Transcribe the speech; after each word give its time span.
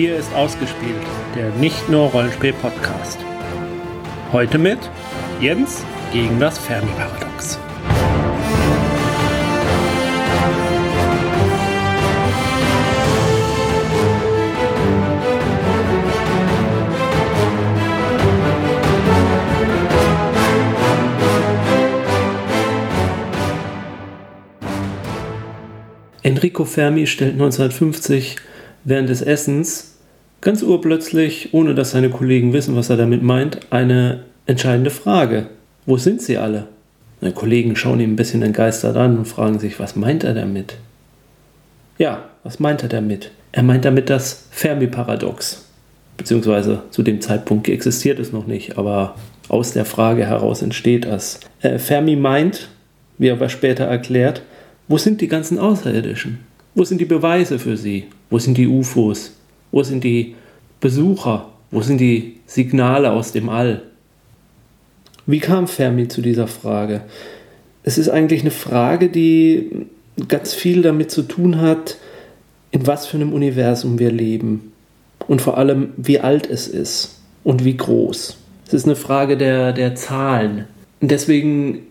Hier 0.00 0.16
ist 0.16 0.32
ausgespielt, 0.32 0.96
der 1.36 1.50
nicht 1.56 1.90
nur 1.90 2.08
Rollenspiel-Podcast. 2.08 3.18
Heute 4.32 4.56
mit 4.56 4.78
Jens 5.42 5.84
gegen 6.10 6.40
das 6.40 6.58
Fermi-Paradox. 6.58 7.58
Enrico 26.22 26.64
Fermi 26.64 27.06
stellt 27.06 27.32
1950 27.32 28.36
während 28.84 29.10
des 29.10 29.20
Essens 29.20 29.89
ganz 30.40 30.62
urplötzlich, 30.62 31.50
ohne 31.52 31.74
dass 31.74 31.92
seine 31.92 32.10
Kollegen 32.10 32.52
wissen, 32.52 32.76
was 32.76 32.90
er 32.90 32.96
damit 32.96 33.22
meint, 33.22 33.60
eine 33.70 34.24
entscheidende 34.46 34.90
Frage. 34.90 35.46
Wo 35.86 35.96
sind 35.96 36.22
sie 36.22 36.38
alle? 36.38 36.66
Seine 37.20 37.32
Kollegen 37.32 37.76
schauen 37.76 38.00
ihn 38.00 38.12
ein 38.12 38.16
bisschen 38.16 38.42
entgeistert 38.42 38.96
an 38.96 39.18
und 39.18 39.26
fragen 39.26 39.58
sich, 39.58 39.78
was 39.78 39.96
meint 39.96 40.24
er 40.24 40.34
damit? 40.34 40.76
Ja, 41.98 42.24
was 42.42 42.58
meint 42.58 42.82
er 42.82 42.88
damit? 42.88 43.30
Er 43.52 43.62
meint 43.62 43.84
damit 43.84 44.08
das 44.08 44.46
Fermi-Paradox. 44.50 45.66
Beziehungsweise 46.16 46.82
zu 46.90 47.02
dem 47.02 47.20
Zeitpunkt 47.20 47.68
existiert 47.68 48.18
es 48.18 48.32
noch 48.32 48.46
nicht, 48.46 48.78
aber 48.78 49.16
aus 49.48 49.72
der 49.72 49.84
Frage 49.84 50.26
heraus 50.26 50.62
entsteht 50.62 51.04
das. 51.04 51.40
Äh, 51.60 51.78
Fermi 51.78 52.16
meint, 52.16 52.68
wie 53.18 53.28
er 53.28 53.34
aber 53.34 53.48
später 53.48 53.84
erklärt, 53.84 54.42
wo 54.88 54.96
sind 54.96 55.20
die 55.20 55.28
ganzen 55.28 55.58
Außerirdischen? 55.58 56.38
Wo 56.74 56.84
sind 56.84 57.00
die 57.00 57.06
Beweise 57.06 57.58
für 57.58 57.76
sie? 57.76 58.06
Wo 58.30 58.38
sind 58.38 58.56
die 58.56 58.68
UFOs? 58.68 59.36
Wo 59.70 59.82
sind 59.82 60.04
die 60.04 60.34
Besucher? 60.80 61.50
Wo 61.70 61.82
sind 61.82 61.98
die 61.98 62.38
Signale 62.46 63.12
aus 63.12 63.32
dem 63.32 63.48
All? 63.48 63.82
Wie 65.26 65.38
kam 65.38 65.68
Fermi 65.68 66.08
zu 66.08 66.22
dieser 66.22 66.48
Frage? 66.48 67.02
Es 67.82 67.98
ist 67.98 68.08
eigentlich 68.08 68.40
eine 68.40 68.50
Frage, 68.50 69.08
die 69.08 69.86
ganz 70.28 70.54
viel 70.54 70.82
damit 70.82 71.10
zu 71.10 71.22
tun 71.22 71.60
hat, 71.60 71.96
in 72.72 72.86
was 72.86 73.06
für 73.06 73.16
einem 73.16 73.32
Universum 73.32 73.98
wir 73.98 74.10
leben 74.10 74.72
und 75.28 75.40
vor 75.40 75.58
allem, 75.58 75.92
wie 75.96 76.20
alt 76.20 76.48
es 76.48 76.68
ist 76.68 77.20
und 77.44 77.64
wie 77.64 77.76
groß. 77.76 78.38
Es 78.66 78.74
ist 78.74 78.84
eine 78.84 78.96
Frage 78.96 79.36
der, 79.36 79.72
der 79.72 79.94
Zahlen. 79.94 80.66
Und 81.00 81.10
deswegen, 81.10 81.86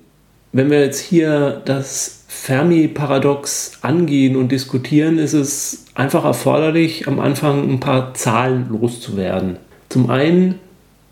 wenn 0.52 0.70
wir 0.70 0.80
jetzt 0.82 1.00
hier 1.00 1.62
das 1.66 2.19
Fermi-Paradox 2.40 3.74
angehen 3.82 4.36
und 4.36 4.52
diskutieren, 4.52 5.20
ist 5.20 5.34
es 5.34 5.86
einfach 5.94 6.24
erforderlich, 6.24 7.08
am 7.08 7.20
Anfang 7.20 7.70
ein 7.70 7.80
paar 7.80 8.14
Zahlen 8.14 8.70
loszuwerden. 8.70 9.58
Zum 9.90 10.10
einen 10.10 10.56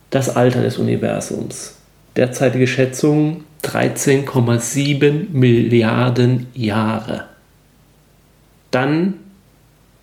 das 0.09 0.35
Alter 0.35 0.61
des 0.63 0.77
Universums. 0.77 1.75
Derzeitige 2.15 2.65
Schätzung 2.65 3.43
13,7 3.63 5.31
Milliarden 5.31 6.47
Jahre. 6.53 7.25
Dann 8.71 9.15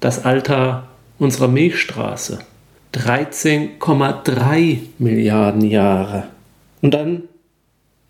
das 0.00 0.24
Alter 0.24 0.88
unserer 1.18 1.48
Milchstraße. 1.48 2.40
13,3 2.92 4.78
Milliarden 4.98 5.62
Jahre. 5.62 6.24
Und 6.82 6.92
dann 6.92 7.22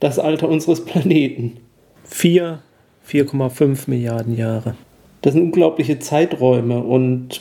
das 0.00 0.18
Alter 0.18 0.48
unseres 0.48 0.84
Planeten. 0.84 1.58
4 2.04 2.58
4,5 3.08 3.88
Milliarden 3.88 4.36
Jahre. 4.36 4.74
Das 5.22 5.34
sind 5.34 5.42
unglaubliche 5.42 5.98
Zeiträume 5.98 6.82
und 6.82 7.40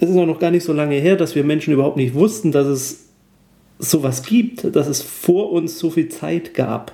es 0.00 0.08
ist 0.08 0.16
auch 0.16 0.26
noch 0.26 0.38
gar 0.38 0.50
nicht 0.50 0.64
so 0.64 0.72
lange 0.72 0.96
her, 0.96 1.16
dass 1.16 1.34
wir 1.34 1.44
Menschen 1.44 1.74
überhaupt 1.74 1.96
nicht 1.96 2.14
wussten, 2.14 2.52
dass 2.52 2.66
es 2.66 3.08
sowas 3.78 4.22
gibt, 4.22 4.74
dass 4.76 4.86
es 4.86 5.02
vor 5.02 5.52
uns 5.52 5.78
so 5.78 5.90
viel 5.90 6.08
Zeit 6.08 6.54
gab. 6.54 6.92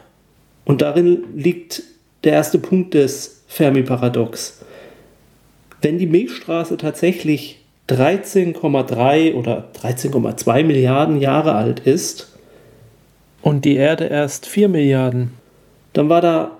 Und 0.64 0.82
darin 0.82 1.24
liegt 1.34 1.82
der 2.24 2.32
erste 2.32 2.58
Punkt 2.58 2.94
des 2.94 3.44
Fermi-Paradox. 3.48 4.64
Wenn 5.82 5.98
die 5.98 6.06
Milchstraße 6.06 6.76
tatsächlich 6.76 7.60
13,3 7.88 9.34
oder 9.34 9.68
13,2 9.80 10.64
Milliarden 10.64 11.20
Jahre 11.20 11.54
alt 11.54 11.80
ist 11.80 12.36
und 13.42 13.66
die 13.66 13.76
Erde 13.76 14.06
erst 14.06 14.46
4 14.46 14.70
Milliarden, 14.70 15.32
dann 15.92 16.08
war 16.08 16.22
da 16.22 16.56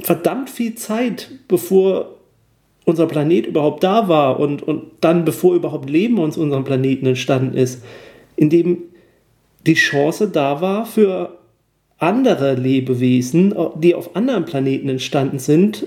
verdammt 0.00 0.50
viel 0.50 0.74
Zeit, 0.74 1.30
bevor 1.48 2.14
unser 2.84 3.06
Planet 3.06 3.46
überhaupt 3.46 3.84
da 3.84 4.08
war 4.08 4.40
und, 4.40 4.62
und 4.62 4.84
dann 5.00 5.24
bevor 5.24 5.54
überhaupt 5.54 5.90
Leben 5.90 6.18
aus 6.18 6.38
unserem 6.38 6.64
Planeten 6.64 7.06
entstanden 7.06 7.56
ist, 7.56 7.82
in 8.36 8.50
dem 8.50 8.78
die 9.66 9.74
Chance 9.74 10.28
da 10.28 10.60
war 10.60 10.86
für 10.86 11.38
andere 11.98 12.54
Lebewesen, 12.54 13.54
die 13.76 13.94
auf 13.94 14.16
anderen 14.16 14.44
Planeten 14.44 14.88
entstanden 14.88 15.38
sind, 15.38 15.86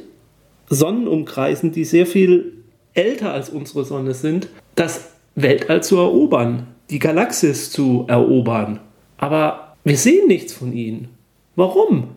Sonnen 0.70 1.08
umkreisen, 1.08 1.72
die 1.72 1.84
sehr 1.84 2.06
viel 2.06 2.54
älter 2.94 3.34
als 3.34 3.50
unsere 3.50 3.84
Sonne 3.84 4.14
sind, 4.14 4.50
das 4.76 5.12
Weltall 5.36 5.84
zu 5.84 5.98
erobern, 5.98 6.68
die 6.90 7.00
Galaxis 7.00 7.72
zu 7.72 8.06
erobern. 8.08 8.80
Aber 9.18 9.76
wir 9.84 9.98
sehen 9.98 10.28
nichts 10.28 10.54
von 10.54 10.74
ihnen. 10.74 11.10
Warum? 11.56 12.10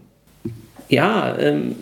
Ja, 0.89 1.37
ähm, 1.39 1.77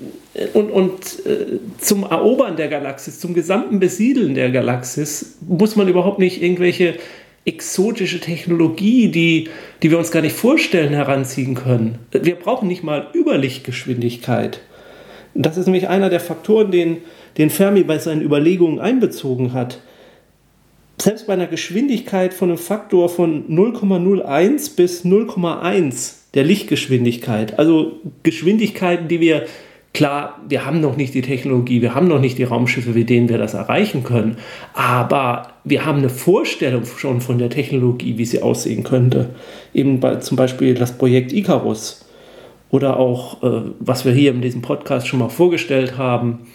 und, 0.54 0.70
und 0.70 1.26
äh, 1.26 1.58
zum 1.78 2.04
Erobern 2.04 2.56
der 2.56 2.68
Galaxis, 2.68 3.20
zum 3.20 3.34
gesamten 3.34 3.80
Besiedeln 3.80 4.34
der 4.34 4.50
Galaxis, 4.50 5.36
muss 5.46 5.76
man 5.76 5.88
überhaupt 5.88 6.18
nicht 6.18 6.42
irgendwelche 6.42 6.94
exotische 7.44 8.20
Technologie, 8.20 9.08
die, 9.08 9.48
die 9.82 9.90
wir 9.90 9.98
uns 9.98 10.10
gar 10.12 10.22
nicht 10.22 10.36
vorstellen, 10.36 10.94
heranziehen 10.94 11.54
können. 11.54 11.98
Wir 12.12 12.36
brauchen 12.36 12.68
nicht 12.68 12.84
mal 12.84 13.08
Überlichtgeschwindigkeit. 13.14 14.60
Das 15.34 15.56
ist 15.56 15.66
nämlich 15.66 15.88
einer 15.88 16.08
der 16.08 16.20
Faktoren, 16.20 16.70
den, 16.70 16.98
den 17.38 17.50
Fermi 17.50 17.82
bei 17.82 17.98
seinen 17.98 18.22
Überlegungen 18.22 18.78
einbezogen 18.78 19.52
hat. 19.52 19.80
Selbst 21.00 21.26
bei 21.26 21.32
einer 21.32 21.46
Geschwindigkeit 21.48 22.32
von 22.32 22.50
einem 22.50 22.58
Faktor 22.58 23.08
von 23.08 23.48
0,01 23.48 24.76
bis 24.76 25.04
0,1 25.04 26.21
der 26.34 26.44
Lichtgeschwindigkeit. 26.44 27.58
Also 27.58 28.00
Geschwindigkeiten, 28.22 29.08
die 29.08 29.20
wir, 29.20 29.46
klar, 29.92 30.40
wir 30.48 30.64
haben 30.64 30.80
noch 30.80 30.96
nicht 30.96 31.14
die 31.14 31.22
Technologie, 31.22 31.82
wir 31.82 31.94
haben 31.94 32.08
noch 32.08 32.20
nicht 32.20 32.38
die 32.38 32.44
Raumschiffe, 32.44 32.90
mit 32.90 33.10
denen 33.10 33.28
wir 33.28 33.38
das 33.38 33.54
erreichen 33.54 34.02
können, 34.04 34.36
aber 34.72 35.48
wir 35.64 35.84
haben 35.84 35.98
eine 35.98 36.10
Vorstellung 36.10 36.84
schon 36.84 37.20
von 37.20 37.38
der 37.38 37.50
Technologie, 37.50 38.16
wie 38.18 38.24
sie 38.24 38.42
aussehen 38.42 38.82
könnte. 38.82 39.30
Eben 39.74 40.00
bei, 40.00 40.16
zum 40.16 40.36
Beispiel 40.36 40.74
das 40.74 40.96
Projekt 40.96 41.32
Icarus 41.32 42.06
oder 42.70 42.98
auch, 42.98 43.42
äh, 43.42 43.70
was 43.80 44.04
wir 44.04 44.12
hier 44.12 44.32
in 44.32 44.40
diesem 44.40 44.62
Podcast 44.62 45.06
schon 45.06 45.18
mal 45.18 45.28
vorgestellt 45.28 45.98
haben, 45.98 46.46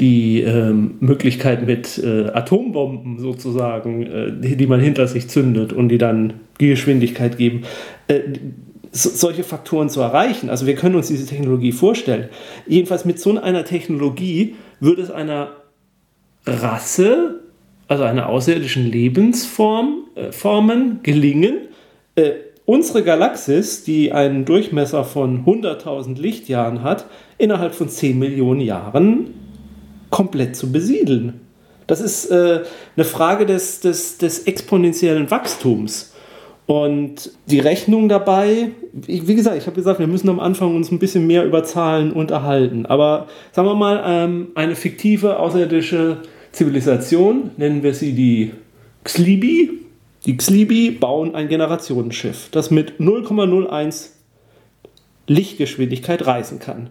die 0.00 0.40
ähm, 0.40 0.96
Möglichkeit 1.00 1.66
mit 1.66 1.98
äh, 1.98 2.26
Atombomben 2.26 3.18
sozusagen, 3.18 4.02
äh, 4.02 4.32
die, 4.32 4.56
die, 4.56 4.66
man 4.66 4.80
hinter 4.80 5.06
sich 5.06 5.28
zündet 5.28 5.72
und 5.72 5.88
die 5.88 5.98
dann 5.98 6.34
die 6.60 6.68
Geschwindigkeit 6.68 7.38
geben. 7.38 7.62
So, 8.96 9.10
solche 9.10 9.42
Faktoren 9.42 9.90
zu 9.90 10.00
erreichen. 10.00 10.48
Also 10.48 10.66
wir 10.66 10.76
können 10.76 10.94
uns 10.94 11.08
diese 11.08 11.26
Technologie 11.26 11.72
vorstellen. 11.72 12.28
Jedenfalls 12.68 13.04
mit 13.04 13.18
so 13.18 13.36
einer 13.36 13.64
Technologie 13.64 14.54
würde 14.78 15.02
es 15.02 15.10
einer 15.10 15.56
Rasse, 16.46 17.40
also 17.88 18.04
einer 18.04 18.28
außerirdischen 18.28 18.86
Lebensform, 18.86 20.04
äh, 20.14 20.30
Formen 20.30 21.00
gelingen, 21.02 21.56
äh, 22.14 22.34
unsere 22.66 23.02
Galaxis, 23.02 23.82
die 23.82 24.12
einen 24.12 24.44
Durchmesser 24.44 25.04
von 25.04 25.44
100.000 25.44 26.20
Lichtjahren 26.20 26.82
hat, 26.84 27.06
innerhalb 27.36 27.74
von 27.74 27.88
10 27.88 28.16
Millionen 28.16 28.60
Jahren 28.60 29.34
komplett 30.10 30.54
zu 30.54 30.70
besiedeln. 30.70 31.40
Das 31.88 32.00
ist 32.00 32.30
äh, 32.30 32.62
eine 32.96 33.04
Frage 33.04 33.44
des, 33.44 33.80
des, 33.80 34.18
des 34.18 34.44
exponentiellen 34.44 35.30
Wachstums. 35.30 36.13
Und 36.66 37.30
die 37.46 37.58
Rechnung 37.58 38.08
dabei, 38.08 38.70
wie 38.92 39.34
gesagt, 39.34 39.58
ich 39.58 39.66
habe 39.66 39.76
gesagt, 39.76 39.98
wir 39.98 40.06
müssen 40.06 40.30
am 40.30 40.40
Anfang 40.40 40.74
uns 40.74 40.90
ein 40.90 40.98
bisschen 40.98 41.26
mehr 41.26 41.44
über 41.44 41.62
Zahlen 41.62 42.12
unterhalten. 42.12 42.86
Aber 42.86 43.26
sagen 43.52 43.68
wir 43.68 43.74
mal, 43.74 44.02
ähm, 44.06 44.48
eine 44.54 44.74
fiktive 44.74 45.38
außerirdische 45.38 46.18
Zivilisation, 46.52 47.50
nennen 47.58 47.82
wir 47.82 47.92
sie 47.92 48.12
die 48.14 48.52
Xlibi. 49.04 49.72
Die 50.24 50.36
Xlibi 50.38 50.90
bauen 50.90 51.34
ein 51.34 51.48
Generationenschiff, 51.48 52.48
das 52.50 52.70
mit 52.70 52.94
0,01 52.98 54.10
Lichtgeschwindigkeit 55.26 56.26
reisen 56.26 56.60
kann. 56.60 56.88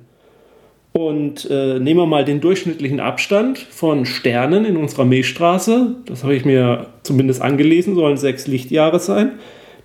Und 0.92 1.50
äh, 1.50 1.80
nehmen 1.80 2.02
wir 2.02 2.06
mal 2.06 2.24
den 2.24 2.42
durchschnittlichen 2.42 3.00
Abstand 3.00 3.58
von 3.58 4.06
Sternen 4.06 4.66
in 4.66 4.78
unserer 4.78 5.06
Milchstraße. 5.06 5.96
Das 6.06 6.22
habe 6.22 6.36
ich 6.36 6.46
mir 6.46 6.90
zumindest 7.02 7.42
angelesen, 7.42 7.96
sollen 7.96 8.18
sechs 8.18 8.46
Lichtjahre 8.46 9.00
sein 9.00 9.32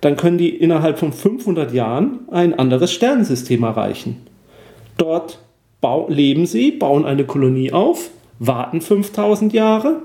dann 0.01 0.15
können 0.15 0.37
die 0.37 0.49
innerhalb 0.49 0.99
von 0.99 1.11
500 1.11 1.73
Jahren 1.73 2.19
ein 2.31 2.57
anderes 2.57 2.91
Sternensystem 2.91 3.63
erreichen. 3.63 4.17
Dort 4.97 5.39
leben 6.07 6.45
sie, 6.45 6.71
bauen 6.71 7.05
eine 7.05 7.25
Kolonie 7.25 7.71
auf, 7.71 8.09
warten 8.39 8.81
5000 8.81 9.53
Jahre 9.53 10.01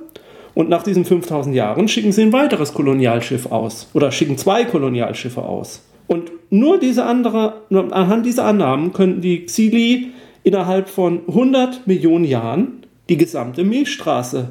Und 0.54 0.68
nach 0.68 0.84
diesen 0.84 1.04
5000 1.04 1.54
Jahren 1.54 1.88
schicken 1.88 2.12
sie 2.12 2.22
ein 2.22 2.32
weiteres 2.32 2.74
Kolonialschiff 2.74 3.46
aus 3.46 3.88
oder 3.92 4.12
schicken 4.12 4.38
zwei 4.38 4.64
Kolonialschiffe 4.64 5.42
aus. 5.42 5.82
Und 6.06 6.30
nur 6.50 6.78
diese 6.78 7.04
andere, 7.04 7.62
nur 7.70 7.92
anhand 7.92 8.24
dieser 8.24 8.44
Annahmen 8.44 8.92
könnten 8.92 9.20
die 9.20 9.46
Xili 9.46 10.12
innerhalb 10.44 10.88
von 10.88 11.22
100 11.26 11.86
Millionen 11.86 12.24
Jahren 12.24 12.84
die 13.08 13.16
gesamte 13.16 13.64
Milchstraße 13.64 14.50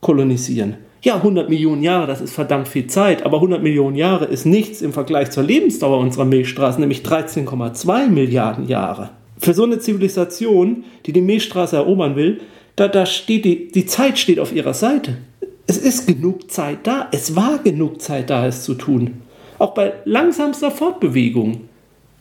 kolonisieren. 0.00 0.76
Ja, 1.04 1.16
100 1.16 1.48
Millionen 1.48 1.82
Jahre, 1.82 2.06
das 2.06 2.20
ist 2.20 2.32
verdammt 2.32 2.68
viel 2.68 2.86
Zeit, 2.86 3.26
aber 3.26 3.38
100 3.38 3.60
Millionen 3.60 3.96
Jahre 3.96 4.26
ist 4.26 4.46
nichts 4.46 4.82
im 4.82 4.92
Vergleich 4.92 5.32
zur 5.32 5.42
Lebensdauer 5.42 5.98
unserer 5.98 6.24
Milchstraße, 6.24 6.78
nämlich 6.78 7.00
13,2 7.00 8.06
Milliarden 8.06 8.68
Jahre. 8.68 9.10
Für 9.36 9.52
so 9.52 9.64
eine 9.64 9.80
Zivilisation, 9.80 10.84
die 11.04 11.12
die 11.12 11.20
Milchstraße 11.20 11.74
erobern 11.74 12.14
will, 12.14 12.40
da, 12.76 12.86
da 12.86 13.04
steht 13.04 13.44
die, 13.44 13.72
die 13.72 13.86
Zeit 13.86 14.16
steht 14.16 14.38
auf 14.38 14.52
ihrer 14.52 14.74
Seite. 14.74 15.18
Es 15.66 15.76
ist 15.76 16.06
genug 16.06 16.52
Zeit 16.52 16.86
da. 16.86 17.08
Es 17.10 17.34
war 17.34 17.58
genug 17.58 18.00
Zeit 18.00 18.30
da, 18.30 18.46
es 18.46 18.62
zu 18.62 18.74
tun. 18.74 19.22
Auch 19.58 19.74
bei 19.74 19.94
langsamster 20.04 20.70
Fortbewegung 20.70 21.62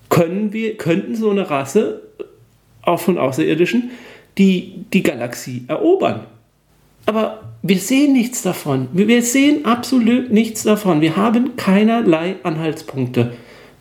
können 0.09 0.53
wir, 0.53 0.75
könnten 0.77 1.15
so 1.15 1.29
eine 1.29 1.51
Rasse, 1.51 2.01
auch 2.81 2.99
von 2.99 3.19
Außerirdischen, 3.19 3.91
die, 4.39 4.85
die 4.91 5.03
Galaxie 5.03 5.65
erobern. 5.67 6.21
Aber 7.05 7.41
wir 7.61 7.77
sehen 7.77 8.13
nichts 8.13 8.41
davon. 8.41 8.87
Wir 8.93 9.21
sehen 9.21 9.65
absolut 9.65 10.31
nichts 10.31 10.63
davon. 10.63 11.01
Wir 11.01 11.15
haben 11.15 11.55
keinerlei 11.55 12.35
Anhaltspunkte. 12.43 13.33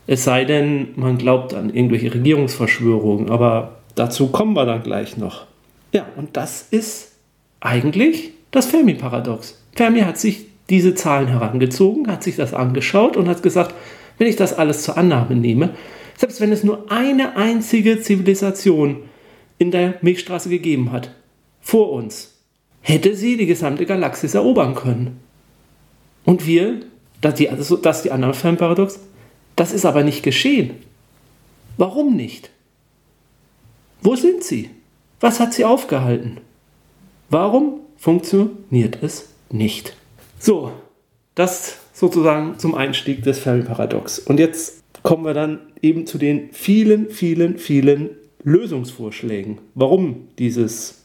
Es 0.07 0.23
sei 0.23 0.45
denn, 0.45 0.89
man 0.95 1.17
glaubt 1.17 1.53
an 1.53 1.73
irgendwelche 1.73 2.13
Regierungsverschwörungen. 2.13 3.29
Aber 3.29 3.77
dazu 3.95 4.27
kommen 4.27 4.53
wir 4.53 4.65
dann 4.65 4.83
gleich 4.83 5.17
noch. 5.17 5.45
Ja, 5.93 6.05
und 6.15 6.37
das 6.37 6.67
ist 6.71 7.13
eigentlich 7.59 8.31
das 8.51 8.67
Fermi-Paradox. 8.67 9.63
Fermi 9.75 10.01
hat 10.01 10.17
sich 10.17 10.45
diese 10.69 10.95
Zahlen 10.95 11.27
herangezogen, 11.27 12.07
hat 12.07 12.23
sich 12.23 12.35
das 12.35 12.53
angeschaut 12.53 13.17
und 13.17 13.27
hat 13.27 13.43
gesagt, 13.43 13.75
wenn 14.17 14.27
ich 14.27 14.35
das 14.35 14.53
alles 14.57 14.83
zur 14.83 14.97
Annahme 14.97 15.35
nehme, 15.35 15.71
selbst 16.17 16.39
wenn 16.39 16.51
es 16.51 16.63
nur 16.63 16.91
eine 16.91 17.35
einzige 17.35 17.99
Zivilisation 17.99 18.97
in 19.57 19.71
der 19.71 19.95
Milchstraße 20.01 20.49
gegeben 20.49 20.91
hat, 20.91 21.11
vor 21.59 21.91
uns, 21.91 22.30
hätte 22.81 23.15
sie 23.15 23.37
die 23.37 23.45
gesamte 23.45 23.85
Galaxis 23.85 24.33
erobern 24.33 24.75
können. 24.75 25.19
Und 26.25 26.45
wir, 26.45 26.81
das, 27.21 27.35
die, 27.35 27.49
also 27.49 27.77
ist 27.77 28.01
die 28.01 28.11
Annahme 28.11 28.33
Fermi-Paradox, 28.33 28.99
das 29.55 29.71
ist 29.71 29.85
aber 29.85 30.03
nicht 30.03 30.23
geschehen. 30.23 30.75
Warum 31.77 32.15
nicht? 32.15 32.51
Wo 34.01 34.15
sind 34.15 34.43
sie? 34.43 34.69
Was 35.19 35.39
hat 35.39 35.53
sie 35.53 35.65
aufgehalten? 35.65 36.37
Warum 37.29 37.81
funktioniert 37.97 39.01
es 39.01 39.29
nicht? 39.49 39.95
So, 40.39 40.71
das 41.35 41.77
sozusagen 41.93 42.57
zum 42.57 42.73
Einstieg 42.73 43.23
des 43.23 43.39
Fermi-Paradox. 43.39 44.19
Und 44.19 44.39
jetzt 44.39 44.81
kommen 45.03 45.23
wir 45.25 45.33
dann 45.33 45.59
eben 45.81 46.07
zu 46.07 46.17
den 46.17 46.49
vielen, 46.51 47.09
vielen, 47.09 47.57
vielen 47.57 48.09
Lösungsvorschlägen, 48.43 49.59
warum 49.75 50.27
dieses 50.39 51.00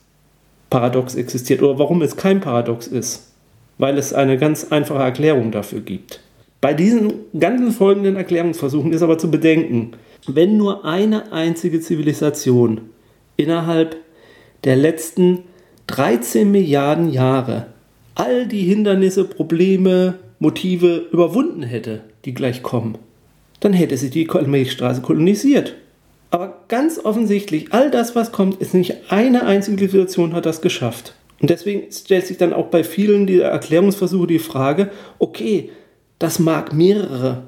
Paradox 0.77 1.15
existiert 1.15 1.63
oder 1.63 1.79
warum 1.79 2.03
es 2.03 2.17
kein 2.17 2.43
Paradox 2.43 2.87
ist. 2.87 3.33
Weil 3.79 3.97
es 3.97 4.13
eine 4.13 4.37
ganz 4.37 4.67
einfache 4.69 5.03
Erklärung 5.03 5.51
dafür 5.51 5.81
gibt. 5.81 6.21
Bei 6.61 6.75
diesen 6.75 7.15
ganzen 7.39 7.71
folgenden 7.73 8.17
Erklärungsversuchen 8.17 8.93
ist 8.93 9.01
aber 9.01 9.17
zu 9.17 9.31
bedenken, 9.31 9.93
wenn 10.27 10.59
nur 10.59 10.85
eine 10.85 11.33
einzige 11.33 11.81
Zivilisation 11.81 12.83
innerhalb 13.39 13.97
der 14.65 14.77
letzten 14.77 15.45
13 15.87 16.51
Milliarden 16.51 17.11
Jahre 17.11 17.69
all 18.15 18.47
die 18.47 18.65
Hindernisse, 18.65 19.25
Probleme, 19.25 20.17
Motive 20.41 21.07
überwunden 21.11 21.63
hätte, 21.63 22.03
die 22.27 22.35
gleich 22.35 22.63
kommen, 22.63 22.99
dann 23.61 23.73
hätte 23.73 23.97
sie 23.97 24.11
die 24.11 24.27
Milchstraße 24.27 25.01
kolonisiert. 25.01 25.75
Aber 26.37 26.65
ganz 26.69 26.99
offensichtlich, 27.03 27.73
all 27.73 27.91
das, 27.91 28.15
was 28.15 28.31
kommt, 28.31 28.61
ist 28.61 28.75
nicht 28.75 29.11
eine 29.11 29.47
einzige 29.47 29.79
Zivilisation 29.79 30.35
hat 30.35 30.45
das 30.45 30.61
geschafft. 30.61 31.15
Und 31.41 31.49
deswegen 31.49 31.91
stellt 31.91 32.27
sich 32.27 32.37
dann 32.37 32.53
auch 32.53 32.67
bei 32.67 32.85
vielen 32.85 33.27
dieser 33.27 33.47
Erklärungsversuche 33.47 34.27
die 34.27 34.39
Frage, 34.39 34.91
okay, 35.19 35.71
das 36.19 36.39
mag 36.39 36.75
mehrere 36.75 37.45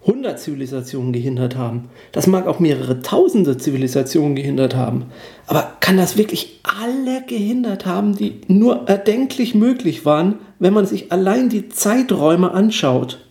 100 0.00 0.36
Zivilisationen 0.36 1.12
gehindert 1.12 1.56
haben. 1.56 1.90
Das 2.10 2.26
mag 2.26 2.48
auch 2.48 2.58
mehrere 2.58 3.02
tausende 3.02 3.56
Zivilisationen 3.56 4.34
gehindert 4.34 4.74
haben. 4.74 5.04
Aber 5.46 5.74
kann 5.78 5.96
das 5.96 6.16
wirklich 6.16 6.58
alle 6.64 7.22
gehindert 7.24 7.86
haben, 7.86 8.16
die 8.16 8.40
nur 8.48 8.88
erdenklich 8.88 9.54
möglich 9.54 10.04
waren, 10.04 10.40
wenn 10.58 10.74
man 10.74 10.86
sich 10.86 11.12
allein 11.12 11.50
die 11.50 11.68
Zeiträume 11.68 12.50
anschaut? 12.50 13.27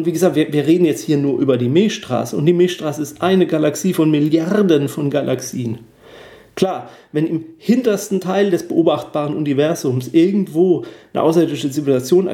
Und 0.00 0.06
wie 0.06 0.12
gesagt, 0.12 0.34
wir, 0.34 0.50
wir 0.50 0.66
reden 0.66 0.86
jetzt 0.86 1.04
hier 1.04 1.18
nur 1.18 1.38
über 1.40 1.58
die 1.58 1.68
Milchstraße. 1.68 2.34
Und 2.34 2.46
die 2.46 2.54
Milchstraße 2.54 3.02
ist 3.02 3.20
eine 3.20 3.46
Galaxie 3.46 3.92
von 3.92 4.10
Milliarden 4.10 4.88
von 4.88 5.10
Galaxien. 5.10 5.80
Klar, 6.54 6.88
wenn 7.12 7.26
im 7.26 7.44
hintersten 7.58 8.18
Teil 8.18 8.50
des 8.50 8.66
beobachtbaren 8.66 9.36
Universums 9.36 10.08
irgendwo 10.14 10.86
eine 11.12 11.22
außerirdische 11.22 11.70
Zivilisation 11.70 12.30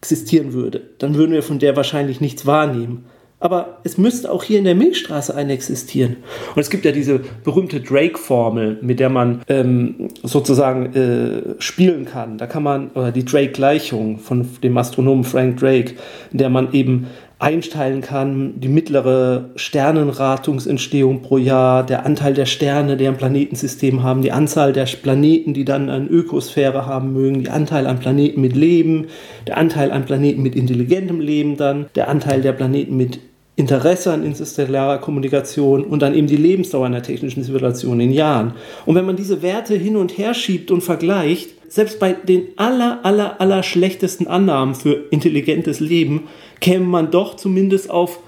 existieren 0.00 0.54
würde, 0.54 0.80
dann 0.96 1.16
würden 1.16 1.32
wir 1.32 1.42
von 1.42 1.58
der 1.58 1.76
wahrscheinlich 1.76 2.22
nichts 2.22 2.46
wahrnehmen. 2.46 3.04
Aber 3.44 3.80
es 3.84 3.98
müsste 3.98 4.32
auch 4.32 4.42
hier 4.42 4.58
in 4.58 4.64
der 4.64 4.74
Milchstraße 4.74 5.34
eine 5.34 5.52
existieren. 5.52 6.16
Und 6.54 6.62
es 6.62 6.70
gibt 6.70 6.86
ja 6.86 6.92
diese 6.92 7.20
berühmte 7.44 7.82
Drake-Formel, 7.82 8.78
mit 8.80 9.00
der 9.00 9.10
man 9.10 9.42
ähm, 9.48 10.08
sozusagen 10.22 10.94
äh, 10.94 11.54
spielen 11.58 12.06
kann. 12.06 12.38
Da 12.38 12.46
kann 12.46 12.62
man, 12.62 12.88
oder 12.92 13.12
die 13.12 13.26
Drake-Gleichung 13.26 14.18
von 14.18 14.48
dem 14.62 14.78
Astronomen 14.78 15.24
Frank 15.24 15.58
Drake, 15.58 15.92
in 16.32 16.38
der 16.38 16.48
man 16.48 16.72
eben 16.72 17.08
einteilen 17.38 18.00
kann, 18.00 18.58
die 18.60 18.68
mittlere 18.68 19.50
Sternenratungsentstehung 19.56 21.20
pro 21.20 21.36
Jahr, 21.36 21.84
der 21.84 22.06
Anteil 22.06 22.32
der 22.32 22.46
Sterne, 22.46 22.96
die 22.96 23.06
ein 23.06 23.18
Planetensystem 23.18 24.02
haben, 24.02 24.22
die 24.22 24.32
Anzahl 24.32 24.72
der 24.72 24.86
Planeten, 24.86 25.52
die 25.52 25.66
dann 25.66 25.90
eine 25.90 26.06
Ökosphäre 26.06 26.86
haben 26.86 27.12
mögen, 27.12 27.40
die 27.40 27.50
Anteil 27.50 27.86
an 27.86 27.98
Planeten 27.98 28.40
mit 28.40 28.56
Leben, 28.56 29.08
der 29.46 29.58
Anteil 29.58 29.92
an 29.92 30.06
Planeten 30.06 30.42
mit 30.42 30.56
intelligentem 30.56 31.20
Leben 31.20 31.58
dann, 31.58 31.86
der 31.94 32.08
Anteil 32.08 32.40
der 32.40 32.52
Planeten 32.52 32.96
mit 32.96 33.20
Interesse 33.56 34.12
an 34.12 34.24
interstellarer 34.24 34.98
Kommunikation 34.98 35.84
und 35.84 36.02
dann 36.02 36.14
eben 36.14 36.26
die 36.26 36.36
Lebensdauer 36.36 36.86
einer 36.86 37.02
technischen 37.02 37.44
Zivilisation 37.44 38.00
in 38.00 38.10
Jahren. 38.10 38.54
Und 38.84 38.96
wenn 38.96 39.06
man 39.06 39.16
diese 39.16 39.42
Werte 39.42 39.76
hin 39.76 39.96
und 39.96 40.18
her 40.18 40.34
schiebt 40.34 40.72
und 40.72 40.80
vergleicht, 40.80 41.50
selbst 41.68 42.00
bei 42.00 42.12
den 42.12 42.48
aller, 42.56 43.04
aller, 43.04 43.40
aller 43.40 43.62
schlechtesten 43.62 44.26
Annahmen 44.26 44.74
für 44.74 45.04
intelligentes 45.10 45.78
Leben, 45.78 46.24
käme 46.60 46.84
man 46.84 47.12
doch 47.12 47.36
zumindest 47.36 47.90
auf 47.90 48.18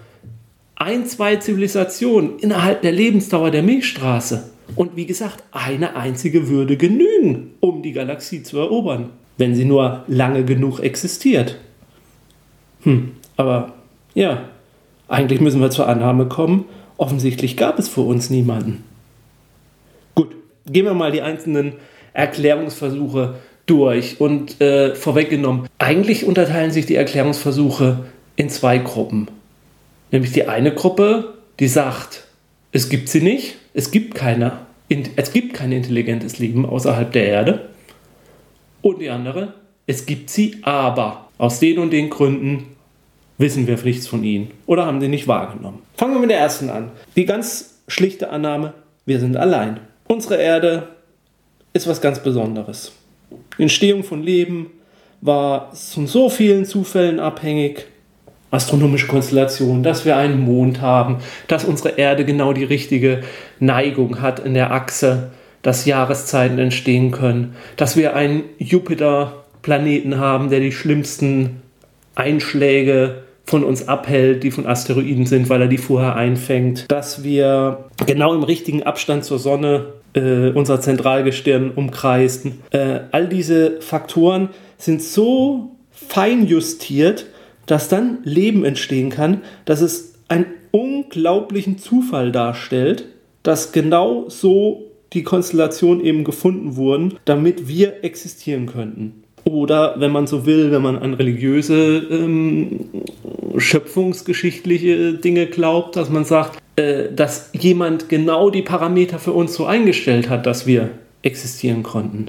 ein, 0.76 1.06
zwei 1.06 1.36
Zivilisationen 1.36 2.38
innerhalb 2.38 2.82
der 2.82 2.92
Lebensdauer 2.92 3.50
der 3.50 3.62
Milchstraße. 3.62 4.50
Und 4.76 4.96
wie 4.96 5.06
gesagt, 5.06 5.42
eine 5.52 5.96
einzige 5.96 6.48
würde 6.48 6.76
genügen, 6.76 7.54
um 7.60 7.82
die 7.82 7.92
Galaxie 7.92 8.42
zu 8.42 8.58
erobern, 8.58 9.10
wenn 9.38 9.54
sie 9.54 9.64
nur 9.64 10.04
lange 10.06 10.44
genug 10.44 10.80
existiert. 10.80 11.58
Hm, 12.82 13.12
aber 13.36 13.74
ja, 14.14 14.48
eigentlich 15.08 15.40
müssen 15.40 15.60
wir 15.60 15.70
zur 15.70 15.88
Annahme 15.88 16.26
kommen, 16.26 16.64
offensichtlich 16.96 17.56
gab 17.56 17.78
es 17.78 17.88
vor 17.88 18.06
uns 18.06 18.30
niemanden. 18.30 18.84
Gut, 20.14 20.34
gehen 20.66 20.84
wir 20.84 20.94
mal 20.94 21.12
die 21.12 21.22
einzelnen 21.22 21.74
Erklärungsversuche 22.12 23.34
durch 23.66 24.20
und 24.20 24.60
äh, 24.60 24.94
vorweggenommen. 24.94 25.68
Eigentlich 25.78 26.24
unterteilen 26.24 26.70
sich 26.70 26.86
die 26.86 26.94
Erklärungsversuche 26.94 28.06
in 28.36 28.48
zwei 28.48 28.78
Gruppen. 28.78 29.28
Nämlich 30.10 30.32
die 30.32 30.48
eine 30.48 30.72
Gruppe, 30.72 31.34
die 31.58 31.68
sagt, 31.68 32.26
es 32.72 32.88
gibt 32.88 33.08
sie 33.08 33.20
nicht, 33.20 33.56
es 33.74 33.90
gibt 33.90 34.14
keine, 34.14 34.58
es 35.16 35.32
gibt 35.32 35.54
kein 35.54 35.72
intelligentes 35.72 36.38
Leben 36.38 36.64
außerhalb 36.64 37.10
der 37.12 37.26
Erde. 37.26 37.68
Und 38.82 39.00
die 39.00 39.10
andere, 39.10 39.54
es 39.86 40.06
gibt 40.06 40.30
sie, 40.30 40.58
aber 40.62 41.28
aus 41.38 41.58
den 41.58 41.78
und 41.78 41.90
den 41.90 42.08
Gründen 42.08 42.75
wissen 43.38 43.66
wir 43.66 43.76
nichts 43.84 44.06
von 44.06 44.24
ihnen 44.24 44.50
oder 44.66 44.86
haben 44.86 45.00
sie 45.00 45.08
nicht 45.08 45.28
wahrgenommen. 45.28 45.82
Fangen 45.96 46.14
wir 46.14 46.20
mit 46.20 46.30
der 46.30 46.38
ersten 46.38 46.70
an. 46.70 46.90
Die 47.16 47.26
ganz 47.26 47.80
schlichte 47.88 48.30
Annahme, 48.30 48.74
wir 49.04 49.20
sind 49.20 49.36
allein. 49.36 49.80
Unsere 50.08 50.36
Erde 50.36 50.88
ist 51.72 51.86
was 51.86 52.00
ganz 52.00 52.20
Besonderes. 52.20 52.92
Die 53.58 53.62
Entstehung 53.62 54.04
von 54.04 54.22
Leben 54.22 54.70
war 55.20 55.74
von 55.74 56.06
so 56.06 56.28
vielen 56.28 56.64
Zufällen 56.64 57.20
abhängig. 57.20 57.86
Astronomische 58.50 59.08
Konstellationen, 59.08 59.82
dass 59.82 60.04
wir 60.04 60.16
einen 60.16 60.40
Mond 60.40 60.80
haben, 60.80 61.18
dass 61.48 61.64
unsere 61.64 61.98
Erde 61.98 62.24
genau 62.24 62.52
die 62.52 62.64
richtige 62.64 63.22
Neigung 63.58 64.20
hat 64.20 64.38
in 64.38 64.54
der 64.54 64.70
Achse, 64.70 65.32
dass 65.62 65.84
Jahreszeiten 65.84 66.58
entstehen 66.58 67.10
können, 67.10 67.56
dass 67.76 67.96
wir 67.96 68.14
einen 68.14 68.44
Jupiter-Planeten 68.58 70.18
haben, 70.18 70.48
der 70.48 70.60
die 70.60 70.70
schlimmsten 70.70 71.60
Einschläge 72.14 73.24
von 73.46 73.62
uns 73.62 73.86
abhält, 73.86 74.42
die 74.42 74.50
von 74.50 74.66
Asteroiden 74.66 75.26
sind, 75.26 75.48
weil 75.48 75.62
er 75.62 75.68
die 75.68 75.78
vorher 75.78 76.16
einfängt, 76.16 76.86
dass 76.88 77.22
wir 77.22 77.86
genau 78.06 78.34
im 78.34 78.42
richtigen 78.42 78.82
Abstand 78.82 79.24
zur 79.24 79.38
Sonne 79.38 79.94
äh, 80.14 80.50
unser 80.50 80.80
Zentralgestirn 80.80 81.70
umkreist. 81.70 82.46
Äh, 82.70 83.00
all 83.12 83.28
diese 83.28 83.80
Faktoren 83.80 84.48
sind 84.78 85.02
so 85.02 85.76
fein 85.92 86.46
justiert, 86.46 87.26
dass 87.66 87.88
dann 87.88 88.18
Leben 88.24 88.64
entstehen 88.64 89.10
kann, 89.10 89.42
dass 89.64 89.80
es 89.80 90.14
einen 90.28 90.46
unglaublichen 90.72 91.78
Zufall 91.78 92.32
darstellt, 92.32 93.06
dass 93.42 93.72
genau 93.72 94.28
so 94.28 94.90
die 95.12 95.22
Konstellationen 95.22 96.04
eben 96.04 96.24
gefunden 96.24 96.76
wurden, 96.76 97.18
damit 97.24 97.68
wir 97.68 98.04
existieren 98.04 98.66
könnten. 98.66 99.22
Oder 99.56 99.94
wenn 99.96 100.10
man 100.10 100.26
so 100.26 100.44
will, 100.44 100.70
wenn 100.70 100.82
man 100.82 100.98
an 100.98 101.14
religiöse, 101.14 101.96
ähm, 102.10 102.90
schöpfungsgeschichtliche 103.56 105.14
Dinge 105.14 105.46
glaubt, 105.46 105.96
dass 105.96 106.10
man 106.10 106.26
sagt, 106.26 106.58
äh, 106.76 107.10
dass 107.10 107.48
jemand 107.54 108.10
genau 108.10 108.50
die 108.50 108.60
Parameter 108.60 109.18
für 109.18 109.32
uns 109.32 109.54
so 109.54 109.64
eingestellt 109.64 110.28
hat, 110.28 110.44
dass 110.44 110.66
wir 110.66 110.90
existieren 111.22 111.82
konnten. 111.82 112.26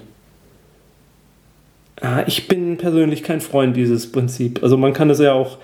Ja, 2.01 2.23
ich 2.25 2.47
bin 2.47 2.77
persönlich 2.77 3.23
kein 3.23 3.41
Freund 3.41 3.75
dieses 3.75 4.09
Prinzip. 4.09 4.63
Also 4.63 4.77
man 4.77 4.93
kann 4.93 5.09
es 5.09 5.19
ja 5.19 5.33
auch 5.33 5.57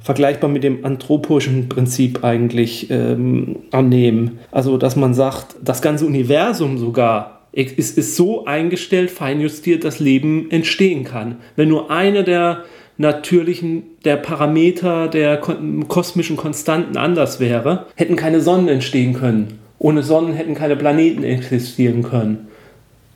vergleichbar 0.00 0.48
mit 0.48 0.64
dem 0.64 0.86
anthropischen 0.86 1.68
Prinzip 1.68 2.24
eigentlich 2.24 2.90
ähm, 2.90 3.56
annehmen. 3.72 4.38
Also 4.52 4.78
dass 4.78 4.96
man 4.96 5.12
sagt, 5.12 5.56
das 5.62 5.82
ganze 5.82 6.06
Universum 6.06 6.78
sogar 6.78 7.39
ist, 7.52 7.98
ist 7.98 8.16
so 8.16 8.44
eingestellt, 8.44 9.10
feinjustiert, 9.10 9.84
dass 9.84 10.00
Leben 10.00 10.50
entstehen 10.50 11.04
kann. 11.04 11.36
Wenn 11.56 11.68
nur 11.68 11.90
eine 11.90 12.24
der 12.24 12.64
natürlichen, 12.96 13.82
der 14.04 14.16
Parameter 14.16 15.08
der 15.08 15.38
kosmischen 15.38 16.36
Konstanten 16.36 16.96
anders 16.96 17.40
wäre, 17.40 17.86
hätten 17.96 18.16
keine 18.16 18.40
Sonnen 18.40 18.68
entstehen 18.68 19.14
können. 19.14 19.58
Ohne 19.78 20.02
Sonnen 20.02 20.34
hätten 20.34 20.54
keine 20.54 20.76
Planeten 20.76 21.24
existieren 21.24 22.02
können. 22.02 22.48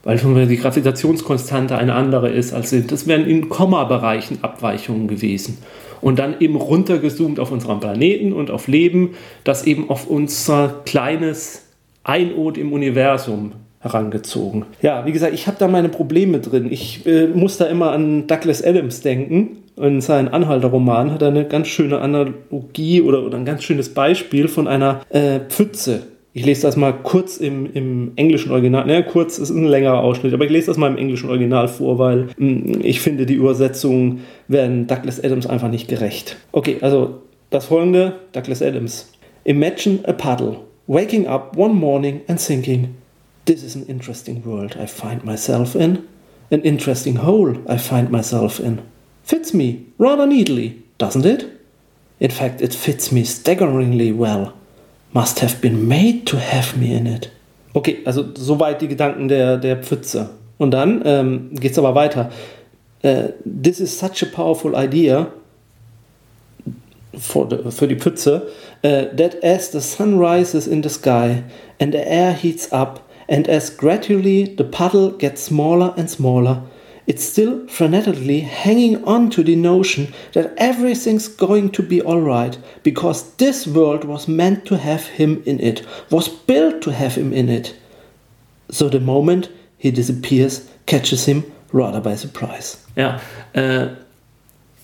Weil 0.03 0.19
schon 0.19 0.49
die 0.49 0.57
Gravitationskonstante 0.57 1.77
eine 1.77 1.95
andere 1.95 2.31
ist 2.31 2.53
als 2.55 2.71
sind. 2.71 2.93
Das 2.93 3.07
wären 3.07 3.27
in 3.27 3.49
Komma-Bereichen 3.49 4.39
Abweichungen 4.43 5.07
gewesen. 5.07 5.59
Und 6.01 6.19
dann 6.19 6.37
eben 6.41 6.57
runtergezoomt 6.57 7.39
auf 7.39 7.51
unseren 7.51 7.81
Planeten 7.81 8.33
und 8.33 8.51
auf 8.51 8.69
Leben, 8.69 9.11
das 9.45 9.67
eben 9.67 9.89
auf 9.89 10.07
unser 10.07 10.83
kleines 10.85 11.67
Einod 12.05 12.59
im 12.59 12.73
Universum 12.73 13.53
herangezogen. 13.85 14.65
Ja, 14.83 15.07
wie 15.07 15.13
gesagt, 15.13 15.35
ich 15.35 15.47
habe 15.47 15.59
da 15.61 15.69
meine 15.69 15.91
Probleme 15.91 16.41
drin. 16.41 16.73
Ich 16.73 17.07
äh, 17.07 17.27
muss 17.29 17.59
da 17.59 17.67
immer 17.67 17.93
an 17.93 18.27
Douglas 18.27 18.65
Adams 18.65 19.03
denken. 19.03 19.59
In 19.77 20.01
seinem 20.01 20.33
Anhalterroman 20.33 21.13
hat 21.13 21.23
er 21.23 21.29
eine 21.29 21.45
ganz 21.45 21.69
schöne 21.69 22.01
Analogie 22.01 23.03
oder, 23.03 23.25
oder 23.25 23.37
ein 23.37 23.45
ganz 23.45 23.63
schönes 23.63 23.93
Beispiel 23.93 24.49
von 24.49 24.67
einer 24.67 25.01
äh, 25.11 25.41
Pfütze. 25.41 26.03
Ich 26.33 26.45
lese 26.45 26.63
das 26.63 26.77
mal 26.77 26.93
kurz 26.93 27.37
im, 27.37 27.73
im 27.75 28.13
englischen 28.17 28.51
Original. 28.51 28.87
Naja, 28.87 29.03
kurz 29.03 29.39
ist 29.39 29.51
ein 29.51 29.67
längerer 29.67 30.01
Ausschnitt, 30.01 30.33
aber 30.35 30.45
ich 30.45 30.51
lese 30.51 30.67
das 30.69 30.77
mal 30.77 30.91
im 30.91 30.97
englischen 30.97 31.29
Original 31.29 31.69
vor, 31.69 31.99
weil 31.99 32.29
mh, 32.39 32.39
hm, 32.39 32.81
ich 32.83 33.01
finde, 33.01 33.27
die 33.27 33.35
Übersetzungen 33.35 34.23
werden 34.49 34.87
Douglas 34.87 35.23
Adams 35.23 35.47
einfach 35.47 35.69
nicht 35.69 35.89
gerecht. 35.89 36.37
Okay, 36.51 36.79
also 36.81 37.21
das 37.51 37.67
folgende, 37.67 38.15
Douglas 38.33 38.63
Adams. 38.63 39.13
Imagine 39.45 40.01
a 40.07 40.13
puddle, 40.13 40.57
waking 40.87 41.27
up 41.27 41.57
one 41.57 41.75
morning 41.75 42.23
and 42.27 42.45
thinking, 42.45 42.95
This 43.47 43.63
is 43.63 43.75
an 43.75 43.87
interesting 43.87 44.43
world 44.43 44.77
I 44.79 44.87
find 44.87 45.23
myself 45.23 45.77
in. 45.77 46.09
An 46.51 46.63
interesting 46.63 47.17
hole 47.17 47.57
I 47.69 47.77
find 47.77 48.11
myself 48.11 48.59
in. 48.59 48.83
Fits 49.23 49.53
me 49.53 49.87
rather 49.99 50.27
neatly, 50.27 50.83
doesn't 50.99 51.27
it? 51.27 51.51
In 52.21 52.31
fact, 52.31 52.63
it 52.63 52.73
fits 52.73 53.13
me 53.13 53.25
staggeringly 53.25 54.13
well. 54.13 54.55
Must 55.13 55.41
have 55.41 55.61
been 55.61 55.87
made 55.89 56.27
to 56.29 56.39
have 56.39 56.77
me 56.79 56.95
in 56.95 57.07
it. 57.07 57.31
Okay, 57.75 58.03
also 58.07 58.33
soweit 58.35 58.81
die 58.81 58.89
Gedanken 58.89 59.29
der, 59.29 59.59
der 59.59 59.77
Pfütze. 59.77 60.31
Und 60.59 60.71
dann 60.71 61.03
ähm, 61.05 61.51
geht 61.55 61.73
es 61.73 61.79
aber 61.79 61.95
weiter. 61.95 62.31
Uh, 63.03 63.29
this 63.45 63.81
is 63.81 63.99
such 63.99 64.23
a 64.23 64.27
powerful 64.27 64.75
idea 64.75 65.31
for 67.19 67.47
the, 67.49 67.71
für 67.71 67.87
die 67.87 67.97
Pfütze, 67.97 68.49
uh, 68.83 69.15
that 69.15 69.43
as 69.43 69.71
the 69.71 69.81
sun 69.81 70.19
rises 70.19 70.67
in 70.67 70.83
the 70.83 70.89
sky 70.89 71.43
and 71.79 71.93
the 71.93 72.07
air 72.07 72.33
heats 72.33 72.73
up, 72.73 73.04
and 73.29 73.49
as 73.49 73.71
gradually 73.71 74.45
the 74.45 74.65
puddle 74.65 75.11
gets 75.11 75.43
smaller 75.43 75.95
and 75.97 76.11
smaller, 76.11 76.63
it's 77.07 77.25
still 77.25 77.61
frenetically 77.67 78.43
hanging 78.43 79.05
on 79.05 79.29
to 79.31 79.43
the 79.43 79.57
notion 79.57 80.13
that 80.33 80.55
everything's 80.57 81.29
going 81.29 81.71
to 81.71 81.83
be 81.83 82.01
alright 82.03 82.59
because 82.83 83.35
this 83.37 83.67
world 83.67 84.05
was 84.05 84.27
meant 84.27 84.65
to 84.67 84.79
have 84.79 85.07
him 85.07 85.43
in 85.45 85.61
it, 85.61 85.87
was 86.11 86.29
built 86.29 86.83
to 86.83 86.93
have 86.93 87.15
him 87.15 87.33
in 87.33 87.49
it. 87.49 87.75
So 88.71 88.89
the 88.89 89.01
moment 89.01 89.51
he 89.77 89.91
disappears 89.91 90.69
catches 90.87 91.27
him 91.27 91.45
rather 91.73 92.01
by 92.01 92.17
surprise. 92.17 92.79
Ja, 92.97 93.21
äh, 93.53 93.89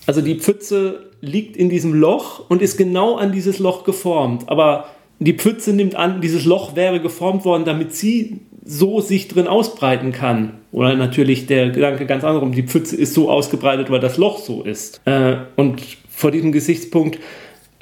also 0.05 0.21
die 0.21 0.39
Pfütze 0.39 1.11
liegt 1.21 1.57
in 1.57 1.69
diesem 1.69 1.93
Loch 1.93 2.49
und 2.49 2.61
ist 2.61 2.77
genau 2.77 3.15
an 3.15 3.31
dieses 3.31 3.59
Loch 3.59 3.83
geformt, 3.83 4.47
aber 4.47 4.85
die 5.21 5.33
Pfütze 5.33 5.71
nimmt 5.71 5.95
an, 5.95 6.19
dieses 6.19 6.45
Loch 6.45 6.75
wäre 6.75 6.99
geformt 6.99 7.45
worden, 7.45 7.63
damit 7.63 7.93
sie 7.93 8.39
so 8.65 9.01
sich 9.01 9.27
drin 9.27 9.47
ausbreiten 9.47 10.11
kann. 10.11 10.53
Oder 10.71 10.95
natürlich 10.95 11.45
der 11.45 11.69
Gedanke 11.69 12.07
ganz 12.07 12.23
anderem, 12.23 12.53
die 12.53 12.63
Pfütze 12.63 12.95
ist 12.95 13.13
so 13.13 13.29
ausgebreitet, 13.29 13.91
weil 13.91 13.99
das 13.99 14.17
Loch 14.17 14.39
so 14.39 14.63
ist. 14.63 14.99
Äh, 15.05 15.35
und 15.57 15.81
vor 16.09 16.31
diesem 16.31 16.51
Gesichtspunkt 16.51 17.19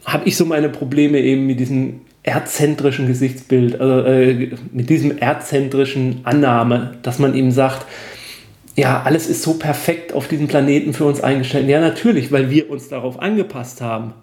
habe 0.03 0.27
ich 0.27 0.35
so 0.35 0.45
meine 0.45 0.67
Probleme 0.67 1.19
eben 1.19 1.45
mit 1.45 1.61
diesem 1.61 2.01
erdzentrischen 2.23 3.07
Gesichtsbild, 3.07 3.79
also 3.79 4.05
äh, 4.05 4.51
mit 4.73 4.89
diesem 4.89 5.17
erdzentrischen 5.17 6.19
Annahme, 6.23 6.97
dass 7.03 7.19
man 7.19 7.35
eben 7.35 7.51
sagt, 7.51 7.85
ja, 8.75 9.01
alles 9.03 9.27
ist 9.27 9.43
so 9.43 9.53
perfekt 9.53 10.11
auf 10.11 10.27
diesem 10.27 10.49
Planeten 10.49 10.93
für 10.93 11.05
uns 11.05 11.21
eingestellt. 11.21 11.69
Ja, 11.69 11.79
natürlich, 11.79 12.33
weil 12.33 12.49
wir 12.49 12.69
uns 12.69 12.89
darauf 12.89 13.19
angepasst 13.19 13.79
haben. 13.79 14.13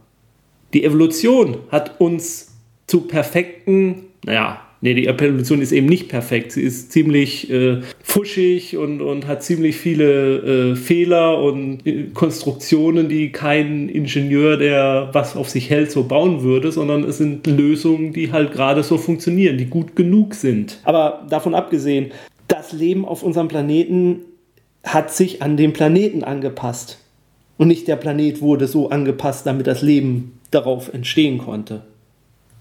Die 0.74 0.84
Evolution 0.84 1.58
hat 1.70 1.98
uns 1.98 2.55
zu 2.86 3.02
perfekten, 3.02 4.06
naja, 4.24 4.60
nee, 4.80 4.94
die 4.94 5.06
Evolution 5.06 5.60
ist 5.60 5.72
eben 5.72 5.86
nicht 5.86 6.08
perfekt. 6.08 6.52
Sie 6.52 6.62
ist 6.62 6.92
ziemlich 6.92 7.50
äh, 7.50 7.80
fuschig 8.02 8.76
und, 8.76 9.00
und 9.00 9.26
hat 9.26 9.42
ziemlich 9.42 9.76
viele 9.76 10.72
äh, 10.72 10.76
Fehler 10.76 11.42
und 11.42 11.86
äh, 11.86 12.08
Konstruktionen, 12.14 13.08
die 13.08 13.32
kein 13.32 13.88
Ingenieur, 13.88 14.56
der 14.56 15.10
was 15.12 15.36
auf 15.36 15.48
sich 15.48 15.70
hält, 15.70 15.90
so 15.90 16.04
bauen 16.04 16.42
würde, 16.42 16.72
sondern 16.72 17.04
es 17.04 17.18
sind 17.18 17.46
Lösungen, 17.46 18.12
die 18.12 18.32
halt 18.32 18.52
gerade 18.52 18.82
so 18.82 18.98
funktionieren, 18.98 19.58
die 19.58 19.66
gut 19.66 19.96
genug 19.96 20.34
sind. 20.34 20.80
Aber 20.84 21.26
davon 21.28 21.54
abgesehen, 21.54 22.12
das 22.48 22.72
Leben 22.72 23.04
auf 23.04 23.22
unserem 23.22 23.48
Planeten 23.48 24.20
hat 24.84 25.12
sich 25.12 25.42
an 25.42 25.56
den 25.56 25.72
Planeten 25.72 26.22
angepasst. 26.22 26.98
Und 27.58 27.68
nicht 27.68 27.88
der 27.88 27.96
Planet 27.96 28.40
wurde 28.42 28.68
so 28.68 28.90
angepasst, 28.90 29.46
damit 29.46 29.66
das 29.66 29.82
Leben 29.82 30.38
darauf 30.50 30.92
entstehen 30.92 31.38
konnte. 31.38 31.82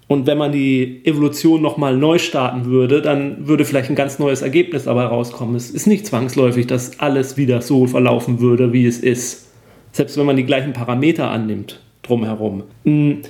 Und 0.08 0.28
wenn 0.28 0.38
man 0.38 0.52
die 0.52 1.02
Evolution 1.04 1.62
nochmal 1.62 1.98
neu 1.98 2.20
starten 2.20 2.66
würde, 2.66 3.02
dann 3.02 3.48
würde 3.48 3.66
vielleicht 3.66 3.90
ein 3.90 3.96
ganz 3.96 4.20
neues 4.20 4.44
Ergebnis 4.44 4.84
dabei 4.84 5.06
rauskommen. 5.06 5.56
Es 5.56 5.72
ist 5.72 5.88
nicht 5.88 6.06
zwangsläufig, 6.06 6.68
dass 6.68 7.00
alles 7.00 7.38
wieder 7.38 7.62
so 7.62 7.88
verlaufen 7.88 8.40
würde, 8.40 8.72
wie 8.72 8.86
es 8.86 9.00
ist. 9.00 9.48
Selbst 9.92 10.18
wenn 10.18 10.26
man 10.26 10.36
die 10.36 10.46
gleichen 10.46 10.74
Parameter 10.74 11.30
annimmt 11.32 11.80
drumherum. 12.04 12.64
Hm, 12.84 13.22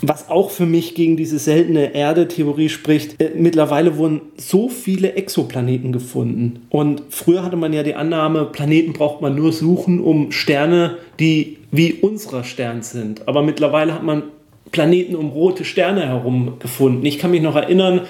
was 0.00 0.28
auch 0.28 0.50
für 0.50 0.66
mich 0.66 0.94
gegen 0.94 1.16
diese 1.16 1.38
seltene 1.38 1.94
Erde-Theorie 1.94 2.68
spricht, 2.68 3.20
äh, 3.20 3.30
mittlerweile 3.36 3.96
wurden 3.96 4.20
so 4.36 4.68
viele 4.68 5.14
Exoplaneten 5.14 5.92
gefunden. 5.92 6.66
Und 6.70 7.02
früher 7.10 7.42
hatte 7.42 7.56
man 7.56 7.72
ja 7.72 7.82
die 7.82 7.94
Annahme, 7.94 8.44
Planeten 8.46 8.92
braucht 8.92 9.20
man 9.20 9.34
nur 9.34 9.52
suchen, 9.52 10.00
um 10.00 10.32
Sterne, 10.32 10.98
die 11.20 11.58
wie 11.70 11.92
unserer 11.92 12.44
Stern 12.44 12.82
sind. 12.82 13.26
Aber 13.28 13.42
mittlerweile 13.42 13.94
hat 13.94 14.02
man 14.02 14.24
Planeten 14.72 15.14
um 15.14 15.30
rote 15.30 15.64
Sterne 15.64 16.06
herum 16.06 16.54
gefunden. 16.58 17.04
Ich 17.06 17.18
kann 17.18 17.30
mich 17.30 17.42
noch 17.42 17.56
erinnern, 17.56 18.02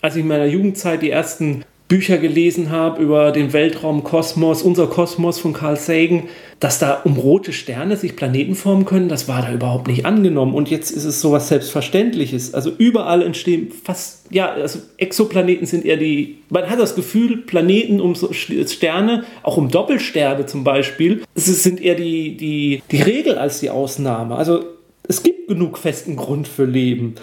als 0.00 0.16
ich 0.16 0.22
in 0.22 0.28
meiner 0.28 0.46
Jugendzeit 0.46 1.02
die 1.02 1.10
ersten 1.10 1.64
Bücher 1.92 2.16
gelesen 2.16 2.70
habe 2.70 3.02
über 3.02 3.32
den 3.32 3.52
Weltraum, 3.52 4.02
Kosmos, 4.02 4.62
unser 4.62 4.86
Kosmos 4.86 5.38
von 5.38 5.52
Carl 5.52 5.76
Sagan, 5.76 6.22
dass 6.58 6.78
da 6.78 7.02
um 7.04 7.18
rote 7.18 7.52
Sterne 7.52 7.98
sich 7.98 8.16
Planeten 8.16 8.54
formen 8.54 8.86
können, 8.86 9.10
das 9.10 9.28
war 9.28 9.42
da 9.42 9.52
überhaupt 9.52 9.88
nicht 9.88 10.06
angenommen. 10.06 10.54
Und 10.54 10.70
jetzt 10.70 10.90
ist 10.90 11.04
es 11.04 11.20
sowas 11.20 11.48
Selbstverständliches. 11.48 12.54
Also 12.54 12.70
überall 12.78 13.20
entstehen 13.20 13.70
fast, 13.70 14.24
ja, 14.30 14.52
also 14.52 14.78
Exoplaneten 14.96 15.66
sind 15.66 15.84
eher 15.84 15.98
die, 15.98 16.38
man 16.48 16.70
hat 16.70 16.80
das 16.80 16.94
Gefühl, 16.94 17.36
Planeten 17.36 18.00
um 18.00 18.14
Sterne, 18.14 19.24
auch 19.42 19.58
um 19.58 19.68
Doppelsterne 19.68 20.46
zum 20.46 20.64
Beispiel, 20.64 21.22
sind 21.34 21.78
eher 21.78 21.96
die, 21.96 22.38
die, 22.38 22.82
die 22.90 23.02
Regel 23.02 23.36
als 23.36 23.60
die 23.60 23.68
Ausnahme. 23.68 24.36
Also 24.36 24.64
es 25.08 25.22
gibt 25.22 25.48
genug 25.48 25.78
festen 25.78 26.16
Grund 26.16 26.48
für 26.48 26.64
Leben. 26.64 27.14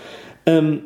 Ähm, 0.46 0.82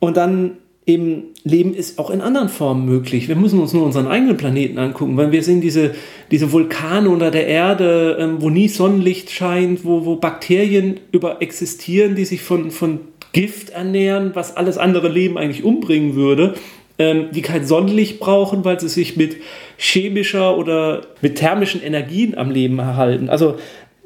und 0.00 0.16
dann 0.16 0.58
eben 0.86 1.24
Leben 1.44 1.74
ist 1.74 1.98
auch 1.98 2.10
in 2.10 2.20
anderen 2.20 2.48
Formen 2.48 2.84
möglich. 2.84 3.28
Wir 3.28 3.36
müssen 3.36 3.58
uns 3.58 3.72
nur 3.72 3.84
unseren 3.84 4.06
eigenen 4.06 4.36
Planeten 4.36 4.78
angucken, 4.78 5.16
weil 5.16 5.32
wir 5.32 5.42
sehen 5.42 5.60
diese, 5.60 5.94
diese 6.30 6.52
Vulkane 6.52 7.08
unter 7.08 7.30
der 7.30 7.46
Erde, 7.46 8.16
ähm, 8.20 8.36
wo 8.40 8.50
nie 8.50 8.68
Sonnenlicht 8.68 9.30
scheint, 9.30 9.84
wo, 9.84 10.04
wo 10.04 10.16
Bakterien 10.16 11.00
über 11.12 11.40
existieren, 11.40 12.14
die 12.14 12.24
sich 12.24 12.42
von, 12.42 12.70
von 12.70 13.00
Gift 13.32 13.70
ernähren, 13.70 14.32
was 14.34 14.56
alles 14.56 14.78
andere 14.78 15.08
Leben 15.08 15.38
eigentlich 15.38 15.64
umbringen 15.64 16.14
würde. 16.14 16.54
ähm, 16.98 17.30
die 17.32 17.42
kein 17.42 17.66
Sonnenlicht 17.66 18.20
brauchen, 18.20 18.64
weil 18.64 18.78
sie 18.78 18.88
sich 18.88 19.16
mit 19.16 19.36
chemischer 19.76 20.56
oder 20.56 21.02
mit 21.20 21.36
thermischen 21.36 21.82
Energien 21.82 22.36
am 22.36 22.50
Leben 22.50 22.78
erhalten. 22.78 23.28
Also 23.28 23.56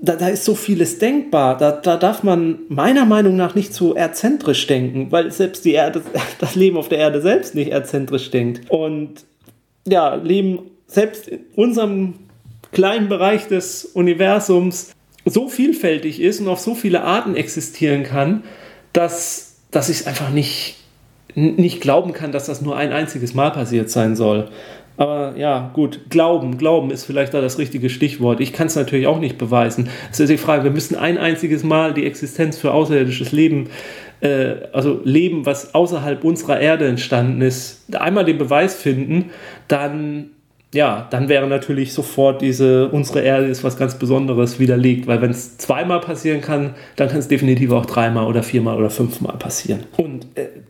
da, 0.00 0.16
da 0.16 0.28
ist 0.28 0.44
so 0.44 0.54
vieles 0.54 0.98
denkbar. 0.98 1.56
Da, 1.56 1.72
da 1.72 1.96
darf 1.96 2.22
man 2.22 2.60
meiner 2.68 3.04
Meinung 3.04 3.36
nach 3.36 3.54
nicht 3.54 3.74
so 3.74 3.94
erzentrisch 3.94 4.66
denken, 4.66 5.10
weil 5.10 5.30
selbst 5.30 5.64
die 5.64 5.72
Erde, 5.72 6.02
das 6.38 6.54
Leben 6.54 6.76
auf 6.76 6.88
der 6.88 6.98
Erde 6.98 7.20
selbst 7.20 7.54
nicht 7.54 7.70
erzentrisch 7.70 8.30
denkt. 8.30 8.70
Und 8.70 9.24
ja, 9.86 10.14
Leben 10.14 10.70
selbst 10.86 11.28
in 11.28 11.40
unserem 11.54 12.14
kleinen 12.72 13.08
Bereich 13.08 13.48
des 13.48 13.84
Universums 13.84 14.92
so 15.24 15.48
vielfältig 15.48 16.20
ist 16.20 16.40
und 16.40 16.48
auf 16.48 16.60
so 16.60 16.74
viele 16.74 17.02
Arten 17.02 17.36
existieren 17.36 18.02
kann, 18.02 18.44
dass, 18.92 19.56
dass 19.70 19.88
ich 19.88 20.00
es 20.00 20.06
einfach 20.06 20.30
nicht, 20.30 20.76
nicht 21.34 21.80
glauben 21.80 22.12
kann, 22.12 22.32
dass 22.32 22.46
das 22.46 22.62
nur 22.62 22.76
ein 22.76 22.92
einziges 22.92 23.34
Mal 23.34 23.50
passiert 23.50 23.90
sein 23.90 24.16
soll. 24.16 24.48
Aber 24.98 25.34
ja, 25.36 25.70
gut, 25.74 26.10
Glauben, 26.10 26.58
Glauben 26.58 26.90
ist 26.90 27.04
vielleicht 27.04 27.32
da 27.32 27.40
das 27.40 27.58
richtige 27.58 27.88
Stichwort. 27.88 28.40
Ich 28.40 28.52
kann 28.52 28.66
es 28.66 28.74
natürlich 28.74 29.06
auch 29.06 29.20
nicht 29.20 29.38
beweisen. 29.38 29.88
Es 30.10 30.18
ist 30.18 30.28
die 30.28 30.36
Frage, 30.36 30.64
wir 30.64 30.72
müssen 30.72 30.96
ein 30.96 31.18
einziges 31.18 31.62
Mal 31.62 31.94
die 31.94 32.04
Existenz 32.04 32.58
für 32.58 32.72
außerirdisches 32.72 33.30
Leben, 33.30 33.68
äh, 34.20 34.56
also 34.72 35.00
Leben, 35.04 35.46
was 35.46 35.72
außerhalb 35.72 36.24
unserer 36.24 36.60
Erde 36.60 36.88
entstanden 36.88 37.40
ist, 37.42 37.94
einmal 37.94 38.24
den 38.24 38.38
Beweis 38.38 38.74
finden, 38.74 39.30
dann 39.68 40.30
ja, 40.74 41.06
dann 41.10 41.30
wäre 41.30 41.46
natürlich 41.46 41.94
sofort 41.94 42.42
diese, 42.42 42.88
unsere 42.90 43.22
Erde 43.22 43.46
ist 43.46 43.64
was 43.64 43.78
ganz 43.78 43.98
Besonderes 43.98 44.58
widerlegt, 44.58 45.06
weil 45.06 45.22
wenn 45.22 45.30
es 45.30 45.56
zweimal 45.56 46.00
passieren 46.00 46.42
kann, 46.42 46.74
dann 46.96 47.08
kann 47.08 47.18
es 47.18 47.28
definitiv 47.28 47.72
auch 47.72 47.86
dreimal 47.86 48.26
oder 48.26 48.42
viermal 48.42 48.76
oder 48.76 48.90
fünfmal 48.90 49.38
passieren. 49.38 49.84
Und 49.96 50.17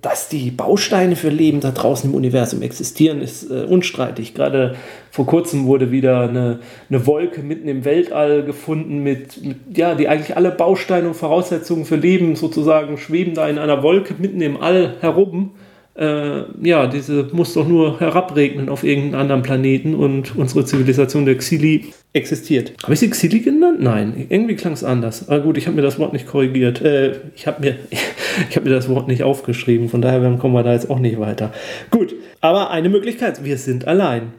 dass 0.03 0.29
die 0.29 0.51
Bausteine 0.51 1.17
für 1.17 1.29
Leben 1.29 1.61
da 1.61 1.71
draußen 1.71 2.11
im 2.11 2.17
Universum 2.17 2.63
existieren, 2.63 3.21
ist 3.21 3.51
äh, 3.51 3.65
unstreitig. 3.65 4.35
Gerade 4.35 4.77
vor 5.11 5.27
kurzem 5.27 5.67
wurde 5.67 5.91
wieder 5.91 6.29
eine, 6.29 6.61
eine 6.89 7.07
Wolke 7.07 7.43
mitten 7.43 7.69
im 7.69 7.85
Weltall 7.85 8.45
gefunden, 8.45 9.03
mit, 9.03 9.43
mit, 9.45 9.77
ja, 9.77 9.95
die 9.95 10.09
eigentlich 10.09 10.37
alle 10.37 10.51
Bausteine 10.51 11.09
und 11.09 11.15
Voraussetzungen 11.15 11.85
für 11.85 11.97
Leben 11.97 12.37
sozusagen 12.37 12.99
schweben 12.99 13.35
da 13.35 13.49
in 13.49 13.59
einer 13.59 13.83
Wolke 13.83 14.15
mitten 14.19 14.41
im 14.41 14.61
All 14.61 14.97
herum 15.01 15.53
äh, 15.99 16.45
ja, 16.62 16.87
diese 16.87 17.28
muss 17.33 17.55
doch 17.55 17.67
nur 17.67 17.99
herabregnen 17.99 18.69
auf 18.69 18.85
irgendeinen 18.85 19.21
anderen 19.21 19.43
Planeten 19.43 19.95
und 19.95 20.37
unsere 20.37 20.64
Zivilisation 20.64 21.26
der 21.26 21.37
Xili 21.37 21.87
existiert. 22.12 22.73
Habe 22.83 22.95
ich 22.95 23.00
sie 23.00 23.11
Xili 23.11 23.40
genannt? 23.40 23.81
Nein, 23.81 24.26
irgendwie 24.28 24.55
klang 24.55 24.75
es 24.75 24.85
anders. 24.85 25.28
Aber 25.28 25.40
gut, 25.40 25.59
ich 25.59 25.67
habe 25.67 25.75
mir 25.75 25.83
das 25.83 25.99
Wort 25.99 26.12
nicht 26.12 26.26
korrigiert. 26.26 26.81
Äh, 26.83 27.17
ich 27.35 27.49
habe 27.49 27.61
mir, 27.61 27.76
hab 28.55 28.64
mir 28.64 28.71
das 28.71 28.88
Wort 28.88 29.09
nicht 29.09 29.25
aufgeschrieben, 29.25 29.88
von 29.88 30.00
daher 30.00 30.21
kommen 30.38 30.55
wir 30.55 30.62
da 30.62 30.73
jetzt 30.73 30.88
auch 30.88 31.00
nicht 31.00 31.19
weiter. 31.19 31.52
Gut, 31.90 32.14
aber 32.40 32.71
eine 32.71 32.88
Möglichkeit, 32.88 33.45
wir 33.45 33.59
sind 33.59 33.88
allein. 33.88 34.33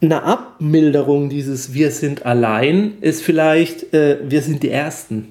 Eine 0.00 0.24
Abmilderung 0.24 1.28
dieses 1.28 1.74
Wir 1.74 1.90
sind 1.90 2.26
allein 2.26 2.94
ist 3.02 3.22
vielleicht, 3.22 3.92
äh, 3.94 4.16
wir 4.26 4.40
sind 4.40 4.62
die 4.62 4.70
Ersten 4.70 5.28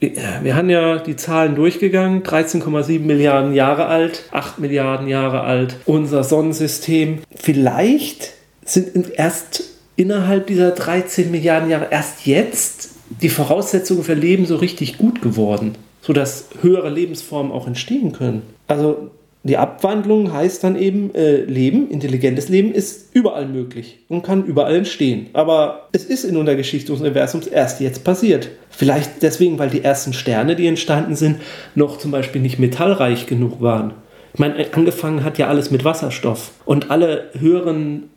wir 0.00 0.56
haben 0.56 0.70
ja 0.70 0.98
die 0.98 1.16
Zahlen 1.16 1.54
durchgegangen, 1.54 2.22
13,7 2.22 3.00
Milliarden 3.00 3.54
Jahre 3.54 3.86
alt, 3.86 4.24
8 4.32 4.58
Milliarden 4.58 5.08
Jahre 5.08 5.42
alt, 5.42 5.76
unser 5.84 6.24
Sonnensystem. 6.24 7.18
Vielleicht 7.34 8.32
sind 8.64 9.10
erst 9.14 9.64
innerhalb 9.96 10.46
dieser 10.46 10.70
13 10.70 11.30
Milliarden 11.30 11.68
Jahre 11.68 11.88
erst 11.90 12.26
jetzt 12.26 12.90
die 13.20 13.28
Voraussetzungen 13.28 14.02
für 14.02 14.14
Leben 14.14 14.46
so 14.46 14.56
richtig 14.56 14.96
gut 14.96 15.20
geworden, 15.20 15.74
sodass 16.00 16.46
höhere 16.62 16.88
Lebensformen 16.88 17.52
auch 17.52 17.66
entstehen 17.66 18.12
können. 18.12 18.42
Also 18.68 19.10
die 19.42 19.56
Abwandlung 19.56 20.34
heißt 20.34 20.62
dann 20.62 20.76
eben, 20.76 21.14
äh, 21.14 21.36
Leben, 21.42 21.90
intelligentes 21.90 22.50
Leben 22.50 22.72
ist 22.72 23.14
überall 23.14 23.46
möglich 23.46 24.00
und 24.08 24.22
kann 24.22 24.44
überall 24.44 24.74
entstehen. 24.76 25.28
Aber 25.32 25.88
es 25.92 26.04
ist 26.04 26.24
in 26.24 26.44
der 26.44 26.56
Geschichte 26.56 26.92
des 26.92 27.00
Universums 27.00 27.46
erst 27.46 27.80
jetzt 27.80 28.04
passiert. 28.04 28.50
Vielleicht 28.68 29.22
deswegen, 29.22 29.58
weil 29.58 29.70
die 29.70 29.82
ersten 29.82 30.12
Sterne, 30.12 30.56
die 30.56 30.66
entstanden 30.66 31.16
sind, 31.16 31.38
noch 31.74 31.96
zum 31.96 32.10
Beispiel 32.10 32.42
nicht 32.42 32.58
metallreich 32.58 33.26
genug 33.26 33.62
waren. 33.62 33.94
Ich 34.34 34.38
meine, 34.38 34.54
angefangen 34.72 35.24
hat 35.24 35.38
ja 35.38 35.48
alles 35.48 35.70
mit 35.70 35.84
Wasserstoff. 35.84 36.52
Und 36.66 36.90
alle 36.90 37.30
höheren 37.38 38.10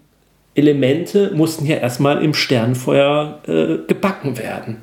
Elemente 0.56 1.32
mussten 1.34 1.66
ja 1.66 1.78
erstmal 1.78 2.22
im 2.22 2.34
Sternfeuer 2.34 3.40
äh, 3.48 3.88
gebacken 3.88 4.38
werden. 4.38 4.78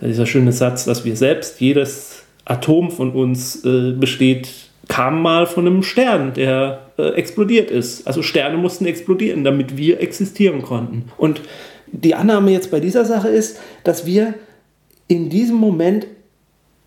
Dieser 0.00 0.26
schöne 0.26 0.52
Satz, 0.52 0.84
dass 0.84 1.04
wir 1.04 1.16
selbst, 1.16 1.60
jedes 1.60 2.22
Atom 2.44 2.90
von 2.90 3.10
uns 3.10 3.64
äh, 3.64 3.92
besteht 3.92 4.69
kam 4.90 5.22
mal 5.22 5.46
von 5.46 5.66
einem 5.66 5.84
Stern, 5.84 6.34
der 6.34 6.90
äh, 6.98 7.10
explodiert 7.10 7.70
ist. 7.70 8.08
Also 8.08 8.22
Sterne 8.22 8.58
mussten 8.58 8.86
explodieren, 8.86 9.44
damit 9.44 9.76
wir 9.76 10.00
existieren 10.00 10.62
konnten. 10.62 11.04
Und 11.16 11.40
die 11.86 12.16
Annahme 12.16 12.50
jetzt 12.50 12.72
bei 12.72 12.80
dieser 12.80 13.04
Sache 13.04 13.28
ist, 13.28 13.58
dass 13.84 14.04
wir 14.04 14.34
in 15.06 15.30
diesem 15.30 15.56
Moment 15.56 16.08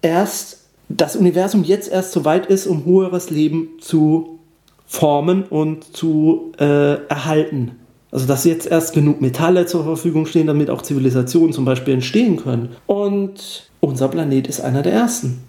erst 0.02 0.66
das 0.90 1.16
Universum 1.16 1.64
jetzt 1.64 1.90
erst 1.90 2.12
so 2.12 2.26
weit 2.26 2.48
ist, 2.48 2.68
um 2.68 2.86
höheres 2.86 3.30
Leben 3.30 3.70
zu 3.80 4.40
formen 4.86 5.44
und 5.44 5.96
zu 5.96 6.52
äh, 6.60 7.06
erhalten. 7.08 7.72
Also 8.12 8.28
dass 8.28 8.44
jetzt 8.44 8.68
erst 8.68 8.94
genug 8.94 9.22
Metalle 9.22 9.66
zur 9.66 9.86
Verfügung 9.86 10.26
stehen, 10.26 10.48
damit 10.48 10.70
auch 10.70 10.82
Zivilisationen 10.82 11.54
zum 11.54 11.64
Beispiel 11.64 11.94
entstehen 11.94 12.36
können. 12.36 12.76
Und 12.86 13.72
unser 13.80 14.10
Planet 14.10 14.48
ist 14.48 14.60
einer 14.60 14.82
der 14.82 14.92
ersten. 14.92 15.42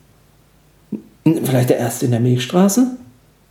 Vielleicht 1.24 1.70
der 1.70 1.78
erste 1.78 2.04
in 2.04 2.10
der 2.10 2.20
Milchstraße? 2.20 2.96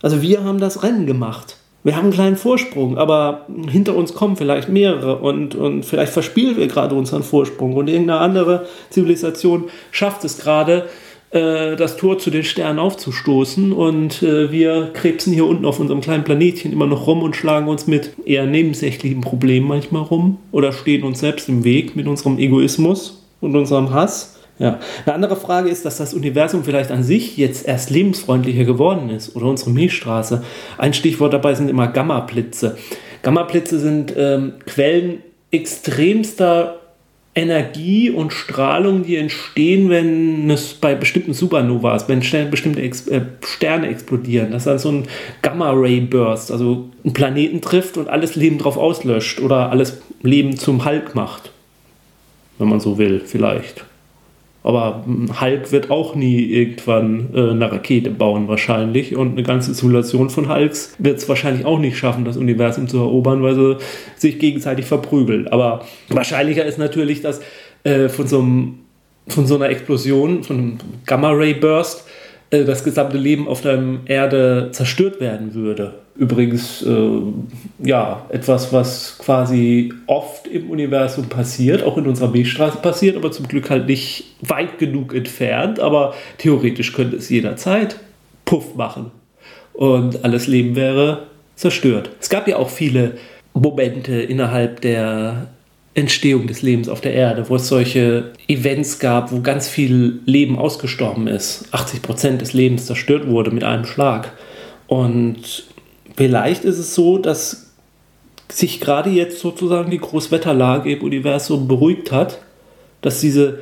Also 0.02 0.22
wir 0.22 0.44
haben 0.44 0.58
das 0.58 0.82
Rennen 0.82 1.06
gemacht. 1.06 1.56
Wir 1.82 1.96
haben 1.96 2.04
einen 2.04 2.12
kleinen 2.12 2.36
Vorsprung, 2.36 2.96
aber 2.96 3.46
hinter 3.68 3.94
uns 3.94 4.14
kommen 4.14 4.36
vielleicht 4.36 4.70
mehrere 4.70 5.16
und, 5.16 5.54
und 5.54 5.84
vielleicht 5.84 6.12
verspielen 6.12 6.56
wir 6.56 6.66
gerade 6.66 6.94
unseren 6.94 7.22
Vorsprung 7.22 7.74
und 7.74 7.88
irgendeine 7.88 8.20
andere 8.20 8.66
Zivilisation 8.88 9.64
schafft 9.90 10.24
es 10.24 10.38
gerade, 10.38 10.88
äh, 11.30 11.76
das 11.76 11.98
Tor 11.98 12.18
zu 12.18 12.30
den 12.30 12.44
Sternen 12.44 12.78
aufzustoßen 12.78 13.72
und 13.72 14.22
äh, 14.22 14.50
wir 14.50 14.90
krebsen 14.94 15.34
hier 15.34 15.46
unten 15.46 15.66
auf 15.66 15.78
unserem 15.78 16.00
kleinen 16.00 16.24
Planetchen 16.24 16.72
immer 16.72 16.86
noch 16.86 17.06
rum 17.06 17.22
und 17.22 17.36
schlagen 17.36 17.68
uns 17.68 17.86
mit 17.86 18.12
eher 18.24 18.46
nebensächlichen 18.46 19.20
Problemen 19.20 19.68
manchmal 19.68 20.02
rum 20.02 20.38
oder 20.52 20.72
stehen 20.72 21.02
uns 21.02 21.20
selbst 21.20 21.50
im 21.50 21.64
Weg 21.64 21.96
mit 21.96 22.06
unserem 22.06 22.38
Egoismus 22.38 23.22
und 23.42 23.56
unserem 23.56 23.92
Hass. 23.92 24.33
Ja. 24.58 24.78
Eine 25.04 25.14
andere 25.14 25.36
Frage 25.36 25.68
ist, 25.68 25.84
dass 25.84 25.96
das 25.96 26.14
Universum 26.14 26.62
vielleicht 26.64 26.90
an 26.90 27.02
sich 27.02 27.36
jetzt 27.36 27.66
erst 27.66 27.90
lebensfreundlicher 27.90 28.64
geworden 28.64 29.10
ist 29.10 29.34
oder 29.34 29.46
unsere 29.46 29.70
Milchstraße. 29.70 30.44
Ein 30.78 30.94
Stichwort 30.94 31.32
dabei 31.32 31.54
sind 31.54 31.68
immer 31.68 31.88
Gamma-Blitze. 31.88 32.76
Gamma-Blitze 33.22 33.78
sind 33.80 34.14
ähm, 34.16 34.54
Quellen 34.66 35.18
extremster 35.50 36.80
Energie 37.36 38.10
und 38.10 38.32
Strahlung, 38.32 39.02
die 39.02 39.16
entstehen, 39.16 39.88
wenn 39.88 40.48
es 40.50 40.74
bei 40.74 40.94
bestimmten 40.94 41.34
Supernovas, 41.34 42.08
wenn 42.08 42.20
bestimmte 42.48 42.80
Ex 42.80 43.08
äh, 43.08 43.22
Sterne 43.44 43.88
explodieren. 43.88 44.52
Das 44.52 44.62
ist 44.62 44.66
dann 44.66 44.78
so 44.78 44.92
ein 44.92 45.08
Gamma-Ray-Burst, 45.42 46.52
also 46.52 46.90
ein 47.04 47.12
Planeten 47.12 47.60
trifft 47.60 47.96
und 47.96 48.08
alles 48.08 48.36
Leben 48.36 48.58
drauf 48.58 48.76
auslöscht 48.76 49.40
oder 49.40 49.70
alles 49.70 50.00
Leben 50.22 50.56
zum 50.56 50.84
Hulk 50.84 51.16
macht. 51.16 51.50
Wenn 52.58 52.68
man 52.68 52.78
so 52.78 52.98
will, 52.98 53.20
vielleicht. 53.24 53.84
Aber 54.64 55.04
Hulk 55.40 55.72
wird 55.72 55.90
auch 55.90 56.14
nie 56.14 56.42
irgendwann 56.46 57.28
äh, 57.34 57.50
eine 57.50 57.70
Rakete 57.70 58.10
bauen, 58.10 58.48
wahrscheinlich. 58.48 59.14
Und 59.14 59.32
eine 59.32 59.42
ganze 59.42 59.74
Simulation 59.74 60.30
von 60.30 60.48
Hulks 60.48 60.96
wird 60.98 61.18
es 61.18 61.28
wahrscheinlich 61.28 61.66
auch 61.66 61.78
nicht 61.78 61.98
schaffen, 61.98 62.24
das 62.24 62.38
Universum 62.38 62.88
zu 62.88 62.96
erobern, 62.96 63.42
weil 63.42 63.54
sie 63.54 63.76
sich 64.16 64.38
gegenseitig 64.38 64.86
verprügeln. 64.86 65.48
Aber 65.48 65.84
wahrscheinlicher 66.08 66.64
ist 66.64 66.78
natürlich, 66.78 67.20
dass 67.20 67.42
äh, 67.84 68.08
von, 68.08 68.26
so 68.26 68.40
einem, 68.40 68.78
von 69.28 69.46
so 69.46 69.56
einer 69.56 69.68
Explosion, 69.68 70.42
von 70.42 70.56
einem 70.58 70.78
Gamma-Ray-Burst, 71.04 72.06
äh, 72.50 72.64
das 72.64 72.84
gesamte 72.84 73.16
Leben 73.16 73.48
auf 73.48 73.60
der 73.60 73.82
Erde 74.06 74.70
zerstört 74.72 75.20
werden 75.20 75.54
würde. 75.54 75.94
Übrigens, 76.16 76.82
äh, 76.82 77.08
ja, 77.80 78.26
etwas, 78.28 78.72
was 78.72 79.18
quasi 79.18 79.92
oft 80.06 80.46
im 80.46 80.70
Universum 80.70 81.28
passiert, 81.28 81.82
auch 81.82 81.98
in 81.98 82.06
unserer 82.06 82.30
Milchstraße 82.30 82.78
passiert, 82.78 83.16
aber 83.16 83.32
zum 83.32 83.48
Glück 83.48 83.68
halt 83.68 83.88
nicht 83.88 84.36
weit 84.40 84.78
genug 84.78 85.12
entfernt, 85.14 85.80
aber 85.80 86.14
theoretisch 86.38 86.92
könnte 86.92 87.16
es 87.16 87.28
jederzeit 87.30 87.98
Puff 88.44 88.76
machen 88.76 89.10
und 89.72 90.24
alles 90.24 90.46
Leben 90.46 90.76
wäre 90.76 91.26
zerstört. 91.56 92.10
Es 92.20 92.30
gab 92.30 92.46
ja 92.46 92.56
auch 92.56 92.70
viele 92.70 93.12
Momente 93.52 94.20
innerhalb 94.20 94.80
der 94.80 95.48
Entstehung 95.94 96.48
des 96.48 96.62
Lebens 96.62 96.88
auf 96.88 97.00
der 97.00 97.14
Erde, 97.14 97.48
wo 97.48 97.56
es 97.56 97.68
solche 97.68 98.32
Events 98.48 98.98
gab, 98.98 99.30
wo 99.30 99.40
ganz 99.40 99.68
viel 99.68 100.20
Leben 100.24 100.58
ausgestorben 100.58 101.28
ist. 101.28 101.68
80 101.70 102.02
Prozent 102.02 102.40
des 102.40 102.52
Lebens 102.52 102.86
zerstört 102.86 103.28
wurde 103.28 103.52
mit 103.52 103.62
einem 103.62 103.84
Schlag. 103.84 104.32
Und 104.88 105.64
vielleicht 106.16 106.64
ist 106.64 106.78
es 106.78 106.94
so, 106.94 107.18
dass 107.18 107.72
sich 108.50 108.80
gerade 108.80 109.10
jetzt 109.10 109.38
sozusagen 109.38 109.90
die 109.90 109.98
Großwetterlage 109.98 110.92
im 110.92 111.02
Universum 111.02 111.68
beruhigt 111.68 112.10
hat, 112.10 112.40
dass 113.00 113.20
diese 113.20 113.60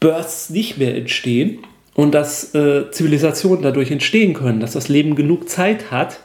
Bursts 0.00 0.50
nicht 0.50 0.78
mehr 0.78 0.94
entstehen 0.94 1.58
und 1.94 2.14
dass 2.14 2.54
äh, 2.54 2.90
Zivilisationen 2.90 3.62
dadurch 3.62 3.90
entstehen 3.90 4.34
können, 4.34 4.60
dass 4.60 4.72
das 4.72 4.88
Leben 4.88 5.16
genug 5.16 5.48
Zeit 5.48 5.90
hat, 5.90 6.20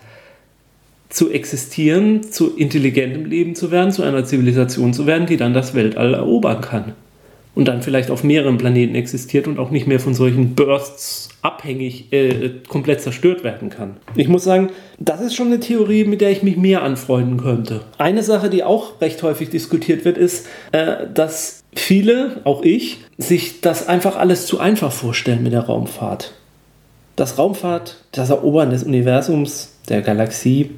zu 1.12 1.30
existieren, 1.30 2.24
zu 2.24 2.56
intelligentem 2.56 3.26
Leben 3.26 3.54
zu 3.54 3.70
werden, 3.70 3.92
zu 3.92 4.02
einer 4.02 4.26
Zivilisation 4.26 4.94
zu 4.94 5.06
werden, 5.06 5.28
die 5.28 5.38
dann 5.38 5.54
das 5.54 5.76
Weltall 5.76 6.14
erobern 6.14 6.62
kann. 6.62 6.94
Und 7.54 7.68
dann 7.68 7.82
vielleicht 7.82 8.10
auf 8.12 8.24
mehreren 8.24 8.58
Planeten 8.58 8.96
existiert 8.96 9.46
und 9.46 9.60
auch 9.60 9.72
nicht 9.72 9.86
mehr 9.86 10.00
von 10.00 10.14
solchen 10.14 10.56
Bursts 10.56 11.28
abhängig 11.42 12.14
äh, 12.14 12.52
komplett 12.70 13.02
zerstört 13.02 13.44
werden 13.44 13.70
kann. 13.70 13.98
Ich 14.16 14.30
muss 14.30 14.46
sagen, 14.46 14.70
das 15.00 15.20
ist 15.20 15.36
schon 15.36 15.48
eine 15.48 15.60
Theorie, 15.60 16.06
mit 16.06 16.22
der 16.22 16.32
ich 16.32 16.44
mich 16.44 16.56
mehr 16.56 16.82
anfreunden 16.82 17.36
könnte. 17.38 17.82
Eine 17.98 18.24
Sache, 18.24 18.50
die 18.50 18.64
auch 18.64 19.02
recht 19.02 19.22
häufig 19.22 19.50
diskutiert 19.50 20.06
wird, 20.06 20.18
ist, 20.18 20.48
äh, 20.72 21.08
dass 21.14 21.64
viele, 21.76 22.40
auch 22.46 22.64
ich, 22.64 23.00
sich 23.18 23.60
das 23.60 23.86
einfach 23.86 24.16
alles 24.18 24.46
zu 24.46 24.60
einfach 24.60 24.94
vorstellen 24.94 25.44
mit 25.44 25.52
der 25.52 25.66
Raumfahrt. 25.66 26.32
Das 27.18 27.38
Raumfahrt, 27.38 27.98
das 28.14 28.30
Erobern 28.30 28.70
des 28.70 28.84
Universums, 28.84 29.74
der 29.90 30.02
Galaxie, 30.02 30.72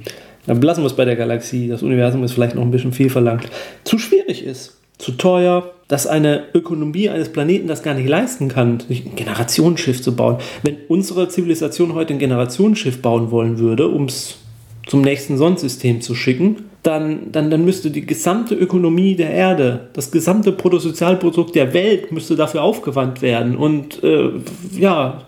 dann 0.46 0.62
lassen 0.62 0.82
wir 0.82 0.88
es 0.88 0.96
bei 0.96 1.06
der 1.06 1.16
Galaxie, 1.16 1.68
das 1.68 1.84
Universum 1.84 2.24
ist 2.24 2.34
vielleicht 2.34 2.56
noch 2.56 2.64
ein 2.64 2.72
bisschen 2.72 2.92
viel 2.94 3.10
verlangt, 3.10 3.48
zu 3.84 3.98
schwierig 3.98 4.44
ist, 4.44 4.78
zu 4.98 5.14
teuer, 5.14 5.72
dass 5.88 6.08
eine 6.08 6.44
Ökonomie 6.54 7.10
eines 7.10 7.30
Planeten 7.30 7.68
das 7.68 7.84
gar 7.84 7.94
nicht 7.94 8.08
leisten 8.08 8.48
kann, 8.48 8.82
ein 8.90 9.16
Generationsschiff 9.16 10.02
zu 10.02 10.16
bauen. 10.16 10.38
Wenn 10.64 10.78
unsere 10.88 11.28
Zivilisation 11.28 11.94
heute 11.94 12.14
ein 12.14 12.20
Generationsschiff 12.20 13.02
bauen 13.02 13.32
wollen 13.32 13.60
würde, 13.60 13.88
um 13.88 14.06
es 14.06 14.38
zum 14.86 15.02
nächsten 15.02 15.38
Sonnensystem 15.38 16.02
zu 16.02 16.16
schicken, 16.16 16.66
dann, 16.84 17.32
dann, 17.32 17.50
dann 17.50 17.64
müsste 17.64 17.90
die 17.90 18.06
gesamte 18.06 18.56
Ökonomie 18.56 19.16
der 19.16 19.32
Erde, 19.32 19.90
das 19.94 20.12
gesamte 20.12 20.52
Bruttosozialprodukt 20.52 21.56
der 21.56 21.74
Welt 21.74 22.12
müsste 22.12 22.36
dafür 22.36 22.64
aufgewandt 22.64 23.22
werden. 23.22 23.56
Und 23.56 24.04
äh, 24.04 24.32
ja, 24.78 25.24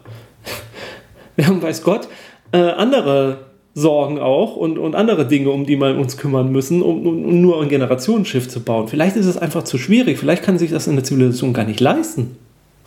wir 1.38 1.48
haben, 1.48 1.62
weiß 1.62 1.84
Gott, 1.84 2.10
äh, 2.52 2.58
andere 2.58 3.38
Sorgen 3.78 4.20
auch 4.20 4.56
und, 4.56 4.78
und 4.78 4.96
andere 4.96 5.28
Dinge, 5.28 5.50
um 5.52 5.66
die 5.66 5.76
wir 5.76 5.98
uns 5.98 6.16
kümmern 6.16 6.50
müssen, 6.50 6.82
um, 6.82 7.06
um 7.06 7.42
nur 7.42 7.62
ein 7.62 7.68
Generationsschiff 7.68 8.48
zu 8.48 8.62
bauen. 8.62 8.88
Vielleicht 8.88 9.18
ist 9.18 9.26
es 9.26 9.38
einfach 9.38 9.64
zu 9.64 9.78
schwierig. 9.78 10.18
Vielleicht 10.18 10.44
kann 10.44 10.58
sich 10.58 10.72
das 10.72 10.88
in 10.88 10.96
der 10.96 11.04
Zivilisation 11.04 11.54
gar 11.54 11.66
nicht 11.66 11.82
leisten, 11.82 12.38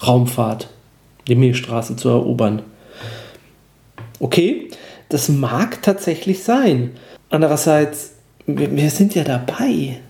Raumfahrt, 0.05 0.71
die 1.29 1.35
Milchstraße 1.35 1.97
zu 1.97 2.09
erobern. 2.09 2.63
Okay, 4.19 4.69
das 5.11 5.29
mag 5.29 5.83
tatsächlich 5.83 6.43
sein. 6.43 6.93
Andererseits, 7.29 8.13
wir, 8.47 8.75
wir 8.75 8.89
sind 8.89 9.15
ja 9.15 9.25
dabei. 9.25 10.01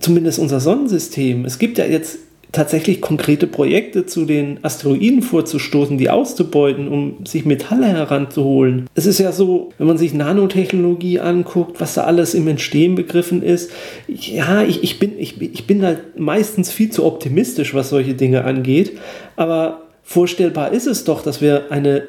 Zumindest 0.00 0.40
unser 0.40 0.58
Sonnensystem. 0.58 1.44
Es 1.44 1.60
gibt 1.60 1.78
ja 1.78 1.84
jetzt 1.84 2.18
tatsächlich 2.52 3.00
konkrete 3.00 3.46
Projekte 3.46 4.04
zu 4.04 4.26
den 4.26 4.62
Asteroiden 4.62 5.22
vorzustoßen, 5.22 5.96
die 5.96 6.10
auszubeuten, 6.10 6.88
um 6.88 7.24
sich 7.24 7.46
Metalle 7.46 7.86
heranzuholen. 7.86 8.86
Es 8.94 9.06
ist 9.06 9.18
ja 9.18 9.32
so, 9.32 9.72
wenn 9.78 9.86
man 9.86 9.98
sich 9.98 10.12
Nanotechnologie 10.12 11.18
anguckt, 11.18 11.80
was 11.80 11.94
da 11.94 12.04
alles 12.04 12.34
im 12.34 12.46
Entstehen 12.46 12.94
begriffen 12.94 13.42
ist, 13.42 13.70
ja, 14.06 14.62
ich, 14.62 14.82
ich, 14.82 14.98
bin, 14.98 15.18
ich, 15.18 15.40
ich 15.40 15.66
bin 15.66 15.82
halt 15.82 16.18
meistens 16.18 16.70
viel 16.70 16.90
zu 16.90 17.06
optimistisch, 17.06 17.74
was 17.74 17.88
solche 17.88 18.14
Dinge 18.14 18.44
angeht, 18.44 18.98
aber 19.36 19.82
vorstellbar 20.02 20.72
ist 20.72 20.86
es 20.86 21.04
doch, 21.04 21.22
dass 21.22 21.40
wir 21.40 21.72
eine 21.72 22.02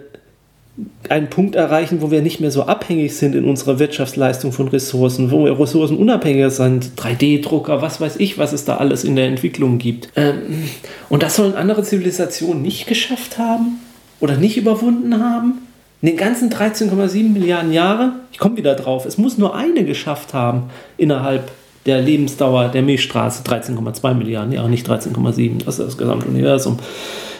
einen 1.07 1.29
Punkt 1.29 1.55
erreichen, 1.55 2.01
wo 2.01 2.09
wir 2.09 2.21
nicht 2.21 2.39
mehr 2.39 2.49
so 2.49 2.63
abhängig 2.63 3.15
sind 3.15 3.35
in 3.35 3.45
unserer 3.45 3.77
Wirtschaftsleistung 3.77 4.51
von 4.51 4.67
Ressourcen, 4.67 5.29
wo 5.29 5.45
wir 5.45 5.59
ressourcenunabhängiger 5.59 6.49
sind, 6.49 6.93
3D-Drucker, 6.97 7.81
was 7.81 8.01
weiß 8.01 8.15
ich, 8.17 8.37
was 8.39 8.53
es 8.53 8.65
da 8.65 8.77
alles 8.77 9.03
in 9.03 9.15
der 9.15 9.27
Entwicklung 9.27 9.77
gibt. 9.77 10.09
Ähm, 10.15 10.63
und 11.09 11.21
das 11.21 11.35
sollen 11.35 11.53
andere 11.53 11.83
Zivilisationen 11.83 12.63
nicht 12.63 12.87
geschafft 12.87 13.37
haben 13.37 13.79
oder 14.19 14.35
nicht 14.35 14.57
überwunden 14.57 15.23
haben? 15.23 15.59
In 16.01 16.07
den 16.07 16.17
ganzen 16.17 16.51
13,7 16.51 17.29
Milliarden 17.29 17.71
Jahre, 17.71 18.13
ich 18.31 18.39
komme 18.39 18.57
wieder 18.57 18.75
drauf, 18.75 19.05
es 19.05 19.17
muss 19.17 19.37
nur 19.37 19.55
eine 19.55 19.85
geschafft 19.85 20.33
haben 20.33 20.63
innerhalb 20.97 21.51
der 21.85 22.01
Lebensdauer 22.01 22.69
der 22.69 22.81
Milchstraße, 22.81 23.43
13,2 23.43 24.13
Milliarden 24.15 24.51
Jahre, 24.51 24.69
nicht 24.69 24.89
13,7, 24.89 25.65
das 25.65 25.79
ist 25.79 25.85
das 25.85 25.97
gesamte 25.97 26.27
Universum. 26.27 26.79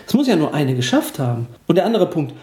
Es 0.06 0.14
muss 0.14 0.28
ja 0.28 0.36
nur 0.36 0.54
eine 0.54 0.76
geschafft 0.76 1.18
haben. 1.20 1.48
Und 1.68 1.78
der 1.78 1.86
andere 1.86 2.08
Punkt, 2.08 2.34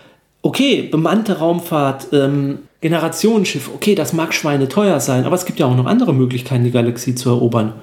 okay, 0.42 0.82
bemannte 0.82 1.38
Raumfahrt, 1.38 2.08
ähm, 2.12 2.60
Generationsschiff, 2.80 3.70
okay, 3.74 3.94
das 3.94 4.12
mag 4.12 4.32
Schweine 4.32 4.68
teuer 4.68 5.00
sein, 5.00 5.24
aber 5.24 5.34
es 5.34 5.44
gibt 5.44 5.58
ja 5.58 5.66
auch 5.66 5.76
noch 5.76 5.86
andere 5.86 6.14
Möglichkeiten, 6.14 6.64
die 6.64 6.70
Galaxie 6.70 7.14
zu 7.14 7.28
erobern. 7.28 7.74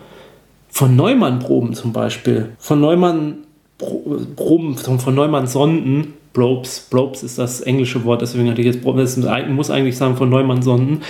Von 0.69 0.95
Neumann-Proben 0.95 1.73
zum 1.75 1.93
Beispiel, 1.93 2.49
von 2.57 2.81
Neumann-Proben, 2.81 4.75
von 4.77 5.15
Neumann-Sonden, 5.15 6.13
Probes, 6.33 6.87
Probes 6.89 7.23
ist 7.23 7.37
das 7.39 7.61
englische 7.61 8.03
Wort, 8.05 8.21
deswegen 8.21 8.49
hatte 8.49 8.61
ich 8.61 8.67
jetzt, 8.67 8.85
das 8.85 9.17
muss 9.49 9.71
eigentlich 9.71 9.97
sagen 9.97 10.17
von 10.17 10.29
Neumann-Sonden, 10.29 11.01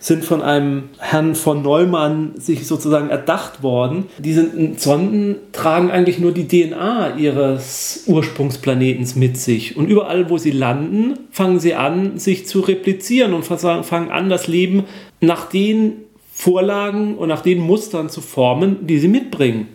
sind 0.00 0.24
von 0.24 0.42
einem 0.42 0.84
Herrn 0.98 1.34
von 1.34 1.62
Neumann 1.62 2.32
sich 2.36 2.66
sozusagen 2.66 3.10
erdacht 3.10 3.62
worden. 3.62 4.06
Diese 4.18 4.48
Sonden 4.76 5.36
tragen 5.52 5.90
eigentlich 5.90 6.18
nur 6.18 6.32
die 6.32 6.46
DNA 6.46 7.16
ihres 7.16 8.04
Ursprungsplanetens 8.06 9.16
mit 9.16 9.36
sich. 9.36 9.76
Und 9.76 9.88
überall, 9.88 10.30
wo 10.30 10.38
sie 10.38 10.52
landen, 10.52 11.18
fangen 11.30 11.60
sie 11.60 11.74
an, 11.74 12.18
sich 12.18 12.46
zu 12.46 12.60
replizieren 12.60 13.34
und 13.34 13.44
fangen 13.44 14.10
an, 14.10 14.28
das 14.28 14.46
Leben 14.46 14.84
nach 15.20 15.48
den 15.48 16.04
Vorlagen 16.32 17.16
und 17.16 17.28
nach 17.28 17.42
den 17.42 17.58
Mustern 17.58 18.08
zu 18.08 18.20
formen, 18.20 18.86
die 18.86 18.98
sie 18.98 19.08
mitbringen. 19.08 19.68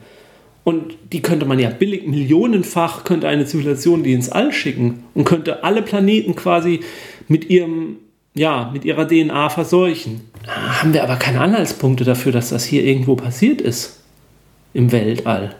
Und 0.64 0.98
die 1.12 1.22
könnte 1.22 1.46
man 1.46 1.60
ja 1.60 1.70
billig, 1.70 2.08
millionenfach 2.08 3.04
könnte 3.04 3.28
eine 3.28 3.46
Zivilisation 3.46 4.04
die 4.04 4.14
ins 4.14 4.30
All 4.30 4.54
schicken 4.54 5.04
und 5.14 5.26
könnte 5.26 5.66
alle 5.66 5.82
Planeten 5.82 6.36
quasi 6.36 6.80
mit 7.28 7.50
ihrem 7.50 7.98
ja, 8.36 8.70
mit 8.74 8.86
ihrer 8.86 9.08
DNA 9.08 9.50
verseuchen. 9.50 10.22
Haben 10.48 10.94
wir 10.94 11.04
aber 11.04 11.18
keine 11.18 11.42
Anhaltspunkte 11.42 12.04
dafür, 12.04 12.32
dass 12.32 12.50
das 12.50 12.66
hier 12.66 12.84
irgendwo 12.84 13.16
passiert 13.16 13.62
ist. 13.62 14.02
Im 14.74 14.92
Weltall. 14.92 15.56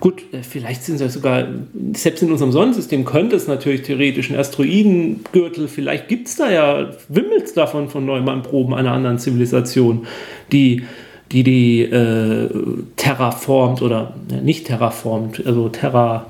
Gut, 0.00 0.22
äh, 0.32 0.42
vielleicht 0.42 0.82
sind 0.82 1.00
es 1.00 1.12
sogar, 1.12 1.46
selbst 1.92 2.22
in 2.22 2.32
unserem 2.32 2.52
Sonnensystem 2.52 3.04
könnte 3.04 3.36
es 3.36 3.46
natürlich 3.46 3.82
theoretisch 3.82 4.30
ein 4.30 4.38
Asteroidengürtel, 4.38 5.68
vielleicht 5.68 6.08
gibt 6.08 6.28
es 6.28 6.36
da 6.36 6.50
ja, 6.50 6.90
wimmelt 7.08 7.44
es 7.44 7.52
davon 7.52 7.88
von 7.88 8.04
Neumann-Proben 8.04 8.74
einer 8.74 8.92
anderen 8.92 9.18
Zivilisation, 9.18 10.06
die 10.52 10.84
die, 11.32 11.42
die 11.42 11.82
äh, 11.82 12.48
terraformt 12.96 13.82
oder 13.82 14.14
äh, 14.30 14.40
nicht 14.40 14.66
terraformt, 14.66 15.44
also 15.46 15.68
terra, 15.68 16.26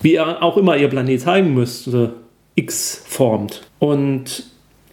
wie 0.00 0.18
auch 0.18 0.56
immer 0.56 0.76
ihr 0.76 0.88
Planet 0.88 1.20
zeigen 1.20 1.54
müsste, 1.54 2.14
X 2.54 3.04
formt. 3.06 3.62
Und 3.78 4.44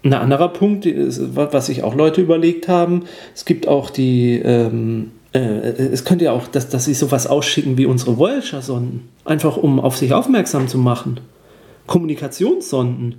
ein 0.04 0.14
anderer 0.14 0.50
Punkt, 0.50 0.86
was 0.86 1.66
sich 1.66 1.84
auch 1.84 1.96
Leute 1.96 2.22
überlegt 2.22 2.68
haben, 2.68 3.04
es 3.36 3.46
gibt 3.46 3.68
auch 3.68 3.90
die, 3.90 4.40
ähm, 4.44 5.12
äh, 5.34 5.40
es 5.40 6.06
könnte 6.06 6.26
ja 6.26 6.32
auch, 6.32 6.48
dass, 6.48 6.70
dass 6.70 6.86
sie 6.86 6.94
sowas 6.94 7.28
ausschicken 7.28 7.78
wie 7.78 7.86
unsere 7.86 8.18
Voyager-Sonden, 8.18 9.10
einfach 9.26 9.58
um 9.58 9.80
auf 9.80 9.98
sich 9.98 10.14
aufmerksam 10.14 10.68
zu 10.68 10.78
machen. 10.78 11.20
Kommunikationssonden, 11.86 13.16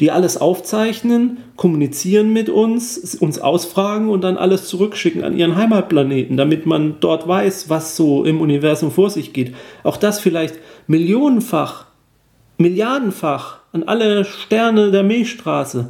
die 0.00 0.10
alles 0.10 0.36
aufzeichnen, 0.36 1.38
kommunizieren 1.56 2.32
mit 2.32 2.50
uns, 2.50 3.14
uns 3.14 3.38
ausfragen 3.38 4.08
und 4.08 4.22
dann 4.22 4.36
alles 4.36 4.68
zurückschicken 4.68 5.24
an 5.24 5.36
ihren 5.36 5.56
Heimatplaneten, 5.56 6.36
damit 6.36 6.66
man 6.66 6.96
dort 7.00 7.26
weiß, 7.26 7.70
was 7.70 7.96
so 7.96 8.24
im 8.24 8.40
Universum 8.40 8.90
vor 8.90 9.10
sich 9.10 9.32
geht. 9.32 9.54
Auch 9.84 9.96
das 9.96 10.20
vielleicht 10.20 10.56
millionenfach, 10.86 11.86
milliardenfach 12.58 13.58
an 13.72 13.84
alle 13.84 14.24
Sterne 14.24 14.90
der 14.90 15.02
Milchstraße 15.02 15.88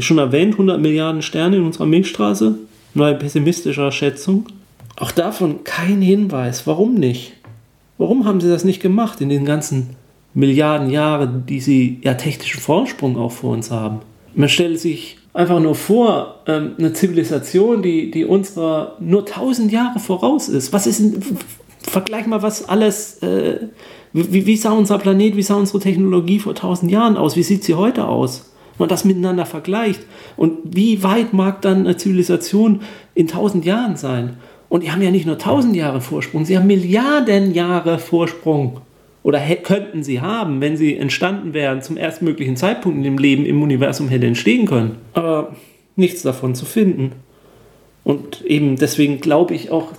ich 0.00 0.06
schon 0.06 0.18
erwähnt, 0.18 0.54
100 0.54 0.80
Milliarden 0.80 1.22
Sterne 1.22 1.56
in 1.56 1.64
unserer 1.64 1.86
Milchstraße. 1.86 2.56
Nur 2.94 3.06
eine 3.06 3.18
pessimistische 3.18 3.90
Schätzung. 3.92 4.46
Auch 4.96 5.12
davon 5.12 5.64
kein 5.64 6.02
Hinweis. 6.02 6.66
Warum 6.66 6.94
nicht? 6.94 7.32
Warum 7.98 8.24
haben 8.24 8.40
sie 8.40 8.48
das 8.48 8.64
nicht 8.64 8.80
gemacht 8.80 9.20
in 9.20 9.28
den 9.28 9.44
ganzen 9.44 9.96
Milliarden 10.34 10.90
Jahren, 10.90 11.44
die 11.46 11.60
sie 11.60 12.00
ja 12.02 12.14
technischen 12.14 12.60
Vorsprung 12.60 13.16
auch 13.16 13.32
vor 13.32 13.52
uns 13.52 13.70
haben? 13.70 14.00
Man 14.34 14.48
stellt 14.48 14.80
sich 14.80 15.18
einfach 15.32 15.60
nur 15.60 15.74
vor, 15.74 16.42
ähm, 16.46 16.72
eine 16.78 16.92
Zivilisation, 16.92 17.82
die, 17.82 18.10
die 18.10 18.24
unserer 18.24 18.96
nur 19.00 19.20
1000 19.20 19.70
Jahre 19.72 19.98
voraus 19.98 20.48
ist. 20.48 20.72
Was 20.72 20.86
ist 20.86 21.00
denn, 21.00 21.22
vergleich 21.82 22.26
mal, 22.26 22.42
was 22.42 22.68
alles, 22.68 23.22
äh, 23.22 23.68
wie, 24.12 24.46
wie 24.46 24.56
sah 24.56 24.72
unser 24.72 24.98
Planet, 24.98 25.36
wie 25.36 25.42
sah 25.42 25.54
unsere 25.54 25.80
Technologie 25.80 26.38
vor 26.38 26.52
1000 26.52 26.90
Jahren 26.90 27.16
aus, 27.16 27.36
wie 27.36 27.42
sieht 27.42 27.64
sie 27.64 27.74
heute 27.74 28.06
aus? 28.06 28.50
Man 28.80 28.88
das 28.88 29.04
miteinander 29.04 29.46
vergleicht. 29.46 30.00
Und 30.36 30.58
wie 30.64 31.02
weit 31.02 31.32
mag 31.32 31.62
dann 31.62 31.86
eine 31.86 31.96
Zivilisation 31.96 32.80
in 33.14 33.28
tausend 33.28 33.64
Jahren 33.64 33.96
sein? 33.96 34.36
Und 34.68 34.82
die 34.82 34.90
haben 34.90 35.02
ja 35.02 35.10
nicht 35.10 35.26
nur 35.26 35.38
tausend 35.38 35.76
Jahre 35.76 36.00
Vorsprung, 36.00 36.44
sie 36.44 36.56
haben 36.56 36.66
Milliarden 36.66 37.54
Jahre 37.54 37.98
Vorsprung. 37.98 38.80
Oder 39.22 39.40
könnten 39.56 40.02
sie 40.02 40.20
haben, 40.20 40.60
wenn 40.62 40.76
sie 40.78 40.96
entstanden 40.96 41.52
wären 41.52 41.82
zum 41.82 41.98
erstmöglichen 41.98 42.56
Zeitpunkt 42.56 42.96
in 42.98 43.04
dem 43.04 43.18
Leben 43.18 43.44
im 43.44 43.62
Universum 43.62 44.08
hätte 44.08 44.26
entstehen 44.26 44.66
können. 44.66 44.96
Aber 45.12 45.54
nichts 45.96 46.22
davon 46.22 46.54
zu 46.54 46.64
finden. 46.64 47.12
Und 48.02 48.42
eben 48.46 48.76
deswegen 48.76 49.20
glaube 49.20 49.54
ich 49.54 49.70
auch, 49.70 49.92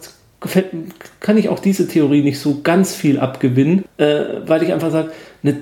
kann 1.19 1.37
ich 1.37 1.49
auch 1.49 1.59
diese 1.59 1.87
Theorie 1.87 2.23
nicht 2.23 2.39
so 2.39 2.61
ganz 2.63 2.95
viel 2.95 3.19
abgewinnen, 3.19 3.85
äh, 3.97 4.23
weil 4.47 4.63
ich 4.63 4.73
einfach 4.73 4.89
sage, 4.89 5.11
eine 5.43 5.57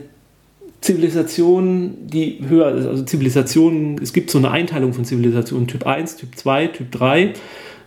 Zivilisationen, 0.81 2.07
die 2.07 2.39
höher 2.47 2.71
ist, 2.71 2.85
also 2.85 3.03
Zivilisationen, 3.03 3.99
es 4.01 4.13
gibt 4.13 4.31
so 4.31 4.37
eine 4.37 4.51
Einteilung 4.51 4.93
von 4.93 5.05
Zivilisationen, 5.05 5.67
Typ 5.67 5.85
1, 5.85 6.17
Typ 6.17 6.35
2, 6.35 6.67
Typ 6.67 6.91
3. 6.91 7.33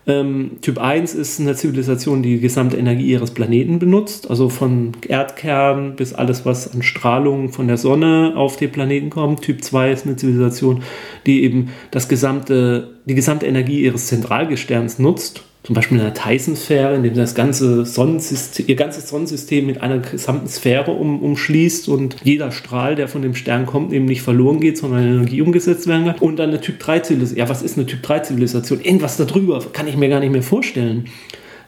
Ähm, 0.05 0.59
typ 0.61 0.79
1 0.79 1.15
ist 1.15 1.39
eine 1.39 1.55
Zivilisation, 1.55 2.25
die 2.25 2.35
die 2.35 2.41
gesamte 2.41 2.77
Energie 2.77 3.07
ihres 3.07 3.31
Planeten 3.31 3.79
benutzt, 3.79 4.29
also 4.29 4.49
von 4.49 4.93
Erdkern 5.07 5.95
bis 5.95 6.13
alles, 6.13 6.45
was 6.45 6.75
an 6.75 6.83
Strahlung 6.83 7.51
von 7.51 7.69
der 7.69 7.77
Sonne 7.77 8.33
auf 8.35 8.57
den 8.57 8.73
Planeten 8.73 9.11
kommt. 9.11 9.43
Typ 9.43 9.63
2 9.63 9.93
ist 9.93 10.05
eine 10.05 10.17
Zivilisation, 10.17 10.83
die 11.25 11.45
eben 11.45 11.69
das 11.93 12.09
gesamte, 12.09 12.99
die 13.05 13.15
gesamte 13.15 13.47
Energie 13.47 13.85
ihres 13.85 14.09
Zentralgesterns 14.09 14.99
nutzt 14.99 15.45
zum 15.63 15.77
Beispiel 15.77 15.99
in 15.99 16.05
der 16.05 16.15
Tyson-Sphäre, 16.15 16.97
in 16.97 17.05
dem 17.05 17.15
das 17.15 17.37
ganze 17.37 17.85
Sonnensystem, 17.85 18.67
ihr 18.67 18.75
ganzes 18.75 19.09
Sonnensystem 19.09 19.65
mit 19.65 19.81
einer 19.81 19.99
gesamten 19.99 20.49
Sphäre 20.49 20.91
um, 20.91 21.23
umschließt 21.23 21.89
und 21.89 22.17
jeder 22.25 22.51
Strahl, 22.51 22.97
der 22.97 23.07
von 23.07 23.23
dem 23.23 23.37
Stern 23.37 23.65
kommt, 23.65 23.93
eben 23.93 24.07
nicht 24.07 24.23
verloren 24.23 24.59
geht, 24.59 24.77
sondern 24.77 25.05
in 25.05 25.15
Energie 25.15 25.41
umgesetzt 25.41 25.87
werden 25.87 26.07
kann. 26.07 26.19
Und 26.19 26.39
dann 26.39 26.49
eine 26.49 26.61
Typ-3-Zivilisation. 26.61 27.39
Ja, 27.39 27.49
was 27.49 27.63
ist 27.63 27.79
eine 27.79 27.87
Typ-3-Zivilisation? 27.87 28.81
Irgendwas 28.81 29.17
darüber 29.17 29.61
kann 29.73 29.87
ich 29.87 29.97
mir 29.97 30.09
gar 30.09 30.19
nicht 30.19 30.33
mehr 30.33 30.43
vorstellen. 30.43 31.05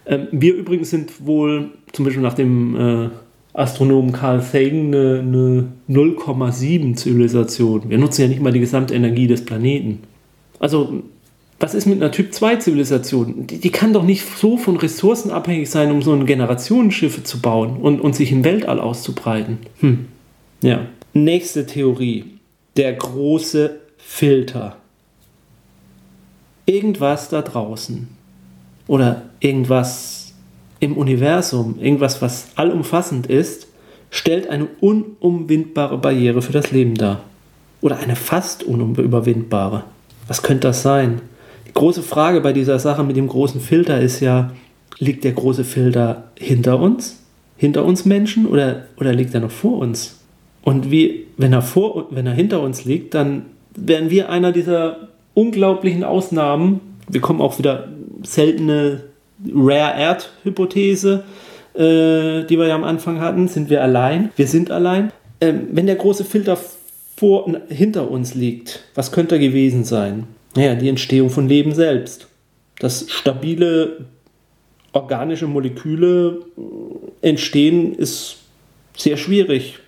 Ähm, 0.06 0.26
wir 0.32 0.54
übrigens 0.54 0.90
sind 0.90 1.24
wohl, 1.24 1.70
zum 1.92 2.04
Beispiel 2.04 2.22
nach 2.22 2.34
dem 2.34 2.74
äh, 2.74 3.08
Astronomen 3.52 4.10
Carl 4.10 4.40
Sagan, 4.40 4.92
eine, 4.92 5.20
eine 5.20 5.68
0,7 5.88 6.96
Zivilisation. 6.96 7.88
Wir 7.88 7.98
nutzen 7.98 8.22
ja 8.22 8.28
nicht 8.28 8.42
mal 8.42 8.52
die 8.52 8.58
gesamte 8.58 8.94
Energie 8.94 9.28
des 9.28 9.44
Planeten. 9.44 10.00
Also 10.58 11.04
was 11.60 11.74
ist 11.74 11.86
mit 11.86 12.02
einer 12.02 12.10
Typ-2-Zivilisation? 12.10 13.46
Die, 13.46 13.58
die, 13.58 13.70
kann 13.70 13.92
doch 13.92 14.02
nicht 14.02 14.24
so 14.38 14.56
von 14.56 14.76
Ressourcen 14.76 15.30
abhängig 15.30 15.70
sein, 15.70 15.90
um 15.90 16.02
so 16.02 16.12
ein 16.12 16.26
Generationenschiffe 16.26 17.22
zu 17.22 17.40
bauen 17.40 17.76
und, 17.76 18.00
und 18.00 18.14
sich 18.14 18.32
im 18.32 18.44
Weltall 18.44 18.80
auszubreiten. 18.80 19.58
Hm. 19.80 20.06
Ja. 20.62 20.86
Nächste 21.12 21.66
Theorie. 21.66 22.24
Der 22.76 22.92
große 22.92 23.78
Filter. 23.96 24.76
Irgendwas 26.66 27.28
da 27.28 27.42
draußen 27.42 28.08
oder 28.86 29.22
irgendwas 29.40 30.34
im 30.80 30.96
Universum, 30.96 31.78
irgendwas, 31.80 32.20
was 32.20 32.48
allumfassend 32.56 33.26
ist, 33.26 33.68
stellt 34.10 34.48
eine 34.48 34.66
unumwindbare 34.80 35.98
Barriere 35.98 36.42
für 36.42 36.52
das 36.52 36.70
Leben 36.70 36.94
dar. 36.94 37.20
Oder 37.80 37.98
eine 37.98 38.16
fast 38.16 38.64
unüberwindbare. 38.64 39.84
Was 40.26 40.42
könnte 40.42 40.68
das 40.68 40.82
sein? 40.82 41.20
Große 41.74 42.02
Frage 42.02 42.40
bei 42.40 42.52
dieser 42.52 42.78
Sache 42.78 43.04
mit 43.04 43.16
dem 43.16 43.28
großen 43.28 43.60
Filter 43.60 44.00
ist 44.00 44.20
ja, 44.20 44.52
liegt 44.98 45.24
der 45.24 45.32
große 45.32 45.64
Filter 45.64 46.24
hinter 46.38 46.80
uns? 46.80 47.20
Hinter 47.56 47.84
uns 47.84 48.04
Menschen 48.04 48.46
oder, 48.46 48.86
oder 48.96 49.12
liegt 49.12 49.34
er 49.34 49.40
noch 49.40 49.50
vor 49.50 49.78
uns? 49.78 50.20
Und 50.62 50.90
wie, 50.90 51.26
wenn 51.36 51.52
er 51.52 51.62
vor, 51.62 52.06
wenn 52.10 52.26
er 52.26 52.32
hinter 52.32 52.62
uns 52.62 52.84
liegt, 52.84 53.14
dann 53.14 53.46
wären 53.76 54.10
wir 54.10 54.30
einer 54.30 54.52
dieser 54.52 55.08
unglaublichen 55.34 56.04
Ausnahmen. 56.04 56.80
Wir 57.08 57.20
kommen 57.20 57.40
auch 57.40 57.58
wieder 57.58 57.88
seltene 58.22 59.02
Rare 59.52 59.94
Earth 59.96 60.32
Hypothese, 60.42 61.24
äh, 61.74 62.44
die 62.44 62.58
wir 62.58 62.66
ja 62.66 62.74
am 62.74 62.84
Anfang 62.84 63.20
hatten. 63.20 63.48
Sind 63.48 63.68
wir 63.68 63.82
allein? 63.82 64.30
Wir 64.36 64.46
sind 64.46 64.70
allein. 64.70 65.12
Ähm, 65.40 65.68
wenn 65.72 65.86
der 65.86 65.96
große 65.96 66.24
Filter 66.24 66.56
vor, 67.16 67.52
hinter 67.68 68.10
uns 68.10 68.34
liegt, 68.34 68.84
was 68.94 69.12
könnte 69.12 69.36
er 69.36 69.40
gewesen 69.40 69.84
sein? 69.84 70.24
Naja, 70.56 70.74
die 70.74 70.88
Entstehung 70.88 71.30
von 71.30 71.48
Leben 71.48 71.74
selbst. 71.74 72.28
Dass 72.78 73.10
stabile 73.10 74.06
organische 74.92 75.46
Moleküle 75.46 76.40
entstehen, 77.20 77.94
ist 77.94 78.38
sehr 78.96 79.16
schwierig. 79.16 79.78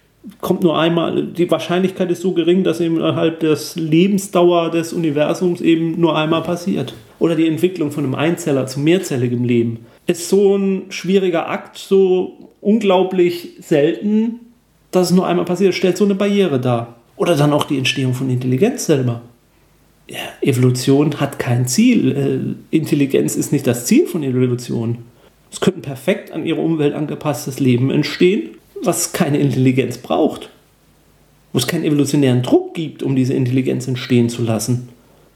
Kommt 0.41 0.63
nur 0.63 0.77
einmal, 0.77 1.25
die 1.25 1.49
Wahrscheinlichkeit 1.51 2.11
ist 2.11 2.23
so 2.23 2.33
gering, 2.33 2.65
dass 2.65 2.81
eben 2.81 2.97
innerhalb 2.97 3.39
des 3.41 3.77
Lebensdauer 3.77 4.71
des 4.73 4.93
Universums 4.93 5.61
eben 5.61 6.01
nur 6.01 6.17
einmal 6.17 6.43
passiert. 6.43 6.95
Oder 7.21 7.37
die 7.37 7.47
Entwicklung 7.47 7.93
von 7.93 8.05
einem 8.05 8.17
Einzeller 8.17 8.67
zu 8.67 8.81
mehrzelligem 8.81 9.45
Leben. 9.45 9.87
Ist 10.09 10.29
so 10.29 10.57
ein 10.57 10.87
schwieriger 10.91 11.49
Akt, 11.49 11.79
so 11.79 12.51
unglaublich 12.61 13.51
selten, 13.61 14.41
dass 14.91 15.11
es 15.11 15.17
nur 15.17 15.27
einmal 15.27 15.45
passiert, 15.45 15.75
stellt 15.75 15.97
so 15.97 16.05
eine 16.05 16.17
Barriere 16.17 16.61
dar. 16.61 16.97
Oder 17.17 17.37
dann 17.37 17.53
auch 17.53 17.65
die 17.65 17.79
Entstehung 17.79 18.13
von 18.13 18.29
Intelligenz 18.29 18.87
selber 18.87 19.23
ja, 20.09 20.19
Evolution 20.41 21.21
hat 21.21 21.39
kein 21.39 21.67
Ziel. 21.67 22.57
Äh, 22.71 22.77
Intelligenz 22.77 23.37
ist 23.37 23.53
nicht 23.53 23.67
das 23.67 23.87
Ziel 23.87 24.07
von 24.07 24.23
Evolution. 24.23 24.99
Es 25.51 25.61
könnte 25.61 25.81
perfekt 25.81 26.33
an 26.33 26.47
ihre 26.47 26.61
Umwelt 26.61 26.95
angepasstes 26.95 27.61
Leben 27.61 27.91
entstehen, 27.91 28.51
was 28.83 29.13
keine 29.13 29.39
Intelligenz 29.39 29.99
braucht. 29.99 30.51
Wo 31.53 31.59
es 31.59 31.67
keinen 31.67 31.85
evolutionären 31.85 32.43
Druck 32.43 32.75
gibt, 32.75 33.03
um 33.03 33.17
diese 33.17 33.35
Intelligenz 33.35 33.89
entstehen 33.89 34.29
zu 34.29 34.43
lassen. 34.43 34.89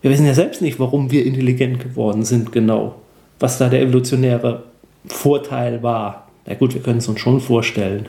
Wir 0.03 0.11
wissen 0.11 0.27
ja 0.27 0.35
selbst 0.35 0.63
nicht, 0.63 0.79
warum 0.79 1.11
wir 1.11 1.25
intelligent 1.25 1.81
geworden 1.81 2.25
sind, 2.25 2.53
genau. 2.53 2.97
Was 3.39 3.59
da 3.59 3.69
der 3.69 3.83
evolutionäre 3.83 4.65
Vorteil 5.07 5.83
war. 5.83 6.29
Na 6.47 6.55
gut, 6.55 6.75
wir 6.75 6.83
können 6.83 6.99
es 6.99 7.09
uns 7.09 7.21
schon 7.21 7.41
vorstellen. 7.41 8.09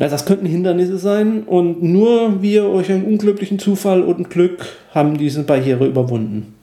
Also 0.00 0.14
das 0.14 0.26
könnten 0.26 0.46
Hindernisse 0.46 0.98
sein 0.98 1.42
und 1.42 1.82
nur 1.82 2.40
wir 2.40 2.66
euch 2.66 2.90
einen 2.90 3.04
unglücklichen 3.04 3.58
Zufall 3.58 4.02
und 4.02 4.30
Glück 4.30 4.64
haben 4.94 5.18
diese 5.18 5.42
Barriere 5.42 5.86
überwunden. 5.86 6.54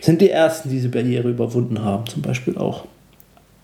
Sind 0.00 0.20
die 0.20 0.30
Ersten, 0.30 0.68
die 0.68 0.76
diese 0.76 0.88
Barriere 0.88 1.28
überwunden 1.28 1.82
haben, 1.82 2.06
zum 2.06 2.22
Beispiel 2.22 2.56
auch. 2.56 2.84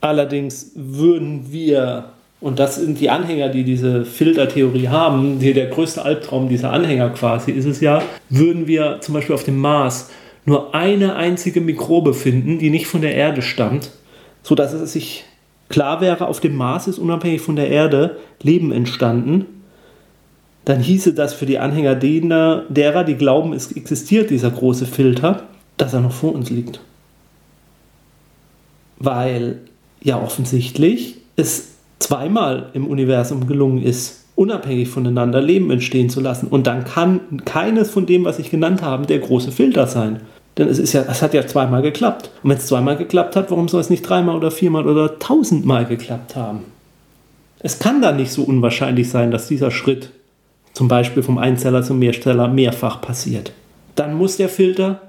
Allerdings 0.00 0.72
würden 0.74 1.46
wir, 1.50 2.10
und 2.40 2.58
das 2.58 2.76
sind 2.76 3.00
die 3.00 3.10
Anhänger, 3.10 3.48
die 3.48 3.64
diese 3.64 4.04
Filtertheorie 4.04 4.88
haben, 4.88 5.38
die 5.38 5.52
der 5.52 5.66
größte 5.66 6.02
Albtraum 6.02 6.48
dieser 6.48 6.72
Anhänger 6.72 7.10
quasi 7.10 7.52
ist 7.52 7.66
es 7.66 7.80
ja, 7.80 8.02
würden 8.30 8.66
wir 8.66 8.98
zum 9.00 9.14
Beispiel 9.14 9.34
auf 9.34 9.44
dem 9.44 9.58
Mars 9.58 10.10
nur 10.44 10.74
eine 10.74 11.14
einzige 11.16 11.60
Mikrobe 11.60 12.14
finden, 12.14 12.58
die 12.58 12.70
nicht 12.70 12.86
von 12.86 13.02
der 13.02 13.14
Erde 13.14 13.42
stammt, 13.42 13.90
sodass 14.42 14.72
es 14.72 14.92
sich 14.92 15.24
klar 15.68 16.00
wäre, 16.00 16.26
auf 16.28 16.40
dem 16.40 16.56
Mars 16.56 16.88
ist 16.88 16.98
unabhängig 16.98 17.40
von 17.40 17.56
der 17.56 17.68
Erde 17.68 18.16
Leben 18.42 18.72
entstanden, 18.72 19.46
dann 20.64 20.80
hieße 20.80 21.14
das 21.14 21.32
für 21.32 21.46
die 21.46 21.58
Anhänger 21.58 21.94
derer, 21.94 22.64
derer, 22.68 23.04
die 23.04 23.14
glauben, 23.14 23.54
es 23.54 23.72
existiert 23.72 24.28
dieser 24.28 24.50
große 24.50 24.84
Filter, 24.84 25.44
dass 25.78 25.94
er 25.94 26.00
noch 26.00 26.12
vor 26.12 26.34
uns 26.34 26.50
liegt. 26.50 26.80
Weil 28.98 29.60
ja 30.02 30.20
offensichtlich 30.20 31.16
es 31.36 31.68
zweimal 31.98 32.70
im 32.74 32.86
Universum 32.86 33.46
gelungen 33.46 33.82
ist, 33.82 34.26
unabhängig 34.34 34.88
voneinander 34.88 35.40
Leben 35.40 35.70
entstehen 35.70 36.10
zu 36.10 36.20
lassen. 36.20 36.48
Und 36.48 36.66
dann 36.66 36.84
kann 36.84 37.20
keines 37.44 37.90
von 37.90 38.06
dem, 38.06 38.24
was 38.24 38.38
ich 38.38 38.50
genannt 38.50 38.82
habe, 38.82 39.06
der 39.06 39.18
große 39.18 39.52
Filter 39.52 39.86
sein. 39.86 40.20
Denn 40.58 40.68
es, 40.68 40.78
ist 40.80 40.92
ja, 40.92 41.04
es 41.08 41.22
hat 41.22 41.34
ja 41.34 41.46
zweimal 41.46 41.82
geklappt. 41.82 42.30
Und 42.42 42.50
wenn 42.50 42.58
es 42.58 42.66
zweimal 42.66 42.96
geklappt 42.96 43.36
hat, 43.36 43.50
warum 43.50 43.68
soll 43.68 43.80
es 43.80 43.90
nicht 43.90 44.02
dreimal 44.02 44.36
oder 44.36 44.50
viermal 44.50 44.86
oder 44.86 45.18
tausendmal 45.20 45.86
geklappt 45.86 46.34
haben? 46.34 46.64
Es 47.60 47.78
kann 47.78 48.02
da 48.02 48.12
nicht 48.12 48.32
so 48.32 48.42
unwahrscheinlich 48.42 49.08
sein, 49.08 49.30
dass 49.30 49.48
dieser 49.48 49.70
Schritt 49.70 50.10
zum 50.72 50.88
Beispiel 50.88 51.22
vom 51.22 51.38
Einzeller 51.38 51.82
zum 51.82 51.98
Mehrsteller 51.98 52.48
mehrfach 52.48 53.00
passiert. 53.00 53.52
Dann 53.94 54.14
muss 54.14 54.36
der 54.36 54.48
Filter 54.48 55.00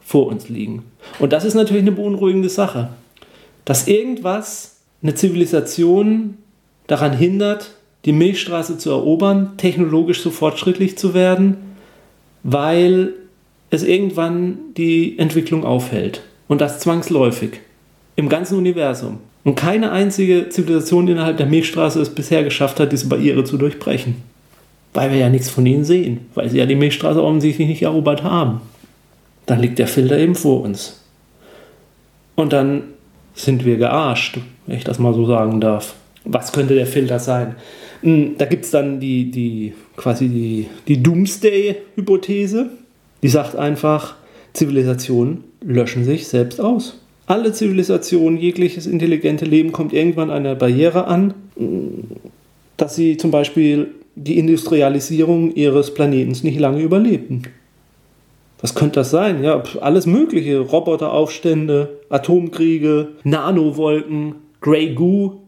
vor 0.00 0.28
uns 0.28 0.48
liegen. 0.48 0.84
Und 1.18 1.32
das 1.32 1.44
ist 1.44 1.54
natürlich 1.54 1.82
eine 1.82 1.92
beunruhigende 1.92 2.48
Sache. 2.48 2.90
Dass 3.64 3.88
irgendwas, 3.88 4.76
eine 5.02 5.14
Zivilisation 5.14 6.38
daran 6.86 7.12
hindert, 7.16 7.72
die 8.04 8.12
Milchstraße 8.12 8.78
zu 8.78 8.90
erobern, 8.90 9.56
technologisch 9.56 10.20
so 10.20 10.30
fortschrittlich 10.30 10.98
zu 10.98 11.14
werden, 11.14 11.56
weil 12.42 13.14
es 13.74 13.82
irgendwann 13.82 14.58
die 14.76 15.18
Entwicklung 15.18 15.64
aufhält. 15.64 16.22
Und 16.48 16.60
das 16.60 16.80
zwangsläufig. 16.80 17.60
Im 18.16 18.28
ganzen 18.28 18.58
Universum. 18.58 19.18
Und 19.44 19.56
keine 19.56 19.92
einzige 19.92 20.48
Zivilisation 20.48 21.08
innerhalb 21.08 21.36
der 21.36 21.46
Milchstraße 21.46 22.00
es 22.00 22.14
bisher 22.14 22.44
geschafft 22.44 22.80
hat, 22.80 22.92
diese 22.92 23.08
Barriere 23.08 23.44
zu 23.44 23.58
durchbrechen. 23.58 24.16
Weil 24.94 25.10
wir 25.10 25.18
ja 25.18 25.28
nichts 25.28 25.50
von 25.50 25.66
ihnen 25.66 25.84
sehen. 25.84 26.26
Weil 26.34 26.48
sie 26.48 26.58
ja 26.58 26.66
die 26.66 26.76
Milchstraße 26.76 27.22
offensichtlich 27.22 27.68
nicht 27.68 27.82
erobert 27.82 28.22
haben. 28.22 28.60
Dann 29.46 29.60
liegt 29.60 29.78
der 29.78 29.88
Filter 29.88 30.18
eben 30.18 30.34
vor 30.34 30.62
uns. 30.62 31.02
Und 32.34 32.52
dann 32.52 32.84
sind 33.34 33.64
wir 33.64 33.76
gearscht, 33.76 34.38
wenn 34.66 34.76
ich 34.76 34.84
das 34.84 34.98
mal 34.98 35.14
so 35.14 35.26
sagen 35.26 35.60
darf. 35.60 35.94
Was 36.24 36.52
könnte 36.52 36.74
der 36.74 36.86
Filter 36.86 37.18
sein? 37.18 37.56
Hm, 38.02 38.36
da 38.38 38.46
gibt 38.46 38.64
es 38.64 38.70
dann 38.70 39.00
die, 39.00 39.30
die, 39.30 39.74
quasi 39.96 40.28
die, 40.28 40.68
die 40.88 41.02
Doomsday-Hypothese. 41.02 42.70
Die 43.24 43.30
sagt 43.30 43.56
einfach, 43.56 44.16
Zivilisationen 44.52 45.44
löschen 45.62 46.04
sich 46.04 46.28
selbst 46.28 46.60
aus. 46.60 47.00
Alle 47.24 47.54
Zivilisationen, 47.54 48.38
jegliches 48.38 48.86
intelligente 48.86 49.46
Leben 49.46 49.72
kommt 49.72 49.94
irgendwann 49.94 50.30
einer 50.30 50.54
Barriere 50.54 51.06
an, 51.06 51.32
dass 52.76 52.96
sie 52.96 53.16
zum 53.16 53.30
Beispiel 53.30 53.94
die 54.14 54.36
Industrialisierung 54.36 55.54
ihres 55.54 55.94
Planeten 55.94 56.36
nicht 56.46 56.60
lange 56.60 56.82
überlebten. 56.82 57.44
Was 58.60 58.74
könnte 58.74 59.00
das 59.00 59.10
sein? 59.10 59.42
Ja, 59.42 59.62
alles 59.80 60.04
Mögliche. 60.04 60.58
Roboteraufstände, 60.58 62.00
Atomkriege, 62.10 63.08
Nanowolken, 63.24 64.34
Grey 64.60 64.94
Goo. 64.94 65.43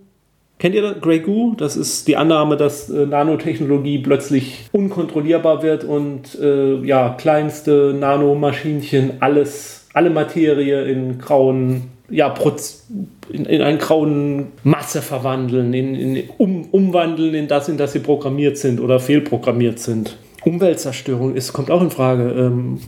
Kennt 0.59 0.75
ihr? 0.75 0.95
Grey 0.95 1.21
Goo? 1.21 1.55
Das 1.57 1.77
ist 1.77 2.09
die 2.09 2.17
Annahme, 2.17 2.57
dass 2.57 2.89
äh, 2.89 3.05
Nanotechnologie 3.05 3.99
plötzlich 3.99 4.69
unkontrollierbar 4.73 5.63
wird 5.63 5.85
und 5.85 6.35
äh, 6.41 6.77
ja, 6.83 7.15
kleinste 7.19 7.95
Nanomaschinchen 7.99 9.15
alles, 9.21 9.87
alle 9.93 10.09
Materie 10.09 10.85
in 10.85 11.19
grauen, 11.19 11.89
ja, 12.09 12.31
Proz 12.31 12.87
in, 13.31 13.45
in 13.45 13.61
einen 13.61 13.79
grauen 13.79 14.47
Masse 14.63 15.03
verwandeln, 15.03 15.75
in, 15.75 15.95
in, 15.95 16.31
um, 16.39 16.65
umwandeln 16.71 17.35
in 17.35 17.49
das, 17.49 17.69
in 17.69 17.77
das 17.77 17.93
sie 17.93 17.99
programmiert 17.99 18.57
sind 18.57 18.81
oder 18.81 18.99
fehlprogrammiert 18.99 19.79
sind. 19.79 20.17
Umweltzerstörung 20.43 21.35
ist, 21.35 21.53
kommt 21.53 21.71
auch 21.71 21.83
in 21.83 21.91
Frage. 21.91 22.31
Ähm, 22.31 22.79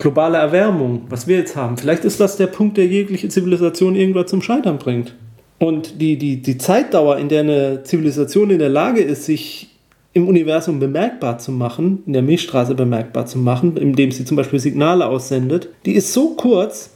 globale 0.00 0.38
Erwärmung, 0.38 1.02
was 1.08 1.28
wir 1.28 1.36
jetzt 1.36 1.54
haben. 1.54 1.76
Vielleicht 1.76 2.04
ist 2.04 2.18
das 2.18 2.36
der 2.36 2.48
Punkt, 2.48 2.78
der 2.78 2.86
jegliche 2.86 3.28
Zivilisation 3.28 3.94
irgendwann 3.94 4.26
zum 4.26 4.42
Scheitern 4.42 4.78
bringt. 4.78 5.14
Und 5.58 6.00
die, 6.00 6.18
die, 6.18 6.42
die 6.42 6.58
Zeitdauer, 6.58 7.16
in 7.18 7.28
der 7.28 7.40
eine 7.40 7.82
Zivilisation 7.82 8.50
in 8.50 8.58
der 8.58 8.68
Lage 8.68 9.00
ist, 9.00 9.24
sich 9.24 9.68
im 10.12 10.28
Universum 10.28 10.78
bemerkbar 10.80 11.38
zu 11.38 11.52
machen, 11.52 12.02
in 12.06 12.14
der 12.14 12.22
Milchstraße 12.22 12.74
bemerkbar 12.74 13.26
zu 13.26 13.38
machen, 13.38 13.76
indem 13.76 14.10
sie 14.10 14.24
zum 14.24 14.36
Beispiel 14.36 14.58
Signale 14.58 15.06
aussendet, 15.06 15.68
die 15.84 15.92
ist 15.92 16.12
so 16.12 16.30
kurz, 16.30 16.90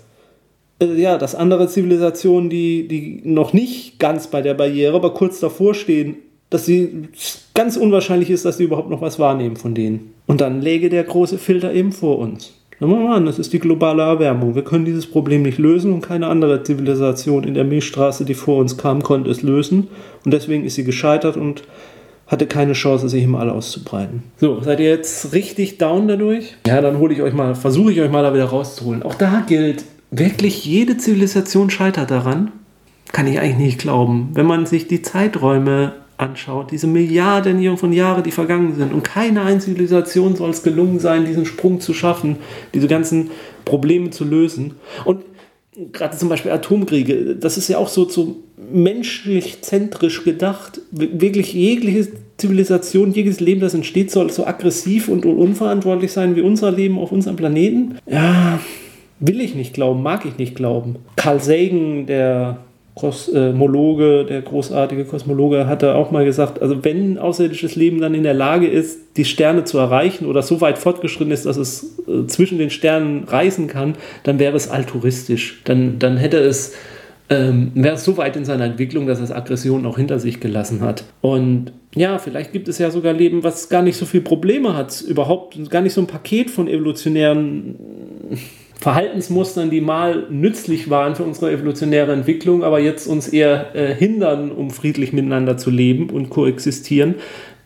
äh, 0.80 0.94
ja, 0.94 1.18
dass 1.18 1.34
andere 1.34 1.68
Zivilisationen, 1.68 2.48
die, 2.48 2.88
die 2.88 3.20
noch 3.24 3.52
nicht 3.52 3.98
ganz 3.98 4.28
bei 4.28 4.40
der 4.40 4.54
Barriere, 4.54 4.96
aber 4.96 5.12
kurz 5.12 5.38
davor 5.38 5.74
stehen, 5.74 6.16
dass 6.48 6.66
sie 6.66 7.08
ganz 7.54 7.76
unwahrscheinlich 7.76 8.30
ist, 8.30 8.44
dass 8.44 8.56
sie 8.56 8.64
überhaupt 8.64 8.90
noch 8.90 9.02
was 9.02 9.18
wahrnehmen 9.18 9.56
von 9.56 9.74
denen. 9.74 10.14
Und 10.26 10.40
dann 10.40 10.60
läge 10.62 10.88
der 10.88 11.04
große 11.04 11.38
Filter 11.38 11.72
eben 11.72 11.92
vor 11.92 12.18
uns. 12.18 12.54
Nehmen 12.80 12.94
wir 12.94 13.08
mal 13.10 13.24
das 13.24 13.38
ist 13.38 13.52
die 13.52 13.58
globale 13.58 14.02
Erwärmung. 14.02 14.54
Wir 14.54 14.64
können 14.64 14.86
dieses 14.86 15.06
Problem 15.06 15.42
nicht 15.42 15.58
lösen 15.58 15.92
und 15.92 16.00
keine 16.00 16.28
andere 16.28 16.62
Zivilisation 16.62 17.44
in 17.44 17.52
der 17.52 17.64
Milchstraße, 17.64 18.24
die 18.24 18.32
vor 18.32 18.58
uns 18.58 18.78
kam, 18.78 19.02
konnte 19.02 19.30
es 19.30 19.42
lösen. 19.42 19.88
Und 20.24 20.32
deswegen 20.32 20.64
ist 20.64 20.76
sie 20.76 20.84
gescheitert 20.84 21.36
und 21.36 21.62
hatte 22.26 22.46
keine 22.46 22.72
Chance, 22.72 23.08
sich 23.10 23.24
im 23.24 23.34
All 23.34 23.50
auszubreiten. 23.50 24.22
So, 24.38 24.60
seid 24.62 24.80
ihr 24.80 24.88
jetzt 24.88 25.34
richtig 25.34 25.76
down 25.76 26.08
dadurch? 26.08 26.56
Ja, 26.66 26.80
dann 26.80 26.98
hole 26.98 27.12
ich 27.12 27.20
euch 27.20 27.34
mal, 27.34 27.54
versuche 27.54 27.92
ich 27.92 28.00
euch 28.00 28.10
mal 28.10 28.22
da 28.22 28.32
wieder 28.32 28.46
rauszuholen. 28.46 29.02
Auch 29.02 29.14
da 29.14 29.44
gilt, 29.46 29.84
wirklich 30.10 30.64
jede 30.64 30.96
Zivilisation 30.96 31.68
scheitert 31.68 32.10
daran. 32.10 32.50
Kann 33.12 33.26
ich 33.26 33.40
eigentlich 33.40 33.58
nicht 33.58 33.80
glauben. 33.80 34.30
Wenn 34.34 34.46
man 34.46 34.64
sich 34.64 34.86
die 34.86 35.02
Zeiträume 35.02 35.92
anschaut, 36.20 36.70
diese 36.70 36.86
Milliarden 36.86 37.76
von 37.76 37.92
Jahren, 37.92 38.22
die 38.22 38.30
vergangen 38.30 38.74
sind, 38.76 38.92
und 38.92 39.02
keine 39.02 39.42
einzige 39.42 39.74
Zivilisation 39.74 40.36
soll 40.36 40.50
es 40.50 40.62
gelungen 40.62 40.98
sein, 40.98 41.24
diesen 41.24 41.46
Sprung 41.46 41.80
zu 41.80 41.94
schaffen, 41.94 42.36
diese 42.74 42.88
ganzen 42.88 43.30
Probleme 43.64 44.10
zu 44.10 44.24
lösen. 44.24 44.74
Und 45.04 45.24
gerade 45.92 46.16
zum 46.16 46.28
Beispiel 46.28 46.50
Atomkriege, 46.50 47.36
das 47.36 47.56
ist 47.56 47.68
ja 47.68 47.78
auch 47.78 47.88
so, 47.88 48.08
so 48.08 48.36
menschlich 48.72 49.62
zentrisch 49.62 50.24
gedacht. 50.24 50.80
Wirklich 50.90 51.54
jegliche 51.54 52.08
Zivilisation, 52.36 53.12
jedes 53.12 53.40
Leben, 53.40 53.60
das 53.60 53.74
entsteht, 53.74 54.10
soll 54.10 54.30
so 54.30 54.46
aggressiv 54.46 55.08
und 55.08 55.24
unverantwortlich 55.24 56.12
sein 56.12 56.36
wie 56.36 56.42
unser 56.42 56.70
Leben 56.70 56.98
auf 56.98 57.12
unserem 57.12 57.36
Planeten. 57.36 57.96
Ja, 58.06 58.60
will 59.18 59.40
ich 59.40 59.54
nicht 59.54 59.74
glauben, 59.74 60.02
mag 60.02 60.24
ich 60.24 60.38
nicht 60.38 60.54
glauben. 60.54 60.96
Carl 61.16 61.40
Sagan, 61.40 62.06
der 62.06 62.58
Kosmologe, 62.94 64.24
der 64.24 64.42
großartige 64.42 65.04
Kosmologe, 65.04 65.66
hatte 65.66 65.94
auch 65.94 66.10
mal 66.10 66.24
gesagt, 66.24 66.60
also 66.60 66.84
wenn 66.84 67.18
außerirdisches 67.18 67.76
Leben 67.76 68.00
dann 68.00 68.14
in 68.14 68.24
der 68.24 68.34
Lage 68.34 68.66
ist, 68.66 69.16
die 69.16 69.24
Sterne 69.24 69.64
zu 69.64 69.78
erreichen 69.78 70.26
oder 70.26 70.42
so 70.42 70.60
weit 70.60 70.76
fortgeschritten 70.76 71.32
ist, 71.32 71.46
dass 71.46 71.56
es 71.56 71.98
äh, 72.06 72.26
zwischen 72.26 72.58
den 72.58 72.70
Sternen 72.70 73.24
reisen 73.24 73.68
kann, 73.68 73.94
dann 74.24 74.38
wäre 74.38 74.56
es 74.56 74.68
altruistisch. 74.68 75.62
Dann, 75.64 75.98
dann 75.98 76.16
hätte 76.16 76.38
es, 76.38 76.74
ähm, 77.30 77.70
wäre 77.74 77.94
es 77.94 78.04
so 78.04 78.16
weit 78.16 78.36
in 78.36 78.44
seiner 78.44 78.64
Entwicklung, 78.64 79.06
dass 79.06 79.20
es 79.20 79.30
Aggressionen 79.30 79.86
auch 79.86 79.96
hinter 79.96 80.18
sich 80.18 80.40
gelassen 80.40 80.80
hat. 80.80 81.04
Und 81.20 81.72
ja, 81.94 82.18
vielleicht 82.18 82.52
gibt 82.52 82.68
es 82.68 82.78
ja 82.78 82.90
sogar 82.90 83.12
Leben, 83.12 83.44
was 83.44 83.68
gar 83.68 83.82
nicht 83.82 83.96
so 83.96 84.04
viele 84.04 84.24
Probleme 84.24 84.76
hat, 84.76 85.00
überhaupt 85.02 85.70
gar 85.70 85.80
nicht 85.80 85.94
so 85.94 86.00
ein 86.00 86.06
Paket 86.06 86.50
von 86.50 86.68
evolutionären 86.68 87.76
Verhaltensmustern, 88.80 89.70
die 89.70 89.80
mal 89.80 90.26
nützlich 90.30 90.88
waren 90.88 91.14
für 91.14 91.24
unsere 91.24 91.52
evolutionäre 91.52 92.12
Entwicklung, 92.12 92.64
aber 92.64 92.80
jetzt 92.80 93.06
uns 93.06 93.28
eher 93.28 93.74
äh, 93.74 93.94
hindern, 93.94 94.50
um 94.50 94.70
friedlich 94.70 95.12
miteinander 95.12 95.58
zu 95.58 95.70
leben 95.70 96.08
und 96.08 96.30
koexistieren, 96.30 97.16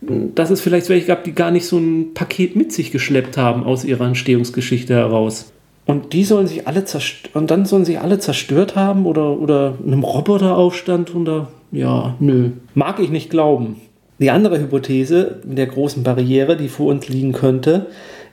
dass 0.01 0.49
es 0.49 0.61
vielleicht 0.61 0.89
welche 0.89 1.07
gab, 1.07 1.23
die 1.23 1.33
gar 1.33 1.51
nicht 1.51 1.65
so 1.65 1.77
ein 1.77 2.13
Paket 2.13 2.55
mit 2.55 2.73
sich 2.73 2.91
geschleppt 2.91 3.37
haben 3.37 3.63
aus 3.63 3.85
ihrer 3.85 4.05
Entstehungsgeschichte 4.05 4.93
heraus. 4.93 5.51
Und 5.85 6.13
die 6.13 6.25
sollen 6.25 6.47
sich 6.47 6.67
alle 6.67 6.83
zerstört, 6.83 7.35
und 7.35 7.49
dann 7.49 7.65
sollen 7.65 7.85
sie 7.85 7.97
alle 7.97 8.19
zerstört 8.19 8.75
haben 8.75 9.05
oder, 9.05 9.39
oder 9.39 9.75
einem 9.85 10.03
Roboteraufstand 10.03 11.15
oder 11.15 11.47
ja, 11.71 12.15
nö. 12.19 12.51
Mag 12.73 12.99
ich 12.99 13.09
nicht 13.09 13.29
glauben. 13.29 13.77
Die 14.19 14.31
andere 14.31 14.59
Hypothese 14.59 15.41
der 15.43 15.67
großen 15.67 16.03
Barriere, 16.03 16.57
die 16.57 16.69
vor 16.69 16.87
uns 16.87 17.07
liegen 17.07 17.33
könnte, 17.33 17.87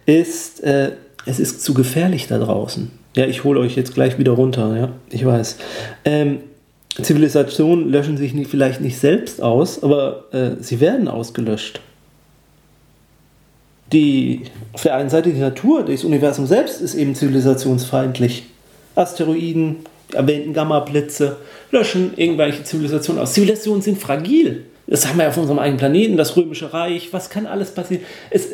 ist, 0.07 0.63
äh, 0.63 0.93
es 1.27 1.39
ist 1.39 1.63
zu 1.63 1.75
gefährlich 1.75 2.27
da 2.27 2.39
draußen. 2.39 2.91
Ja, 3.17 3.27
ich 3.27 3.45
hole 3.45 3.61
euch 3.61 3.77
jetzt 3.77 3.95
gleich 3.95 4.19
wieder 4.19 4.33
runter, 4.33 4.77
ja, 4.77 4.89
ich 5.11 5.25
weiß. 5.25 5.57
Ähm, 6.05 6.39
Zivilisationen 7.01 7.91
löschen 7.91 8.17
sich 8.17 8.35
nicht, 8.35 8.51
vielleicht 8.51 8.81
nicht 8.81 8.99
selbst 8.99 9.43
aus, 9.43 9.83
aber 9.83 10.25
äh, 10.33 10.63
sie 10.63 10.81
werden 10.81 11.09
ausgelöscht. 11.09 11.81
Die, 13.93 14.43
auf 14.73 14.83
der 14.83 14.97
einen 14.97 15.11
Seite 15.11 15.31
die 15.31 15.41
Natur, 15.41 15.85
das 15.85 16.05
Universum 16.05 16.47
selbst 16.47 16.81
ist 16.81 16.95
eben 16.95 17.15
zivilisationsfeindlich. 17.15 18.45
Asteroiden, 18.95 19.77
erwähnten 20.13 20.53
Gamma-Blitze 20.53 21.37
löschen 21.71 22.13
irgendwelche 22.17 22.65
Zivilisationen 22.65 23.23
aus. 23.23 23.35
Zivilisationen 23.35 23.83
sind 23.83 23.99
fragil. 23.99 24.65
Das 24.87 25.07
haben 25.07 25.17
wir 25.17 25.25
ja 25.25 25.31
auf 25.31 25.37
unserem 25.37 25.59
eigenen 25.59 25.79
Planeten, 25.79 26.17
das 26.17 26.37
Römische 26.37 26.73
Reich. 26.73 27.13
Was 27.13 27.31
kann 27.31 27.47
alles 27.47 27.71
passieren? 27.71 28.05
Es, 28.31 28.49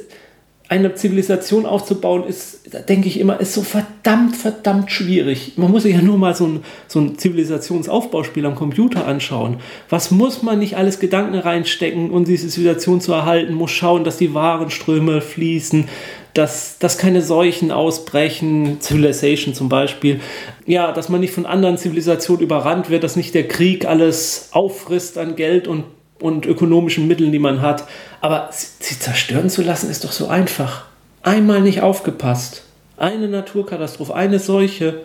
eine 0.71 0.95
Zivilisation 0.95 1.65
aufzubauen, 1.65 2.25
ist, 2.29 2.75
da 2.75 2.81
denke 2.81 3.09
ich 3.09 3.19
immer, 3.19 3.41
ist 3.41 3.55
so 3.55 3.63
verdammt, 3.63 4.37
verdammt 4.37 4.91
schwierig. 4.91 5.55
Man 5.57 5.71
muss 5.71 5.85
sich 5.85 5.95
ja 5.95 6.03
nur 6.03 6.19
mal 6.19 6.35
so 6.35 6.47
ein, 6.47 6.65
so 6.87 7.01
ein 7.01 7.17
Zivilisationsaufbauspiel 7.17 8.45
am 8.45 8.55
Computer 8.55 9.07
anschauen. 9.07 9.57
Was 9.89 10.11
muss 10.11 10.43
man 10.43 10.59
nicht 10.59 10.77
alles 10.77 11.01
Gedanken 11.01 11.37
reinstecken, 11.39 12.11
um 12.11 12.27
diese 12.27 12.49
Zivilisation 12.49 13.01
zu 13.01 13.15
erhalten? 13.15 13.55
Muss 13.55 13.71
schauen, 13.71 14.05
dass 14.05 14.19
die 14.19 14.35
Warenströme 14.35 15.23
fließen, 15.23 15.89
dass, 16.35 16.79
dass 16.79 16.99
keine 16.99 17.23
Seuchen 17.23 17.73
ausbrechen, 17.73 18.79
Civilization 18.83 19.55
zum 19.55 19.71
Beispiel. 19.71 20.21
Ja, 20.67 20.93
dass 20.93 21.09
man 21.09 21.21
nicht 21.21 21.33
von 21.33 21.47
anderen 21.47 21.79
Zivilisationen 21.79 22.43
überrannt 22.43 22.91
wird, 22.91 23.05
dass 23.05 23.17
nicht 23.17 23.35
der 23.35 23.49
Krieg 23.49 23.87
alles 23.87 24.51
auffrisst 24.53 25.17
an 25.17 25.35
Geld 25.35 25.67
und 25.67 25.85
und 26.21 26.47
ökonomischen 26.47 27.07
Mitteln, 27.07 27.33
die 27.33 27.39
man 27.39 27.63
hat. 27.63 27.85
Aber 28.21 28.49
sie 28.51 28.99
zerstören 28.99 29.51
zu 29.51 29.63
lassen, 29.63 29.91
ist 29.91 30.05
doch 30.05 30.13
so 30.13 30.29
einfach. 30.29 30.87
Einmal 31.23 31.61
nicht 31.61 31.83
aufgepasst. 31.83 32.65
Eine 32.97 33.29
Naturkatastrophe, 33.29 34.15
eine 34.15 34.39
Seuche 34.39 35.03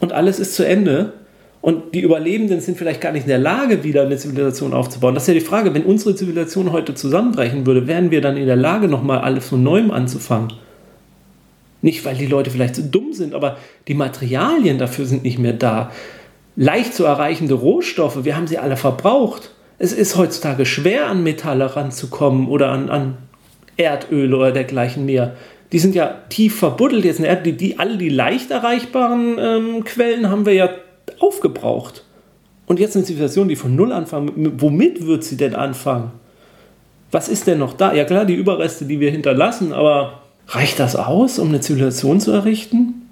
und 0.00 0.12
alles 0.12 0.38
ist 0.38 0.54
zu 0.54 0.66
Ende. 0.66 1.12
Und 1.62 1.94
die 1.94 2.00
Überlebenden 2.00 2.60
sind 2.60 2.76
vielleicht 2.76 3.00
gar 3.00 3.12
nicht 3.12 3.22
in 3.22 3.28
der 3.28 3.38
Lage, 3.38 3.84
wieder 3.84 4.02
eine 4.02 4.16
Zivilisation 4.16 4.74
aufzubauen. 4.74 5.14
Das 5.14 5.22
ist 5.22 5.28
ja 5.28 5.34
die 5.34 5.40
Frage, 5.40 5.72
wenn 5.74 5.84
unsere 5.84 6.16
Zivilisation 6.16 6.72
heute 6.72 6.94
zusammenbrechen 6.94 7.66
würde, 7.66 7.86
wären 7.86 8.10
wir 8.10 8.20
dann 8.20 8.36
in 8.36 8.46
der 8.46 8.56
Lage, 8.56 8.88
nochmal 8.88 9.20
alles 9.20 9.48
von 9.48 9.62
neuem 9.62 9.92
anzufangen? 9.92 10.52
Nicht, 11.80 12.04
weil 12.04 12.16
die 12.16 12.26
Leute 12.26 12.50
vielleicht 12.50 12.74
so 12.74 12.82
dumm 12.82 13.12
sind, 13.12 13.32
aber 13.32 13.58
die 13.86 13.94
Materialien 13.94 14.78
dafür 14.78 15.06
sind 15.06 15.22
nicht 15.22 15.38
mehr 15.38 15.52
da. 15.52 15.92
Leicht 16.56 16.94
zu 16.94 17.04
erreichende 17.04 17.54
Rohstoffe, 17.54 18.24
wir 18.24 18.36
haben 18.36 18.48
sie 18.48 18.58
alle 18.58 18.76
verbraucht. 18.76 19.50
Es 19.82 19.92
ist 19.92 20.16
heutzutage 20.16 20.64
schwer, 20.64 21.08
an 21.08 21.24
Metalle 21.24 21.74
ranzukommen 21.74 22.46
oder 22.46 22.68
an, 22.68 22.88
an 22.88 23.16
Erdöl 23.76 24.32
oder 24.32 24.52
dergleichen 24.52 25.06
mehr. 25.06 25.34
Die 25.72 25.80
sind 25.80 25.96
ja 25.96 26.18
tief 26.28 26.56
verbuddelt 26.56 27.04
jetzt 27.04 27.16
in 27.16 27.24
der 27.24 27.32
Erde. 27.32 27.50
Die, 27.50 27.56
die, 27.56 27.78
alle 27.80 27.98
die 27.98 28.08
leicht 28.08 28.52
erreichbaren 28.52 29.38
ähm, 29.40 29.82
Quellen 29.82 30.30
haben 30.30 30.46
wir 30.46 30.52
ja 30.52 30.70
aufgebraucht. 31.18 32.04
Und 32.66 32.78
jetzt 32.78 32.94
eine 32.94 33.04
Zivilisation, 33.04 33.48
die 33.48 33.56
von 33.56 33.74
Null 33.74 33.90
anfangen. 33.90 34.52
Womit 34.58 35.04
wird 35.04 35.24
sie 35.24 35.36
denn 35.36 35.56
anfangen? 35.56 36.12
Was 37.10 37.28
ist 37.28 37.48
denn 37.48 37.58
noch 37.58 37.72
da? 37.72 37.92
Ja 37.92 38.04
klar, 38.04 38.24
die 38.24 38.36
Überreste, 38.36 38.84
die 38.84 39.00
wir 39.00 39.10
hinterlassen, 39.10 39.72
aber 39.72 40.22
reicht 40.46 40.78
das 40.78 40.94
aus, 40.94 41.40
um 41.40 41.48
eine 41.48 41.60
Zivilisation 41.60 42.20
zu 42.20 42.30
errichten? 42.30 43.08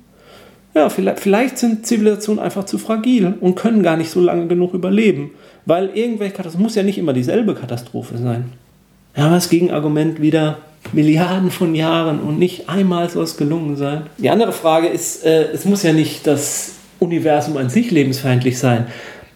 Ja, 0.73 0.89
vielleicht, 0.89 1.19
vielleicht 1.19 1.59
sind 1.59 1.85
Zivilisationen 1.85 2.41
einfach 2.41 2.65
zu 2.65 2.79
fragil 2.79 3.35
und 3.41 3.57
können 3.57 3.83
gar 3.83 3.97
nicht 3.97 4.11
so 4.11 4.21
lange 4.21 4.47
genug 4.47 4.73
überleben. 4.73 5.33
Weil 5.71 5.91
irgendwelche 5.95 6.35
Katastrophe 6.35 6.65
muss 6.65 6.75
ja 6.75 6.83
nicht 6.83 6.99
immer 6.99 7.13
dieselbe 7.13 7.55
Katastrophe 7.55 8.19
sein. 8.19 8.47
Ja, 9.17 9.31
das 9.31 9.49
Gegenargument 9.49 10.21
wieder 10.21 10.59
Milliarden 10.93 11.53
von 11.53 11.77
Jahren 11.77 12.19
und 12.19 12.41
nicht 12.41 12.69
einmal 12.69 13.09
soll 13.09 13.23
es 13.23 13.37
gelungen 13.37 13.77
sein. 13.77 14.07
Die 14.19 14.31
andere 14.31 14.53
Frage 14.53 14.89
ist, 14.89 15.25
äh, 15.25 15.45
es 15.53 15.65
muss 15.67 15.85
ja 15.85 15.93
nicht 15.93 16.27
das 16.27 16.73
Universum 16.99 17.57
an 17.57 17.71
sich 17.71 17.93
lebensfeindlich 17.93 18.59
sein. 18.59 18.89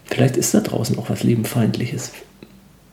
Vielleicht 0.03 0.35
ist 0.35 0.53
da 0.53 0.59
draußen 0.59 0.99
auch 0.99 1.09
was 1.09 1.23
Lebenfeindliches. 1.23 2.11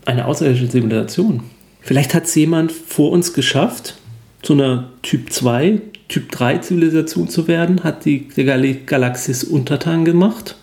Eine 0.04 0.26
außerirdische 0.26 0.68
Simulation. 0.68 1.42
Vielleicht 1.80 2.14
hat 2.14 2.26
es 2.26 2.36
jemand 2.36 2.70
vor 2.70 3.10
uns 3.10 3.32
geschafft, 3.32 3.96
zu 4.42 4.52
einer 4.52 4.90
Typ 5.02 5.32
2, 5.32 5.80
Typ 6.06 6.30
3 6.30 6.58
Zivilisation 6.58 7.28
zu 7.28 7.48
werden, 7.48 7.82
hat 7.82 8.04
die 8.04 8.28
Galaxis 8.86 9.42
untertan 9.42 10.04
gemacht 10.04 10.54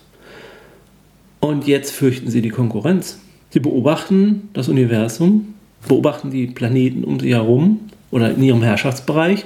und 1.40 1.66
jetzt 1.66 1.90
fürchten 1.90 2.30
sie 2.30 2.42
die 2.42 2.50
Konkurrenz. 2.50 3.18
Sie 3.50 3.60
beobachten 3.60 4.48
das 4.52 4.68
Universum, 4.68 5.54
beobachten 5.88 6.30
die 6.30 6.46
Planeten 6.46 7.04
um 7.04 7.18
sie 7.18 7.34
herum 7.34 7.80
oder 8.10 8.30
in 8.30 8.42
ihrem 8.42 8.62
Herrschaftsbereich 8.62 9.44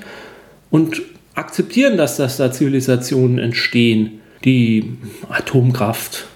und 0.71 1.03
akzeptieren, 1.35 1.97
dass, 1.97 2.17
dass 2.17 2.37
da 2.37 2.53
Zivilisationen 2.53 3.39
entstehen, 3.39 4.21
die 4.45 4.97
Atomkraft 5.29 6.27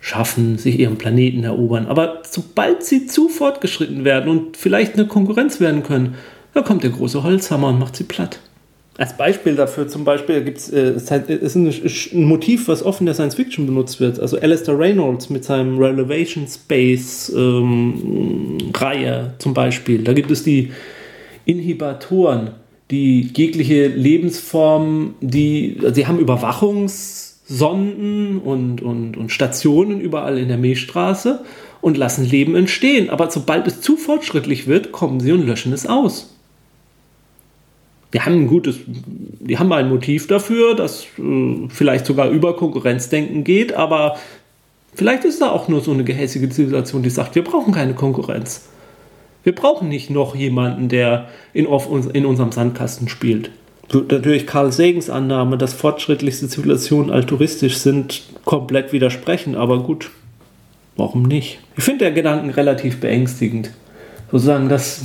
schaffen, 0.00 0.58
sich 0.58 0.78
ihren 0.78 0.98
Planeten 0.98 1.44
erobern. 1.44 1.86
Aber 1.86 2.22
sobald 2.28 2.84
sie 2.84 3.06
zu 3.06 3.28
fortgeschritten 3.28 4.04
werden 4.04 4.28
und 4.28 4.56
vielleicht 4.56 4.94
eine 4.94 5.06
Konkurrenz 5.06 5.60
werden 5.60 5.82
können, 5.82 6.14
da 6.54 6.62
kommt 6.62 6.84
der 6.84 6.90
große 6.90 7.22
Holzhammer 7.22 7.68
und 7.68 7.78
macht 7.78 7.96
sie 7.96 8.04
platt. 8.04 8.40
Als 8.98 9.16
Beispiel 9.16 9.56
dafür 9.56 9.88
zum 9.88 10.04
Beispiel 10.04 10.42
gibt 10.42 10.56
es 10.56 10.72
äh, 10.72 10.92
ist 10.92 11.54
ein, 11.54 12.26
Motiv, 12.26 12.68
was 12.68 12.82
oft 12.82 13.00
in 13.00 13.06
der 13.06 13.14
Science 13.14 13.34
Fiction 13.34 13.66
benutzt 13.66 14.00
wird. 14.00 14.18
Also 14.18 14.40
Alistair 14.40 14.78
Reynolds 14.78 15.28
mit 15.28 15.44
seinem 15.44 15.76
Relevation 15.78 16.46
Space 16.48 17.30
ähm, 17.36 18.56
Reihe 18.74 19.34
zum 19.38 19.52
Beispiel. 19.52 20.02
Da 20.02 20.14
gibt 20.14 20.30
es 20.30 20.44
die 20.44 20.72
Inhibitoren, 21.44 22.52
die 22.90 23.30
jegliche 23.34 23.88
Lebensform, 23.88 25.16
die, 25.20 25.76
sie 25.92 26.06
haben 26.06 26.18
Überwachungssonden 26.18 28.38
und, 28.38 28.80
und, 28.80 29.18
und 29.18 29.30
Stationen 29.30 30.00
überall 30.00 30.38
in 30.38 30.48
der 30.48 30.56
Milchstraße 30.56 31.44
und 31.82 31.98
lassen 31.98 32.24
Leben 32.24 32.54
entstehen. 32.54 33.10
Aber 33.10 33.30
sobald 33.30 33.66
es 33.66 33.82
zu 33.82 33.98
fortschrittlich 33.98 34.66
wird, 34.66 34.90
kommen 34.90 35.20
sie 35.20 35.32
und 35.32 35.46
löschen 35.46 35.74
es 35.74 35.86
aus 35.86 36.32
die 38.12 38.20
haben 38.20 38.34
ein 38.34 38.46
gutes, 38.46 38.76
die 38.86 39.58
haben 39.58 39.72
ein 39.72 39.88
Motiv 39.88 40.26
dafür, 40.26 40.74
das 40.74 41.06
äh, 41.18 41.68
vielleicht 41.68 42.06
sogar 42.06 42.30
über 42.30 42.56
Konkurrenzdenken 42.56 43.44
geht, 43.44 43.72
aber 43.72 44.16
vielleicht 44.94 45.24
ist 45.24 45.42
da 45.42 45.50
auch 45.50 45.68
nur 45.68 45.80
so 45.80 45.92
eine 45.92 46.04
gehässige 46.04 46.48
Zivilisation, 46.48 47.02
die 47.02 47.10
sagt, 47.10 47.34
wir 47.34 47.44
brauchen 47.44 47.72
keine 47.72 47.94
Konkurrenz. 47.94 48.68
Wir 49.42 49.54
brauchen 49.54 49.88
nicht 49.88 50.10
noch 50.10 50.34
jemanden, 50.34 50.88
der 50.88 51.28
in, 51.52 51.66
in 51.66 52.26
unserem 52.26 52.52
Sandkasten 52.52 53.08
spielt. 53.08 53.50
Natürlich 53.92 54.46
Karl 54.46 54.72
Sagens 54.72 55.08
Annahme, 55.08 55.56
dass 55.56 55.72
fortschrittlichste 55.72 56.48
Zivilisationen 56.48 57.12
altruistisch 57.12 57.76
sind, 57.76 58.22
komplett 58.44 58.92
widersprechen, 58.92 59.54
aber 59.54 59.80
gut, 59.84 60.10
warum 60.96 61.22
nicht? 61.22 61.60
Ich 61.76 61.84
finde 61.84 62.06
der 62.06 62.12
Gedanken 62.12 62.50
relativ 62.50 62.98
beängstigend. 62.98 63.70
Sozusagen, 64.32 64.68
dass 64.68 65.04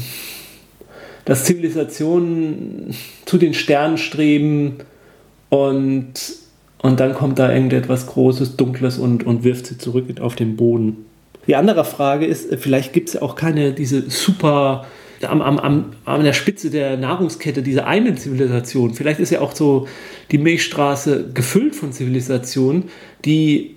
dass 1.26 1.46
Zivilisationen 1.46 2.96
zu 3.26 3.38
den 3.38 3.54
Sternen 3.54 3.98
streben 3.98 4.78
und, 5.50 6.14
und 6.82 7.00
dann 7.00 7.14
kommt 7.14 7.40
da 7.40 7.54
irgendetwas 7.54 8.08
Großes, 8.08 8.58
Dunkles 8.58 8.98
und, 8.98 9.26
und 9.26 9.44
wirft 9.44 9.68
sie 9.68 9.78
zurück 9.78 10.06
auf 10.20 10.36
den 10.36 10.56
Boden. 10.56 11.06
Die 11.48 11.56
andere 11.56 11.86
Frage 11.86 12.26
ist, 12.26 12.54
vielleicht 12.56 12.94
gibt 12.94 13.10
es 13.10 13.16
ja 13.16 13.22
auch 13.22 13.36
keine, 13.36 13.74
diese 13.74 14.10
super, 14.10 14.86
am, 15.24 15.42
am, 15.42 15.60
am, 15.60 15.86
an 16.06 16.24
der 16.24 16.34
Spitze 16.34 16.70
der 16.70 16.98
Nahrungskette, 16.98 17.62
diese 17.62 17.86
eine 17.86 18.16
Zivilisation. 18.16 18.94
Vielleicht 18.94 19.20
ist 19.20 19.32
ja 19.32 19.42
auch 19.42 19.56
so 19.56 19.88
die 20.32 20.38
Milchstraße 20.38 21.32
gefüllt 21.34 21.76
von 21.76 21.92
Zivilisationen, 21.92 22.86
die 23.26 23.76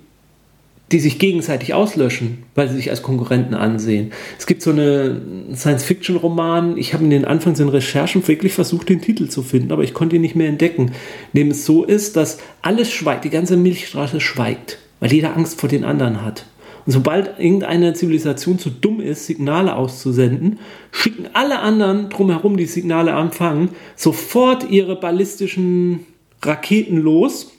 die 0.93 1.01
sich 1.01 1.19
gegenseitig 1.19 1.73
auslöschen, 1.73 2.45
weil 2.55 2.69
sie 2.69 2.77
sich 2.77 2.91
als 2.91 3.03
Konkurrenten 3.03 3.55
ansehen. 3.55 4.13
Es 4.39 4.47
gibt 4.47 4.63
so 4.63 4.71
einen 4.71 5.55
Science-Fiction-Roman, 5.55 6.77
ich 6.77 6.93
habe 6.93 7.05
in 7.05 7.11
den 7.11 7.25
Anfangs 7.25 7.59
in 7.59 7.69
Recherchen 7.69 8.27
wirklich 8.29 8.53
versucht, 8.53 8.91
den 8.91 9.01
Titel 9.01 9.29
zu 9.29 9.43
finden, 9.43 9.73
aber 9.73 9.83
ich 9.83 9.95
konnte 9.95 10.17
ihn 10.17 10.23
nicht 10.23 10.37
mehr 10.37 10.49
entdecken, 10.49 10.93
in 11.33 11.39
dem 11.41 11.51
es 11.51 11.65
so 11.65 11.85
ist, 11.85 12.17
dass 12.17 12.39
alles 12.61 12.93
schweigt, 12.93 13.25
die 13.25 13.31
ganze 13.31 13.57
Milchstraße 13.57 14.21
schweigt, 14.21 14.79
weil 15.01 15.13
jeder 15.13 15.35
Angst 15.35 15.59
vor 15.59 15.69
den 15.69 15.85
anderen 15.85 16.23
hat. 16.23 16.45
Und 16.87 16.93
sobald 16.93 17.39
irgendeine 17.39 17.95
Zivilisation 17.95 18.59
zu 18.59 18.69
dumm 18.69 19.01
ist, 19.01 19.25
Signale 19.25 19.75
auszusenden, 19.75 20.59
schicken 20.93 21.29
alle 21.33 21.61
anderen 21.61 22.11
drumherum, 22.11 22.59
die 22.59 22.67
Signale 22.67 23.13
empfangen, 23.13 23.71
sofort 23.97 24.69
ihre 24.71 24.97
ballistischen 24.97 26.01
Raketen 26.43 26.99
los 26.99 27.54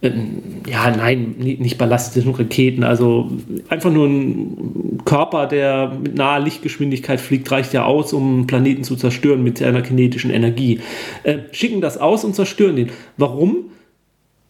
ja, 0.00 0.90
nein, 0.96 1.34
nicht 1.38 1.76
ballastischen 1.76 2.32
Raketen, 2.32 2.84
also 2.84 3.32
einfach 3.68 3.90
nur 3.90 4.06
ein 4.06 5.00
Körper, 5.04 5.46
der 5.46 5.92
mit 6.00 6.14
naher 6.14 6.38
Lichtgeschwindigkeit 6.40 7.20
fliegt, 7.20 7.50
reicht 7.50 7.72
ja 7.72 7.84
aus, 7.84 8.12
um 8.12 8.46
Planeten 8.46 8.84
zu 8.84 8.94
zerstören 8.94 9.42
mit 9.42 9.60
einer 9.60 9.82
kinetischen 9.82 10.30
Energie. 10.30 10.80
Äh, 11.24 11.38
schicken 11.50 11.80
das 11.80 11.98
aus 11.98 12.24
und 12.24 12.36
zerstören 12.36 12.76
den. 12.76 12.90
Warum? 13.16 13.70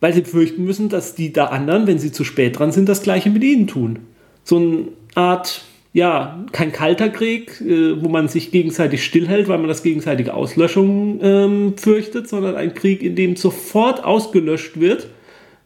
Weil 0.00 0.12
sie 0.12 0.20
befürchten 0.20 0.64
müssen, 0.64 0.90
dass 0.90 1.14
die 1.14 1.32
da 1.32 1.46
anderen, 1.46 1.86
wenn 1.86 1.98
sie 1.98 2.12
zu 2.12 2.24
spät 2.24 2.58
dran 2.58 2.70
sind, 2.70 2.86
das 2.86 3.02
gleiche 3.02 3.30
mit 3.30 3.42
ihnen 3.42 3.66
tun. 3.66 4.00
So 4.44 4.58
eine 4.58 4.78
Art, 5.14 5.62
ja, 5.94 6.44
kein 6.52 6.72
kalter 6.72 7.08
Krieg, 7.08 7.58
äh, 7.62 8.02
wo 8.02 8.10
man 8.10 8.28
sich 8.28 8.50
gegenseitig 8.50 9.02
stillhält, 9.02 9.48
weil 9.48 9.58
man 9.58 9.68
das 9.68 9.82
gegenseitige 9.82 10.34
Auslöschung 10.34 11.20
ähm, 11.22 11.72
fürchtet, 11.78 12.28
sondern 12.28 12.54
ein 12.54 12.74
Krieg, 12.74 13.02
in 13.02 13.16
dem 13.16 13.36
sofort 13.36 14.04
ausgelöscht 14.04 14.78
wird 14.78 15.08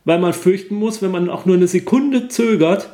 weil 0.05 0.19
man 0.19 0.33
fürchten 0.33 0.75
muss, 0.75 1.03
wenn 1.03 1.11
man 1.11 1.31
auch 1.31 1.47
nur 1.47 1.57
eine 1.57 1.69
Sekunde 1.69 2.29
zögert 2.29 2.91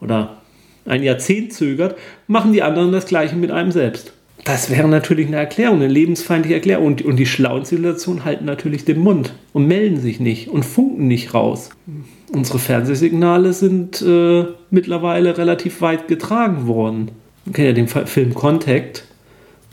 oder 0.00 0.38
ein 0.84 1.02
Jahrzehnt 1.02 1.52
zögert, 1.52 1.96
machen 2.26 2.52
die 2.52 2.62
anderen 2.62 2.92
das 2.92 3.06
Gleiche 3.06 3.36
mit 3.36 3.50
einem 3.50 3.72
selbst. 3.72 4.12
Das 4.44 4.70
wäre 4.70 4.88
natürlich 4.88 5.26
eine 5.26 5.36
Erklärung, 5.36 5.76
eine 5.76 5.88
lebensfeindliche 5.88 6.54
Erklärung. 6.54 6.86
Und, 6.86 7.02
und 7.02 7.16
die 7.16 7.26
schlauen 7.26 7.64
Zivilisationen 7.64 8.24
halten 8.24 8.46
natürlich 8.46 8.84
den 8.84 9.00
Mund 9.00 9.34
und 9.52 9.66
melden 9.66 10.00
sich 10.00 10.20
nicht 10.20 10.48
und 10.48 10.64
funken 10.64 11.06
nicht 11.06 11.34
raus. 11.34 11.70
Unsere 12.32 12.58
Fernsehsignale 12.58 13.52
sind 13.52 14.00
äh, 14.00 14.46
mittlerweile 14.70 15.36
relativ 15.36 15.82
weit 15.82 16.08
getragen 16.08 16.66
worden. 16.66 17.10
Man 17.44 17.52
kennt 17.52 17.66
ja 17.66 17.72
den 17.72 17.88
Film 17.88 18.34
Contact 18.34 19.04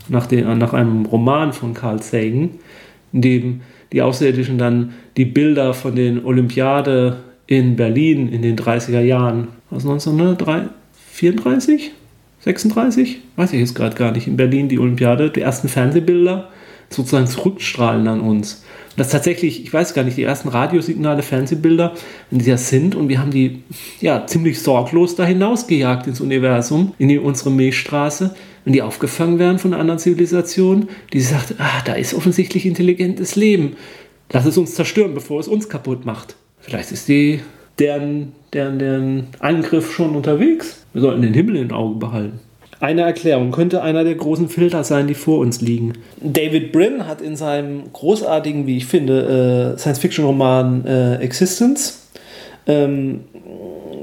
nach, 0.10 0.26
den, 0.26 0.58
nach 0.58 0.74
einem 0.74 1.06
Roman 1.06 1.54
von 1.54 1.74
Carl 1.74 2.02
Sagan, 2.02 2.52
in 3.14 3.22
dem 3.22 3.62
die 3.92 4.02
Außerirdischen 4.02 4.58
dann 4.58 4.94
die 5.18 5.26
Bilder 5.26 5.74
von 5.74 5.94
den 5.96 6.24
Olympiade 6.26 7.18
in 7.48 7.76
Berlin 7.76 8.30
in 8.30 8.42
den 8.42 8.58
30er 8.58 9.02
Jahren, 9.02 9.50
was 9.70 9.84
1934, 9.84 11.92
36, 12.40 13.20
weiß 13.36 13.54
ich 13.54 13.60
jetzt 13.60 13.76
gerade 13.76 13.96
gar 13.96 14.12
nicht, 14.12 14.26
in 14.28 14.38
Berlin 14.38 14.70
die 14.70 14.80
Olympiade, 14.80 15.30
die 15.30 15.42
ersten 15.42 15.68
Fernsehbilder 15.68 16.50
sozusagen 16.90 17.28
zurückstrahlen 17.28 18.08
an 18.08 18.22
uns. 18.22 18.64
Und 18.92 19.00
das 19.00 19.10
tatsächlich, 19.10 19.64
ich 19.64 19.74
weiß 19.74 19.94
gar 19.94 20.04
nicht, 20.04 20.18
die 20.18 20.24
ersten 20.24 20.50
Radiosignale, 20.50 21.24
Fernsehbilder, 21.24 21.94
wenn 22.30 22.40
die 22.40 22.50
das 22.50 22.70
sind 22.70 22.96
und 22.96 23.10
wir 23.10 23.20
haben 23.20 23.32
die 23.32 23.64
ja 24.00 24.26
ziemlich 24.26 24.62
sorglos 24.62 25.16
da 25.16 25.26
hinausgejagt 25.26 26.08
ins 26.08 26.22
Universum, 26.22 26.94
in 26.98 27.10
die, 27.10 27.20
unsere 27.20 27.52
Milchstraße, 27.52 28.34
wenn 28.66 28.74
die 28.74 28.82
aufgefangen 28.82 29.40
werden 29.40 29.60
von 29.60 29.74
einer 29.74 29.82
anderen 29.82 30.00
Zivilisation, 30.00 30.90
die 31.14 31.22
sagt, 31.22 31.56
ah, 31.60 31.82
da 31.86 31.94
ist 31.94 32.14
offensichtlich 32.14 32.66
intelligentes 32.66 33.36
Leben. 33.36 33.78
Lass 34.32 34.46
es 34.46 34.58
uns 34.58 34.76
zerstören, 34.76 35.14
bevor 35.14 35.40
es 35.40 35.48
uns 35.48 35.70
kaputt 35.70 36.06
macht. 36.06 36.36
Vielleicht 36.60 36.92
ist 36.92 37.08
die 37.08 37.40
deren, 37.78 38.34
deren, 38.54 38.80
deren 38.80 39.28
Angriff 39.40 39.94
schon 39.94 40.16
unterwegs. 40.16 40.84
Wir 40.94 41.02
sollten 41.02 41.22
den 41.22 41.34
Himmel 41.34 41.58
im 41.58 41.72
Auge 41.72 42.00
behalten. 42.00 42.40
Eine 42.80 43.04
Erklärung 43.04 43.52
könnte 43.52 43.84
einer 43.84 44.04
der 44.04 44.16
großen 44.16 44.50
Filter 44.50 44.84
sein, 44.84 45.08
die 45.08 45.14
vor 45.14 45.40
uns 45.40 45.62
liegen. 45.62 45.94
David 46.22 46.72
Brin 46.72 47.08
hat 47.08 47.22
in 47.22 47.36
seinem 47.36 47.94
großartigen, 47.94 48.68
wie 48.68 48.78
ich 48.78 48.86
finde, 48.86 49.76
äh, 49.76 49.80
Science-Fiction-Roman 49.80 50.86
äh, 50.86 51.16
Existence 51.18 52.10
ähm, 52.68 53.22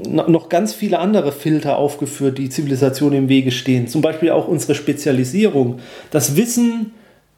noch 0.07 0.49
ganz 0.49 0.73
viele 0.73 0.99
andere 0.99 1.31
Filter 1.31 1.77
aufgeführt, 1.77 2.37
die 2.37 2.49
Zivilisation 2.49 3.13
im 3.13 3.29
Wege 3.29 3.51
stehen. 3.51 3.87
Zum 3.87 4.01
Beispiel 4.01 4.31
auch 4.31 4.47
unsere 4.47 4.75
Spezialisierung. 4.75 5.79
Das 6.11 6.35
Wissen 6.35 6.91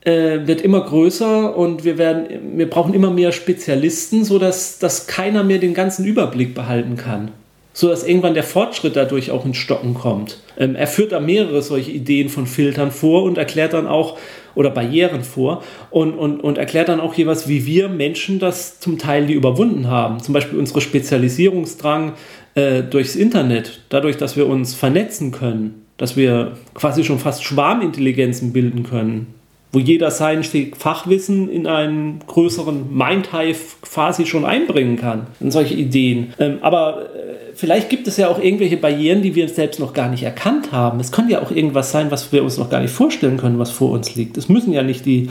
äh, 0.05 0.45
wird 0.45 0.61
immer 0.61 0.81
größer 0.81 1.57
und 1.57 1.83
wir, 1.83 1.97
werden, 1.97 2.57
wir 2.57 2.69
brauchen 2.69 2.93
immer 2.93 3.09
mehr 3.09 3.31
Spezialisten, 3.31 4.23
sodass 4.23 4.79
dass 4.79 5.07
keiner 5.07 5.43
mehr 5.43 5.57
den 5.57 5.73
ganzen 5.73 6.05
Überblick 6.05 6.53
behalten 6.53 6.95
kann. 6.95 7.31
Sodass 7.73 8.07
irgendwann 8.07 8.35
der 8.35 8.43
Fortschritt 8.43 8.95
dadurch 8.95 9.31
auch 9.31 9.45
ins 9.45 9.57
Stocken 9.57 9.95
kommt. 9.95 10.37
Ähm, 10.57 10.75
er 10.75 10.87
führt 10.87 11.11
da 11.11 11.19
mehrere 11.19 11.61
solche 11.61 11.91
Ideen 11.91 12.29
von 12.29 12.45
Filtern 12.45 12.91
vor 12.91 13.23
und 13.23 13.37
erklärt 13.37 13.73
dann 13.73 13.87
auch, 13.87 14.17
oder 14.53 14.69
Barrieren 14.69 15.23
vor 15.23 15.63
und, 15.91 16.13
und, 16.13 16.39
und 16.39 16.57
erklärt 16.57 16.87
dann 16.87 17.01
auch 17.01 17.13
jeweils, 17.15 17.47
wie 17.49 17.65
wir 17.65 17.89
Menschen 17.89 18.39
das 18.39 18.79
zum 18.79 18.97
Teil 18.97 19.25
die 19.27 19.33
überwunden 19.33 19.89
haben. 19.89 20.21
Zum 20.21 20.33
Beispiel 20.33 20.57
unsere 20.57 20.79
Spezialisierungsdrang 20.79 22.13
äh, 22.55 22.83
durchs 22.83 23.15
Internet, 23.15 23.81
dadurch, 23.89 24.17
dass 24.17 24.35
wir 24.35 24.47
uns 24.47 24.73
vernetzen 24.73 25.31
können, 25.31 25.85
dass 25.97 26.17
wir 26.17 26.57
quasi 26.73 27.03
schon 27.03 27.19
fast 27.19 27.43
Schwarmintelligenzen 27.43 28.51
bilden 28.51 28.83
können 28.83 29.35
wo 29.75 29.79
jeder 29.79 30.09
sein 30.09 30.41
Fachwissen 30.43 31.49
in 31.49 31.67
einen 31.67 32.19
größeren 32.25 32.95
Mindhive 32.95 33.75
quasi 33.81 34.25
schon 34.25 34.45
einbringen 34.45 34.95
kann, 34.95 35.27
in 35.41 35.51
solche 35.51 35.73
Ideen. 35.73 36.33
Ähm, 36.39 36.59
aber 36.61 37.13
äh, 37.13 37.53
vielleicht 37.53 37.89
gibt 37.89 38.07
es 38.07 38.15
ja 38.15 38.29
auch 38.29 38.41
irgendwelche 38.41 38.77
Barrieren, 38.77 39.21
die 39.21 39.35
wir 39.35 39.49
selbst 39.49 39.81
noch 39.81 39.93
gar 39.93 40.09
nicht 40.09 40.23
erkannt 40.23 40.71
haben. 40.71 41.01
Es 41.01 41.11
kann 41.11 41.29
ja 41.29 41.41
auch 41.41 41.51
irgendwas 41.51 41.91
sein, 41.91 42.09
was 42.09 42.31
wir 42.31 42.41
uns 42.41 42.57
noch 42.57 42.69
gar 42.69 42.79
nicht 42.79 42.93
vorstellen 42.93 43.35
können, 43.35 43.59
was 43.59 43.69
vor 43.69 43.91
uns 43.91 44.15
liegt. 44.15 44.37
Es 44.37 44.47
müssen 44.47 44.71
ja 44.71 44.81
nicht 44.81 45.05
die 45.05 45.29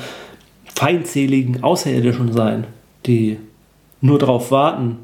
feindseligen 0.74 1.64
Außerirdischen 1.64 2.34
sein, 2.34 2.66
die 3.06 3.38
nur 4.02 4.18
darauf 4.18 4.50
warten, 4.50 4.98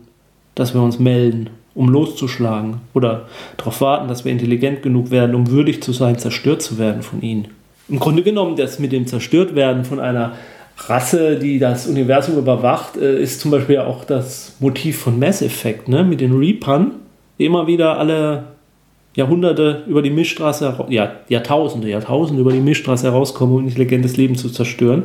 dass 0.54 0.74
wir 0.74 0.82
uns 0.82 0.98
melden 0.98 1.48
um 1.74 1.88
loszuschlagen 1.88 2.78
oder 2.94 3.26
darauf 3.56 3.80
warten, 3.80 4.08
dass 4.08 4.24
wir 4.24 4.32
intelligent 4.32 4.82
genug 4.82 5.10
werden, 5.10 5.34
um 5.34 5.50
würdig 5.50 5.82
zu 5.82 5.92
sein, 5.92 6.18
zerstört 6.18 6.62
zu 6.62 6.78
werden 6.78 7.02
von 7.02 7.22
ihnen. 7.22 7.48
Im 7.88 7.98
Grunde 7.98 8.22
genommen, 8.22 8.56
das 8.56 8.78
mit 8.78 8.92
dem 8.92 9.06
Zerstörtwerden 9.06 9.84
von 9.84 10.00
einer 10.00 10.32
Rasse, 10.76 11.38
die 11.38 11.58
das 11.58 11.86
Universum 11.86 12.38
überwacht, 12.38 12.96
äh, 12.96 13.20
ist 13.20 13.40
zum 13.40 13.50
Beispiel 13.50 13.78
auch 13.78 14.04
das 14.04 14.56
Motiv 14.60 14.98
von 14.98 15.18
Mass 15.18 15.42
Effect, 15.42 15.88
ne? 15.88 16.04
mit 16.04 16.20
den 16.20 16.32
Reapern, 16.32 16.92
die 17.38 17.46
immer 17.46 17.66
wieder 17.66 17.98
alle 17.98 18.44
Jahrhunderte 19.14 19.82
über 19.86 20.02
die 20.02 20.10
Milchstraße, 20.10 20.86
ja, 20.88 21.12
Jahrtausende, 21.28 21.88
Jahrtausende 21.88 22.40
über 22.40 22.52
die 22.52 22.60
Milchstraße 22.60 23.06
herauskommen, 23.06 23.56
um 23.56 23.64
intelligentes 23.64 24.16
Leben 24.16 24.36
zu 24.36 24.48
zerstören. 24.50 25.04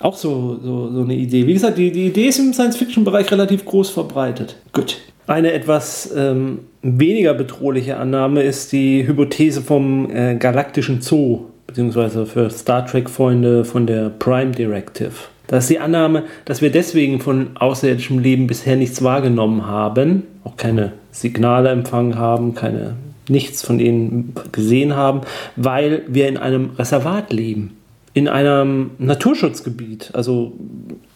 Auch 0.00 0.16
so, 0.16 0.58
so, 0.62 0.92
so 0.92 1.00
eine 1.02 1.14
Idee. 1.14 1.46
Wie 1.46 1.54
gesagt, 1.54 1.78
die, 1.78 1.90
die 1.90 2.08
Idee 2.08 2.26
ist 2.26 2.38
im 2.38 2.52
Science-Fiction-Bereich 2.52 3.30
relativ 3.30 3.64
groß 3.64 3.90
verbreitet. 3.90 4.56
Gut. 4.72 4.98
Eine 5.26 5.52
etwas 5.52 6.12
ähm, 6.16 6.60
weniger 6.82 7.34
bedrohliche 7.34 7.96
Annahme 7.96 8.42
ist 8.42 8.70
die 8.70 9.06
Hypothese 9.06 9.60
vom 9.60 10.08
äh, 10.10 10.36
galaktischen 10.36 11.02
Zoo, 11.02 11.46
beziehungsweise 11.66 12.26
für 12.26 12.48
Star 12.48 12.86
Trek-Freunde 12.86 13.64
von 13.64 13.88
der 13.88 14.10
Prime 14.10 14.52
Directive. 14.52 15.12
Das 15.48 15.64
ist 15.64 15.70
die 15.70 15.80
Annahme, 15.80 16.24
dass 16.44 16.62
wir 16.62 16.70
deswegen 16.70 17.20
von 17.20 17.56
außerirdischem 17.56 18.20
Leben 18.20 18.46
bisher 18.46 18.76
nichts 18.76 19.02
wahrgenommen 19.02 19.66
haben, 19.66 20.24
auch 20.44 20.56
keine 20.56 20.92
Signale 21.10 21.70
empfangen 21.70 22.16
haben, 22.16 22.54
keine, 22.54 22.94
nichts 23.28 23.62
von 23.62 23.80
ihnen 23.80 24.32
gesehen 24.52 24.94
haben, 24.94 25.22
weil 25.56 26.02
wir 26.06 26.28
in 26.28 26.36
einem 26.36 26.70
Reservat 26.78 27.32
leben, 27.32 27.76
in 28.14 28.28
einem 28.28 28.92
Naturschutzgebiet, 28.98 30.10
also 30.14 30.52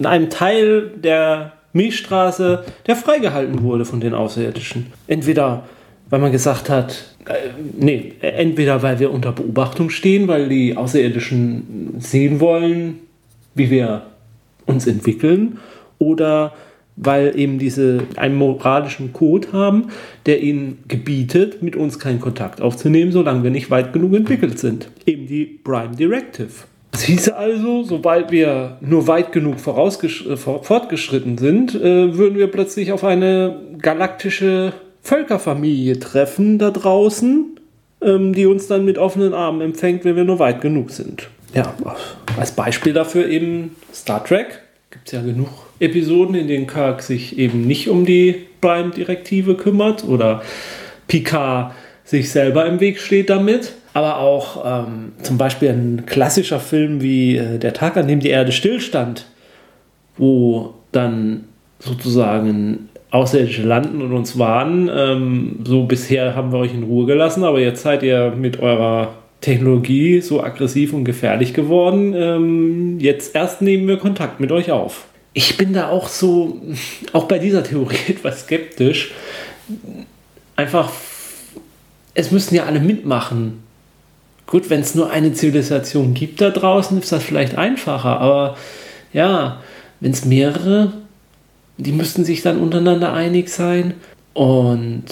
in 0.00 0.06
einem 0.06 0.30
Teil 0.30 0.90
der 0.96 1.52
Milchstraße, 1.72 2.64
der 2.86 2.96
freigehalten 2.96 3.62
wurde 3.62 3.84
von 3.84 4.00
den 4.00 4.14
Außerirdischen. 4.14 4.86
Entweder 5.06 5.64
weil 6.10 6.20
man 6.20 6.32
gesagt 6.32 6.68
hat, 6.68 7.14
äh, 7.26 7.50
nee, 7.78 8.12
entweder 8.20 8.82
weil 8.82 8.98
wir 8.98 9.12
unter 9.12 9.32
Beobachtung 9.32 9.90
stehen, 9.90 10.28
weil 10.28 10.48
die 10.48 10.76
Außerirdischen 10.76 11.94
sehen 11.98 12.40
wollen, 12.40 12.98
wie 13.54 13.70
wir 13.70 14.02
uns 14.66 14.86
entwickeln, 14.86 15.58
oder 15.98 16.52
weil 16.96 17.38
eben 17.38 17.58
diese 17.58 18.02
einen 18.16 18.34
moralischen 18.34 19.12
Code 19.12 19.52
haben, 19.52 19.86
der 20.26 20.42
ihnen 20.42 20.84
gebietet, 20.88 21.62
mit 21.62 21.76
uns 21.76 21.98
keinen 21.98 22.20
Kontakt 22.20 22.60
aufzunehmen, 22.60 23.12
solange 23.12 23.42
wir 23.42 23.50
nicht 23.50 23.70
weit 23.70 23.92
genug 23.92 24.14
entwickelt 24.14 24.58
sind. 24.58 24.90
Eben 25.06 25.26
die 25.26 25.44
Prime 25.44 25.96
Directive. 25.96 26.50
Das 26.92 27.02
hieße 27.02 27.36
also, 27.36 27.84
sobald 27.84 28.30
wir 28.30 28.78
nur 28.80 29.06
weit 29.06 29.32
genug 29.32 29.56
äh, 29.56 30.36
fortgeschritten 30.36 31.38
sind, 31.38 31.74
äh, 31.74 32.16
würden 32.16 32.36
wir 32.36 32.48
plötzlich 32.48 32.92
auf 32.92 33.04
eine 33.04 33.60
galaktische 33.78 34.72
Völkerfamilie 35.02 35.98
treffen 35.98 36.58
da 36.58 36.70
draußen, 36.70 37.58
ähm, 38.02 38.32
die 38.32 38.46
uns 38.46 38.66
dann 38.66 38.84
mit 38.84 38.98
offenen 38.98 39.34
Armen 39.34 39.60
empfängt, 39.60 40.04
wenn 40.04 40.16
wir 40.16 40.24
nur 40.24 40.38
weit 40.38 40.60
genug 40.60 40.90
sind. 40.90 41.28
Ja, 41.54 41.74
als 42.38 42.52
Beispiel 42.52 42.92
dafür 42.92 43.28
eben 43.28 43.76
Star 43.92 44.24
Trek. 44.24 44.60
Gibt 44.90 45.06
es 45.06 45.12
ja 45.12 45.22
genug 45.22 45.48
Episoden, 45.78 46.34
in 46.34 46.48
denen 46.48 46.66
Kirk 46.66 47.02
sich 47.02 47.38
eben 47.38 47.66
nicht 47.66 47.88
um 47.88 48.04
die 48.04 48.46
Prime-Direktive 48.60 49.54
kümmert 49.54 50.04
oder 50.04 50.42
Picard 51.06 51.72
sich 52.04 52.30
selber 52.30 52.66
im 52.66 52.80
Weg 52.80 52.98
steht 52.98 53.30
damit. 53.30 53.74
Aber 53.92 54.18
auch 54.18 54.64
ähm, 54.64 55.12
zum 55.22 55.36
Beispiel 55.36 55.70
ein 55.70 56.04
klassischer 56.06 56.60
Film 56.60 57.00
wie 57.02 57.36
äh, 57.36 57.58
Der 57.58 57.72
Tag, 57.72 57.96
an 57.96 58.06
dem 58.06 58.20
die 58.20 58.28
Erde 58.28 58.52
stillstand, 58.52 59.26
wo 60.16 60.74
dann 60.92 61.44
sozusagen 61.80 62.88
Außerirdische 63.10 63.62
landen 63.62 64.02
und 64.02 64.12
uns 64.12 64.38
warnen. 64.38 64.88
Ähm, 64.94 65.56
so 65.64 65.84
bisher 65.84 66.36
haben 66.36 66.52
wir 66.52 66.58
euch 66.58 66.72
in 66.72 66.84
Ruhe 66.84 67.06
gelassen, 67.06 67.42
aber 67.42 67.58
jetzt 67.58 67.82
seid 67.82 68.02
ihr 68.04 68.32
mit 68.36 68.60
eurer 68.60 69.14
Technologie 69.40 70.20
so 70.20 70.42
aggressiv 70.42 70.92
und 70.92 71.04
gefährlich 71.04 71.54
geworden. 71.54 72.14
Ähm, 72.14 73.00
jetzt 73.00 73.34
erst 73.34 73.62
nehmen 73.62 73.88
wir 73.88 73.96
Kontakt 73.96 74.38
mit 74.38 74.52
euch 74.52 74.70
auf. 74.70 75.06
Ich 75.32 75.56
bin 75.56 75.72
da 75.72 75.88
auch 75.88 76.08
so, 76.08 76.60
auch 77.12 77.24
bei 77.24 77.38
dieser 77.38 77.64
Theorie 77.64 77.96
etwas 78.08 78.42
skeptisch. 78.42 79.10
Einfach, 80.54 80.92
es 82.14 82.30
müssen 82.30 82.54
ja 82.54 82.64
alle 82.64 82.80
mitmachen. 82.80 83.69
Gut, 84.50 84.68
wenn 84.68 84.80
es 84.80 84.94
nur 84.94 85.10
eine 85.10 85.32
Zivilisation 85.32 86.12
gibt 86.12 86.40
da 86.40 86.50
draußen, 86.50 86.98
ist 86.98 87.12
das 87.12 87.22
vielleicht 87.22 87.56
einfacher, 87.56 88.20
aber 88.20 88.56
ja, 89.12 89.60
wenn 90.00 90.12
es 90.12 90.24
mehrere 90.24 90.92
die 91.80 91.92
müssten 91.92 92.24
sich 92.24 92.42
dann 92.42 92.60
untereinander 92.60 93.12
einig 93.12 93.48
sein. 93.48 93.94
Und 94.34 95.04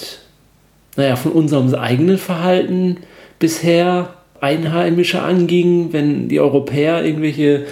naja, 0.95 1.15
von 1.15 1.31
unserem 1.31 1.73
eigenen 1.73 2.17
Verhalten 2.17 2.97
bisher 3.39 4.13
Einheimische 4.41 5.21
anging, 5.21 5.91
wenn 5.91 6.29
die 6.29 6.39
Europäer 6.39 7.03
irgendwelche 7.03 7.65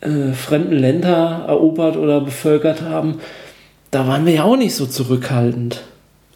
äh, 0.00 0.32
fremden 0.32 0.76
Länder 0.76 1.44
erobert 1.46 1.96
oder 1.96 2.20
bevölkert 2.20 2.82
haben, 2.82 3.20
da 3.90 4.06
waren 4.06 4.24
wir 4.24 4.34
ja 4.34 4.44
auch 4.44 4.56
nicht 4.56 4.74
so 4.74 4.86
zurückhaltend. 4.86 5.82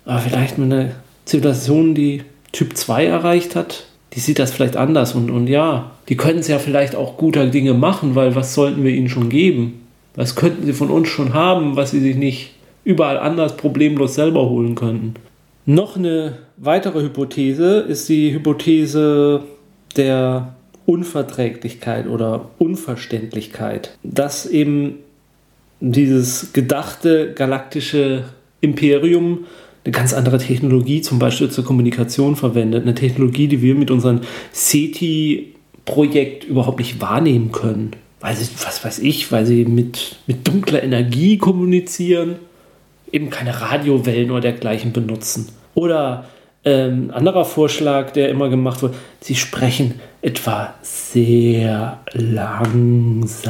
Aber 0.05 0.19
vielleicht 0.19 0.59
mit 0.59 0.73
einer 0.73 0.91
Zivilisation, 1.25 1.95
die 1.95 2.25
Typ 2.51 2.77
2 2.77 3.07
erreicht 3.07 3.57
hat, 3.57 3.87
die 4.15 4.21
sieht 4.21 4.39
das 4.39 4.53
vielleicht 4.53 4.77
anders. 4.77 5.15
Und, 5.15 5.31
und 5.31 5.47
ja, 5.47 5.93
die 6.09 6.17
können 6.17 6.41
es 6.41 6.49
ja 6.49 6.59
vielleicht 6.59 6.95
auch 6.95 7.17
guter 7.17 7.47
Dinge 7.47 7.75
machen, 7.75 8.15
weil 8.15 8.35
was 8.35 8.55
sollten 8.55 8.85
wir 8.85 8.93
ihnen 8.93 9.09
schon 9.09 9.29
geben? 9.29 9.81
Was 10.15 10.37
könnten 10.37 10.67
sie 10.67 10.75
von 10.75 10.91
uns 10.91 11.09
schon 11.09 11.33
haben, 11.33 11.77
was 11.77 11.93
sie 11.93 12.01
sich 12.01 12.17
nicht 12.17 12.55
überall 12.85 13.19
anders 13.19 13.57
problemlos 13.57 14.15
selber 14.15 14.49
holen 14.49 14.75
könnten? 14.75 15.15
Noch 15.65 15.97
eine 15.97 16.39
weitere 16.57 17.03
Hypothese 17.03 17.81
ist 17.81 18.09
die 18.09 18.33
Hypothese 18.33 19.45
der 19.97 20.55
Unverträglichkeit 20.87 22.07
oder 22.09 22.51
Unverständlichkeit, 22.59 23.97
dass 24.03 24.47
eben 24.47 24.97
dieses 25.81 26.53
gedachte 26.53 27.33
galaktische 27.35 28.25
Imperium 28.61 29.47
eine 29.85 29.93
ganz 29.93 30.13
andere 30.13 30.39
Technologie 30.39 31.01
zum 31.01 31.19
Beispiel 31.19 31.51
zur 31.51 31.65
Kommunikation 31.65 32.37
verwendet. 32.37 32.83
Eine 32.83 32.95
Technologie, 32.95 33.49
die 33.49 33.63
wir 33.63 33.75
mit 33.75 33.91
unserem 33.91 34.21
SETI-Projekt 34.53 36.45
überhaupt 36.45 36.79
nicht 36.79 37.01
wahrnehmen 37.01 37.53
können 37.53 37.97
weil 38.23 38.37
sie, 38.37 38.49
was 38.65 38.85
weiß 38.85 39.01
ich, 39.01 39.33
weil 39.33 39.45
sie 39.45 39.65
mit, 39.65 40.17
mit 40.29 40.47
dunkler 40.47 40.83
Energie 40.83 41.39
kommunizieren, 41.39 42.37
eben 43.11 43.31
keine 43.31 43.61
Radiowellen 43.61 44.31
oder 44.31 44.41
dergleichen 44.41 44.93
benutzen. 44.93 45.49
Oder 45.75 46.29
ähm, 46.65 47.11
anderer 47.13 47.45
Vorschlag, 47.45 48.13
der 48.13 48.29
immer 48.29 48.49
gemacht 48.49 48.83
wird, 48.83 48.95
sie 49.21 49.35
sprechen 49.35 50.01
etwa 50.21 50.75
sehr 50.83 52.01
langsam. 52.13 53.41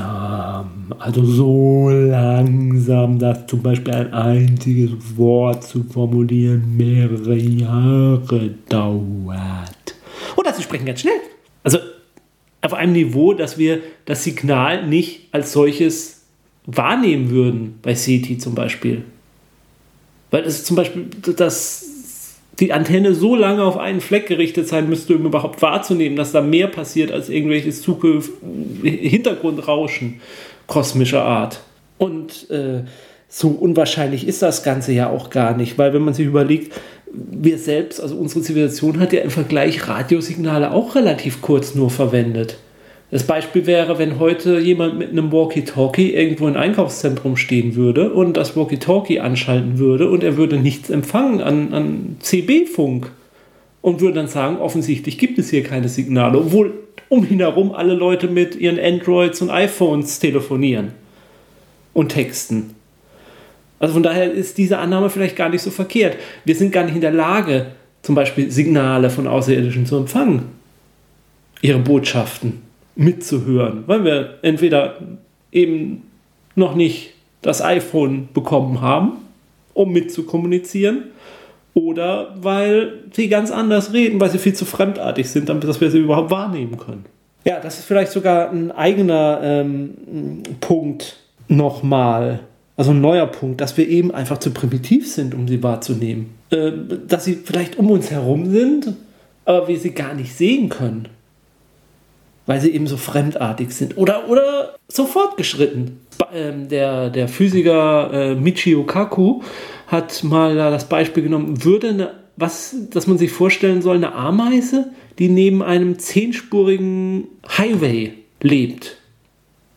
Also 0.99 1.23
so 1.25 1.91
langsam, 1.91 3.19
dass 3.19 3.47
zum 3.47 3.63
Beispiel 3.63 3.93
ein 3.93 4.15
einziges 4.15 4.93
Wort 5.17 5.65
zu 5.65 5.85
formulieren 5.85 6.77
mehrere 6.77 7.37
Jahre 7.37 8.55
dauert. 8.71 9.95
Oder 10.37 10.55
sie 10.55 10.63
sprechen 10.63 10.87
ganz 10.87 11.01
schnell. 11.01 11.21
Also 11.63 11.79
auf 12.63 12.73
einem 12.73 12.95
Niveau, 12.95 13.35
dass 13.35 13.59
wir 13.59 13.81
das 14.07 14.25
Signal 14.25 14.87
nicht 14.87 15.29
als 15.33 15.53
solches 15.53 16.23
wahrnehmen 16.65 17.29
würden, 17.31 17.79
bei 17.83 17.95
SETI 17.95 18.39
zum 18.39 18.55
Beispiel. 18.55 19.05
Weil 20.31 20.45
es 20.45 20.65
zum 20.65 20.77
Beispiel, 20.77 21.11
dass 21.37 21.92
die 22.61 22.73
Antenne 22.73 23.15
so 23.15 23.35
lange 23.35 23.65
auf 23.65 23.79
einen 23.79 24.01
Fleck 24.01 24.27
gerichtet 24.27 24.69
sein 24.69 24.89
müsste, 24.89 25.17
um 25.17 25.27
überhaupt 25.27 25.63
wahrzunehmen, 25.63 26.17
dass 26.17 26.33
da 26.33 26.43
mehr 26.43 26.69
passiert 26.69 27.11
als 27.11 27.29
irgendwelches 27.29 27.83
Zukunft 27.83 28.31
Hintergrundrauschen 28.83 30.21
kosmischer 30.67 31.25
Art. 31.25 31.61
Und 31.99 32.51
äh, 32.51 32.83
so 33.29 33.49
unwahrscheinlich 33.49 34.27
ist 34.27 34.43
das 34.43 34.63
Ganze 34.63 34.93
ja 34.93 35.09
auch 35.09 35.31
gar 35.31 35.57
nicht, 35.57 35.79
weil 35.79 35.95
wenn 35.95 36.03
man 36.03 36.15
sich 36.15 36.27
überlegt, 36.27 36.73
wir 37.13 37.59
selbst, 37.59 38.01
also 38.01 38.17
unsere 38.17 38.43
Zivilisation 38.43 38.99
hat 38.99 39.13
ja 39.13 39.21
im 39.21 39.31
Vergleich 39.31 39.89
Radiosignale 39.89 40.73
auch 40.73 40.95
relativ 40.95 41.43
kurz 41.43 41.75
nur 41.75 41.91
verwendet. 41.91 42.59
Das 43.13 43.25
Beispiel 43.25 43.67
wäre, 43.67 43.99
wenn 43.99 44.19
heute 44.19 44.59
jemand 44.59 44.99
mit 44.99 45.11
einem 45.11 45.31
Walkie-Talkie 45.31 46.15
irgendwo 46.15 46.49
im 46.49 46.57
Einkaufszentrum 46.57 47.37
stehen 47.37 47.75
würde 47.75 48.11
und 48.11 48.39
das 48.39 48.57
Walkie-Talkie 48.57 49.21
anschalten 49.21 49.79
würde 49.79 50.09
und 50.09 50.25
er 50.25 50.39
würde 50.39 50.57
nichts 50.57 50.89
empfangen 50.89 51.43
an, 51.43 51.75
an 51.75 52.17
CB-Funk 52.21 53.13
und 53.83 54.01
würde 54.01 54.15
dann 54.15 54.29
sagen, 54.29 54.57
offensichtlich 54.57 55.19
gibt 55.19 55.39
es 55.39 55.51
hier 55.51 55.63
keine 55.63 55.91
Signale, 55.91 56.39
obwohl 56.39 56.73
um 57.11 57.31
ihn 57.31 57.41
herum 57.41 57.73
alle 57.73 57.93
Leute 57.93 58.29
mit 58.29 58.57
ihren 58.57 58.81
Androids 58.81 59.43
und 59.43 59.51
iPhones 59.51 60.19
telefonieren 60.19 60.93
und 61.93 62.13
texten. 62.13 62.71
Also 63.79 63.93
von 63.93 64.03
daher 64.03 64.33
ist 64.33 64.57
diese 64.57 64.79
Annahme 64.79 65.11
vielleicht 65.11 65.37
gar 65.37 65.51
nicht 65.51 65.61
so 65.61 65.71
verkehrt. 65.71 66.17
Wir 66.47 66.57
sind 66.57 66.73
gar 66.73 66.85
nicht 66.85 66.95
in 66.95 67.03
der 67.03 67.13
Lage, 67.13 67.73
zum 68.01 68.15
Beispiel 68.15 68.51
Signale 68.51 69.11
von 69.11 69.27
Außerirdischen 69.27 69.85
zu 69.85 69.99
empfangen, 69.99 70.45
ihre 71.61 71.79
Botschaften 71.79 72.72
mitzuhören, 72.95 73.85
weil 73.87 74.05
wir 74.05 74.39
entweder 74.43 74.97
eben 75.51 76.03
noch 76.55 76.75
nicht 76.75 77.15
das 77.41 77.63
iPhone 77.63 78.29
bekommen 78.33 78.81
haben, 78.81 79.13
um 79.75 79.93
mitzukommunizieren, 79.93 81.05
oder 81.75 82.35
weil 82.41 83.05
sie 83.13 83.29
ganz 83.29 83.51
anders 83.51 83.93
reden, 83.93 84.21
weil 84.21 84.31
sie 84.31 84.39
viel 84.39 84.55
zu 84.55 84.65
fremdartig 84.65 85.31
sind, 85.31 85.49
damit 85.49 85.65
dass 85.65 85.81
wir 85.81 85.91
sie 85.91 85.99
überhaupt 85.99 86.31
wahrnehmen 86.31 86.77
können. 86.77 87.07
Ja, 87.45 87.61
das 87.61 87.79
ist 87.79 87.87
vielleicht 87.87 88.13
sogar 88.13 88.51
ein 88.51 88.71
eigener 88.71 89.41
ähm, 89.43 90.43
Punkt 90.61 91.17
nochmal, 91.49 92.41
also 92.77 92.93
ein 92.93 93.01
neuer 93.01 93.27
Punkt, 93.27 93.61
dass 93.61 93.77
wir 93.77 93.89
eben 93.89 94.13
einfach 94.13 94.39
zu 94.39 94.53
primitiv 94.53 95.11
sind, 95.11 95.35
um 95.35 95.49
sie 95.49 95.63
wahrzunehmen. 95.63 96.35
Äh, 96.51 96.73
dass 97.09 97.25
sie 97.25 97.35
vielleicht 97.35 97.79
um 97.79 97.91
uns 97.91 98.11
herum 98.11 98.51
sind, 98.51 98.93
aber 99.45 99.67
wir 99.69 99.79
sie 99.79 99.93
gar 99.93 100.15
nicht 100.15 100.35
sehen 100.35 100.69
können. 100.69 101.09
Weil 102.47 102.61
sie 102.61 102.71
eben 102.71 102.87
so 102.87 102.97
fremdartig 102.97 103.73
sind 103.73 103.97
oder, 103.97 104.29
oder 104.29 104.75
so 104.89 105.07
fortgeschritten. 105.07 106.01
Ähm, 106.35 106.69
der, 106.69 107.11
der 107.11 107.29
Physiker 107.29 108.11
äh, 108.13 108.35
Michio 108.35 108.85
Kaku 108.85 109.43
hat 109.87 110.25
mal 110.25 110.57
das 110.57 110.89
Beispiel 110.89 111.23
genommen, 111.23 111.65
würde 111.65 111.91
eine, 111.91 112.15
was, 112.37 112.75
dass 112.91 113.07
man 113.07 113.19
sich 113.19 113.31
vorstellen 113.31 113.83
soll, 113.83 113.97
eine 113.97 114.15
Ameise, 114.15 114.91
die 115.19 115.29
neben 115.29 115.63
einem 115.63 115.99
zehnspurigen 115.99 117.29
Highway 117.59 118.15
lebt. 118.41 118.97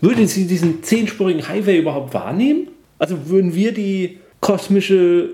Würde 0.01 0.27
sie 0.27 0.47
diesen 0.47 0.83
zehnspurigen 0.83 1.47
Highway 1.47 1.77
überhaupt 1.79 2.13
wahrnehmen? 2.13 2.67
Also 2.99 3.27
würden 3.27 3.55
wir 3.55 3.73
die 3.73 4.19
kosmische, 4.39 5.29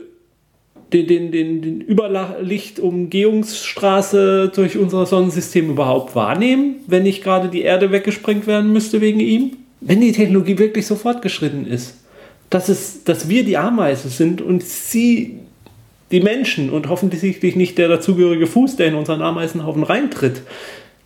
den, 0.93 1.07
den, 1.07 1.31
den, 1.31 1.61
den 1.61 1.81
Überlichtumgehungsstraße 1.81 4.51
durch 4.53 4.77
unser 4.77 5.05
Sonnensystem 5.05 5.69
überhaupt 5.69 6.15
wahrnehmen, 6.15 6.75
wenn 6.87 7.03
nicht 7.03 7.23
gerade 7.23 7.49
die 7.49 7.61
Erde 7.61 7.91
weggesprengt 7.91 8.47
werden 8.47 8.73
müsste 8.73 9.01
wegen 9.01 9.19
ihm? 9.19 9.57
Wenn 9.79 10.01
die 10.01 10.11
Technologie 10.11 10.57
wirklich 10.57 10.85
so 10.85 10.95
fortgeschritten 10.95 11.65
ist 11.65 12.01
dass, 12.51 12.69
es, 12.69 13.03
dass 13.05 13.29
wir 13.29 13.43
die 13.43 13.57
Ameise 13.57 14.09
sind 14.09 14.41
und 14.41 14.61
sie 14.61 15.39
die 16.11 16.19
Menschen 16.19 16.69
und 16.69 16.89
hoffentlich 16.89 17.55
nicht 17.55 17.77
der 17.77 17.87
dazugehörige 17.87 18.45
Fuß, 18.45 18.75
der 18.75 18.87
in 18.87 18.95
unseren 18.95 19.21
Ameisenhaufen 19.21 19.83
reintritt. 19.83 20.41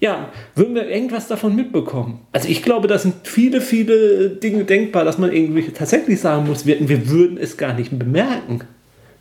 Ja, 0.01 0.29
würden 0.55 0.75
wir 0.75 0.89
irgendwas 0.89 1.27
davon 1.27 1.55
mitbekommen? 1.55 2.19
Also 2.31 2.49
ich 2.49 2.63
glaube, 2.63 2.87
da 2.87 2.97
sind 2.97 3.13
viele, 3.23 3.61
viele 3.61 4.29
Dinge 4.29 4.65
denkbar, 4.65 5.05
dass 5.05 5.19
man 5.19 5.31
irgendwie 5.31 5.71
tatsächlich 5.71 6.19
sagen 6.19 6.47
muss, 6.47 6.65
wir, 6.65 6.89
wir 6.89 7.09
würden 7.09 7.37
es 7.37 7.55
gar 7.55 7.73
nicht 7.73 7.97
bemerken. 7.97 8.61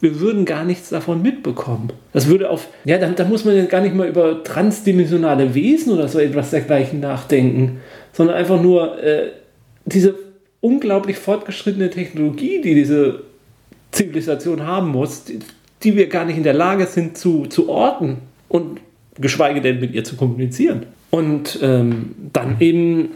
Wir 0.04 0.20
würden 0.20 0.44
gar 0.44 0.66
nichts 0.66 0.90
davon 0.90 1.22
mitbekommen. 1.22 1.88
Das 2.12 2.26
würde 2.26 2.50
auf, 2.50 2.68
ja, 2.84 2.98
da, 2.98 3.08
da 3.08 3.24
muss 3.24 3.46
man 3.46 3.56
ja 3.56 3.64
gar 3.64 3.80
nicht 3.80 3.94
mal 3.94 4.06
über 4.06 4.44
transdimensionale 4.44 5.54
Wesen 5.54 5.94
oder 5.94 6.08
so 6.08 6.18
etwas 6.18 6.50
dergleichen 6.50 7.00
nachdenken, 7.00 7.80
sondern 8.12 8.36
einfach 8.36 8.60
nur 8.60 9.02
äh, 9.02 9.30
diese 9.86 10.14
unglaublich 10.60 11.16
fortgeschrittene 11.16 11.88
Technologie, 11.88 12.60
die 12.60 12.74
diese 12.74 13.22
Zivilisation 13.92 14.66
haben 14.66 14.90
muss, 14.90 15.24
die, 15.24 15.38
die 15.82 15.96
wir 15.96 16.10
gar 16.10 16.26
nicht 16.26 16.36
in 16.36 16.42
der 16.42 16.52
Lage 16.52 16.84
sind 16.84 17.16
zu, 17.16 17.46
zu 17.46 17.70
orten 17.70 18.18
und 18.50 18.82
geschweige 19.18 19.62
denn 19.62 19.80
mit 19.80 19.94
ihr 19.94 20.04
zu 20.04 20.16
kommunizieren. 20.16 20.84
Und 21.08 21.60
ähm, 21.62 22.14
dann 22.30 22.60
eben 22.60 23.12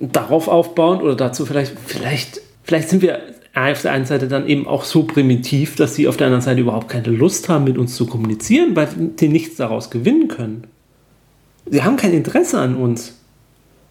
darauf 0.00 0.48
aufbauend 0.48 1.02
oder 1.02 1.16
dazu 1.16 1.44
vielleicht, 1.44 1.74
vielleicht, 1.84 2.40
vielleicht 2.64 2.88
sind 2.88 3.02
wir 3.02 3.18
auf 3.54 3.82
der 3.82 3.92
einen 3.92 4.06
Seite 4.06 4.28
dann 4.28 4.46
eben 4.46 4.66
auch 4.66 4.84
so 4.84 5.02
primitiv, 5.02 5.76
dass 5.76 5.94
sie 5.94 6.08
auf 6.08 6.16
der 6.16 6.28
anderen 6.28 6.42
Seite 6.42 6.60
überhaupt 6.60 6.88
keine 6.88 7.08
Lust 7.08 7.48
haben, 7.48 7.64
mit 7.64 7.78
uns 7.78 7.96
zu 7.96 8.06
kommunizieren, 8.06 8.76
weil 8.76 8.88
sie 9.16 9.28
nichts 9.28 9.56
daraus 9.56 9.90
gewinnen 9.90 10.28
können. 10.28 10.64
Sie 11.66 11.82
haben 11.82 11.96
kein 11.96 12.12
Interesse 12.12 12.58
an 12.58 12.76
uns. 12.76 13.16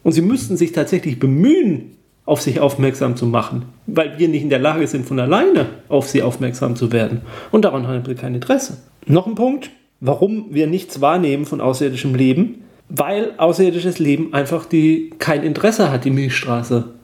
Und 0.02 0.12
sie 0.12 0.22
müssten 0.22 0.56
sich 0.56 0.72
tatsächlich 0.72 1.18
bemühen, 1.18 1.96
auf 2.24 2.40
sich 2.40 2.60
aufmerksam 2.60 3.16
zu 3.16 3.26
machen, 3.26 3.64
weil 3.86 4.18
wir 4.18 4.28
nicht 4.28 4.42
in 4.42 4.50
der 4.50 4.58
Lage 4.60 4.86
sind, 4.86 5.04
von 5.04 5.18
alleine 5.18 5.66
auf 5.88 6.08
sie 6.08 6.22
aufmerksam 6.22 6.76
zu 6.76 6.92
werden. 6.92 7.22
Und 7.50 7.64
daran 7.64 7.86
haben 7.86 8.06
wir 8.06 8.14
kein 8.14 8.34
Interesse. 8.34 8.78
Noch 9.06 9.26
ein 9.26 9.34
Punkt, 9.34 9.70
warum 10.00 10.46
wir 10.50 10.66
nichts 10.66 11.00
wahrnehmen 11.00 11.44
von 11.44 11.60
außerirdischem 11.60 12.14
Leben, 12.14 12.62
weil 12.88 13.32
außerirdisches 13.36 13.98
Leben 13.98 14.32
einfach 14.32 14.64
die, 14.64 15.10
kein 15.18 15.42
Interesse 15.42 15.90
hat, 15.90 16.04
die 16.04 16.10
Milchstraße 16.10 16.94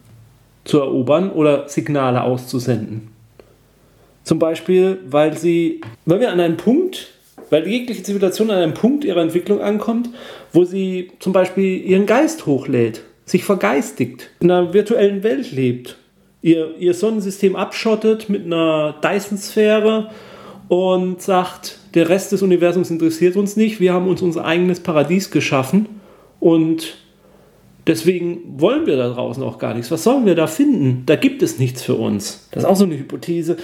zu 0.66 0.80
erobern 0.80 1.30
oder 1.30 1.68
Signale 1.68 2.22
auszusenden. 2.22 3.08
Zum 4.22 4.38
Beispiel, 4.38 4.98
weil 5.08 5.36
sie, 5.36 5.80
weil 6.04 6.20
wir 6.20 6.30
an 6.30 6.40
einem 6.40 6.56
Punkt, 6.56 7.08
weil 7.48 7.66
jegliche 7.66 8.02
Zivilisation 8.02 8.50
an 8.50 8.58
einem 8.58 8.74
Punkt 8.74 9.04
ihrer 9.04 9.22
Entwicklung 9.22 9.60
ankommt, 9.60 10.10
wo 10.52 10.64
sie 10.64 11.12
zum 11.20 11.32
Beispiel 11.32 11.82
ihren 11.84 12.06
Geist 12.06 12.46
hochlädt 12.46 13.02
sich 13.26 13.44
vergeistigt, 13.44 14.30
in 14.40 14.50
einer 14.50 14.72
virtuellen 14.72 15.22
Welt 15.24 15.50
lebt, 15.50 15.96
ihr, 16.42 16.76
ihr 16.78 16.94
Sonnensystem 16.94 17.56
abschottet 17.56 18.28
mit 18.28 18.46
einer 18.46 18.94
Dyson-Sphäre 19.02 20.10
und 20.68 21.20
sagt, 21.20 21.78
der 21.94 22.08
Rest 22.08 22.32
des 22.32 22.42
Universums 22.42 22.90
interessiert 22.90 23.36
uns 23.36 23.56
nicht, 23.56 23.80
wir 23.80 23.92
haben 23.92 24.06
uns 24.08 24.22
unser 24.22 24.44
eigenes 24.44 24.80
Paradies 24.80 25.30
geschaffen 25.30 25.88
und 26.38 26.96
deswegen 27.86 28.60
wollen 28.60 28.86
wir 28.86 28.96
da 28.96 29.08
draußen 29.08 29.42
auch 29.42 29.58
gar 29.58 29.74
nichts. 29.74 29.90
Was 29.90 30.04
sollen 30.04 30.26
wir 30.26 30.34
da 30.34 30.46
finden? 30.46 31.04
Da 31.06 31.16
gibt 31.16 31.42
es 31.42 31.58
nichts 31.58 31.82
für 31.82 31.94
uns. 31.94 32.48
Das 32.50 32.64
ist 32.64 32.68
auch 32.68 32.76
so 32.76 32.84
eine 32.84 32.98
Hypothese. 32.98 33.56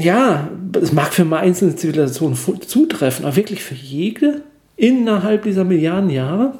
Ja, 0.00 0.50
es 0.80 0.92
mag 0.92 1.14
für 1.14 1.24
mal 1.24 1.38
einzelne 1.38 1.76
Zivilisationen 1.76 2.36
zutreffen, 2.36 3.24
aber 3.24 3.36
wirklich 3.36 3.62
für 3.62 3.74
jede 3.74 4.42
innerhalb 4.78 5.42
dieser 5.42 5.64
Milliarden 5.64 6.08
Jahre? 6.08 6.54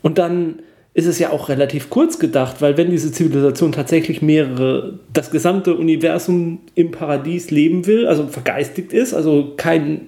Und 0.00 0.18
dann 0.18 0.60
ist 0.94 1.06
es 1.06 1.18
ja 1.18 1.30
auch 1.30 1.50
relativ 1.50 1.90
kurz 1.90 2.18
gedacht, 2.18 2.62
weil 2.62 2.78
wenn 2.78 2.90
diese 2.90 3.12
Zivilisation 3.12 3.72
tatsächlich 3.72 4.22
mehrere, 4.22 4.98
das 5.12 5.30
gesamte 5.30 5.74
Universum 5.74 6.60
im 6.74 6.90
Paradies 6.90 7.50
leben 7.50 7.86
will, 7.86 8.06
also 8.06 8.26
vergeistigt 8.28 8.94
ist, 8.94 9.12
also 9.12 9.52
kein 9.58 10.06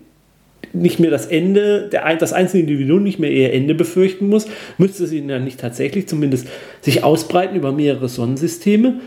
nicht 0.73 1.01
mehr 1.01 1.11
das 1.11 1.27
Ende, 1.27 1.89
der, 1.91 2.17
das 2.17 2.33
einzelne 2.33 2.63
Individuum 2.63 3.03
nicht 3.03 3.19
mehr 3.19 3.31
ihr 3.31 3.53
Ende 3.53 3.75
befürchten 3.75 4.29
muss, 4.29 4.47
müsste 4.79 5.07
sie 5.07 5.27
dann 5.27 5.45
nicht 5.45 5.61
tatsächlich 5.61 6.09
zumindest 6.09 6.49
sich 6.81 7.05
ausbreiten 7.05 7.57
über 7.57 7.73
mehrere 7.73 8.09
Sonnensysteme 8.09 9.01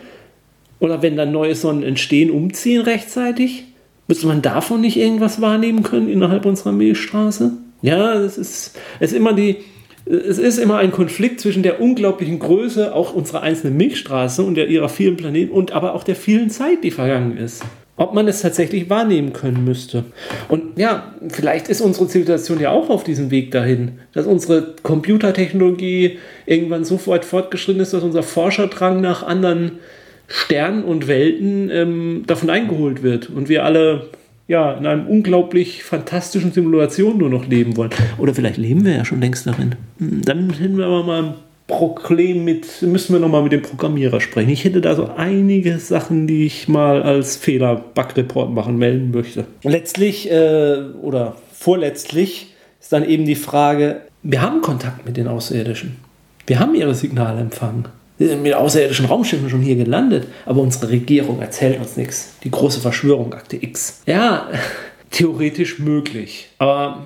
oder 0.80 1.02
wenn 1.02 1.16
dann 1.16 1.32
neue 1.32 1.56
Sonnen 1.56 1.84
entstehen, 1.84 2.32
umziehen 2.32 2.82
rechtzeitig? 2.82 3.66
Müsste 4.08 4.28
man 4.28 4.42
davon 4.42 4.82
nicht 4.82 4.98
irgendwas 4.98 5.40
wahrnehmen 5.40 5.84
können 5.84 6.10
innerhalb 6.10 6.46
unserer 6.46 6.72
Milchstraße? 6.72 7.54
Ja, 7.82 8.14
es 8.16 8.38
ist, 8.38 8.78
es 9.00 9.12
ist 9.12 9.18
immer 9.18 9.34
die, 9.34 9.58
es 10.06 10.40
ist 10.40 10.58
immer 10.58 10.78
ein 10.78 10.92
Konflikt 10.92 11.40
zwischen 11.40 11.64
der 11.64 11.80
unglaublichen 11.80 12.40
Größe 12.40 12.94
auch 12.94 13.14
unserer 13.14 13.42
einzelnen 13.42 13.78
Milchstraße 13.78 14.44
und 14.44 14.56
der, 14.56 14.68
ihrer 14.68 14.90
vielen 14.90 15.18
Planeten 15.18 15.52
und 15.52 15.72
aber 15.72 15.94
auch 15.94 16.04
der 16.04 16.16
vielen 16.16 16.50
Zeit, 16.50 16.84
die 16.84 16.92
vergangen 16.92 17.38
ist. 17.38 17.64
Ob 17.98 18.14
man 18.14 18.28
es 18.28 18.42
tatsächlich 18.42 18.90
wahrnehmen 18.90 19.34
können 19.34 19.64
müsste. 19.64 20.06
Und 20.48 20.78
ja, 20.78 21.14
vielleicht 21.30 21.68
ist 21.68 21.82
unsere 21.82 22.08
Zivilisation 22.08 22.60
ja 22.60 22.72
auch 22.72 22.90
auf 22.90 23.04
diesem 23.04 23.30
Weg 23.32 23.52
dahin, 23.52 24.00
dass 24.14 24.26
unsere 24.26 24.76
Computertechnologie 24.82 26.18
irgendwann 26.46 26.84
so 26.84 27.00
weit 27.08 27.26
fortgeschritten 27.26 27.82
ist, 27.82 27.94
dass 27.94 28.04
unser 28.04 28.24
Forscherdrang 28.24 29.02
nach 29.02 29.24
anderen 29.24 29.80
Sternen 30.28 30.84
und 30.84 31.08
Welten 31.08 31.70
ähm, 31.70 32.24
davon 32.26 32.50
eingeholt 32.50 33.04
wird 33.04 33.30
und 33.30 33.50
wir 33.50 33.66
alle 33.66 34.10
ja, 34.48 34.74
in 34.74 34.86
einem 34.86 35.08
unglaublich 35.08 35.84
fantastischen 35.84 36.52
Simulation 36.52 37.18
nur 37.18 37.30
noch 37.30 37.48
leben 37.48 37.78
wollen. 37.78 37.92
Oder 38.18 38.34
vielleicht 38.34 38.58
leben 38.58 38.84
wir 38.84 38.94
ja 38.94 39.06
schon 39.06 39.22
längst 39.22 39.48
darin. 39.48 39.76
Hm, 39.98 40.24
dann 40.24 40.50
hätten 40.52 40.78
wir 40.78 40.88
aber 40.88 41.04
mal 41.04 41.36
Problem 41.72 42.44
mit, 42.44 42.82
müssen 42.82 43.14
wir 43.14 43.20
nochmal 43.20 43.44
mit 43.44 43.52
dem 43.52 43.62
Programmierer 43.62 44.22
sprechen. 44.22 44.50
Ich 44.50 44.64
hätte 44.64 44.82
da 44.82 44.96
so 44.96 45.10
einige 45.16 45.80
Sachen, 45.80 46.28
die 46.28 46.46
ich 46.46 46.68
mal 46.68 47.02
als 47.02 47.38
Fehler-Bug-Report 47.38 48.52
machen 48.52 48.78
melden 48.78 49.12
möchte. 49.12 49.46
Letztlich 49.64 50.30
äh, 50.30 50.78
oder 51.02 51.36
vorletztlich 51.54 52.54
ist 52.80 52.94
dann 52.94 53.08
eben 53.08 53.26
die 53.26 53.36
Frage, 53.36 54.02
wir 54.24 54.42
haben 54.42 54.62
Kontakt 54.62 55.06
mit 55.06 55.18
den 55.18 55.28
Außerirdischen. 55.28 55.98
Wir 56.46 56.60
haben 56.60 56.76
ihre 56.76 56.94
Signale 56.94 57.40
empfangen. 57.40 57.86
Wir 58.18 58.28
sind 58.28 58.44
mit 58.44 58.54
außerirdischen 58.54 59.06
Raumschiffen 59.06 59.50
schon 59.50 59.62
hier 59.62 59.76
gelandet, 59.76 60.28
aber 60.46 60.62
unsere 60.62 60.90
Regierung 60.92 61.42
erzählt 61.42 61.80
uns 61.80 61.98
nichts. 61.98 62.34
Die 62.44 62.52
große 62.52 62.80
Verschwörung, 62.80 63.34
Akte 63.34 63.56
X. 63.56 64.02
Ja, 64.06 64.48
theoretisch 65.10 65.80
möglich. 65.80 66.50
Aber 66.60 67.04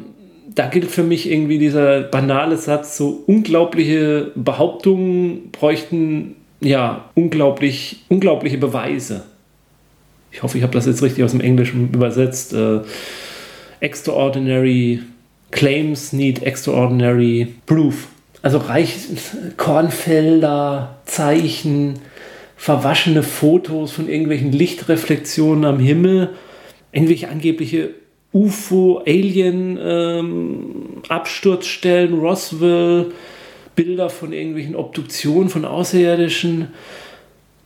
da 0.55 0.67
gilt 0.67 0.89
für 0.89 1.03
mich 1.03 1.29
irgendwie 1.29 1.59
dieser 1.59 2.01
banale 2.01 2.57
Satz, 2.57 2.97
so 2.97 3.23
unglaubliche 3.27 4.31
Behauptungen 4.35 5.51
bräuchten 5.51 6.37
ja 6.61 7.09
unglaublich, 7.13 8.05
unglaubliche 8.07 8.57
Beweise. 8.57 9.23
Ich 10.31 10.43
hoffe, 10.43 10.57
ich 10.57 10.63
habe 10.63 10.73
das 10.73 10.85
jetzt 10.85 11.03
richtig 11.03 11.23
aus 11.23 11.31
dem 11.31 11.41
Englischen 11.41 11.93
übersetzt. 11.93 12.53
Äh, 12.53 12.79
extraordinary 13.81 15.01
claims 15.51 16.13
need 16.13 16.41
extraordinary 16.43 17.53
proof. 17.65 18.07
Also 18.41 18.57
reich 18.57 18.95
Kornfelder, 19.57 20.97
Zeichen, 21.05 21.99
verwaschene 22.55 23.23
Fotos 23.23 23.91
von 23.91 24.07
irgendwelchen 24.07 24.51
Lichtreflexionen 24.51 25.65
am 25.65 25.79
Himmel, 25.79 26.29
irgendwelche 26.91 27.29
angebliche 27.29 27.89
UFO, 28.35 29.01
Alien, 29.07 29.79
ähm, 29.81 31.01
Absturzstellen, 31.07 32.19
Roswell, 32.19 33.13
Bilder 33.75 34.09
von 34.09 34.33
irgendwelchen 34.33 34.75
Obduktionen 34.75 35.49
von 35.49 35.63
Außerirdischen. 35.63 36.67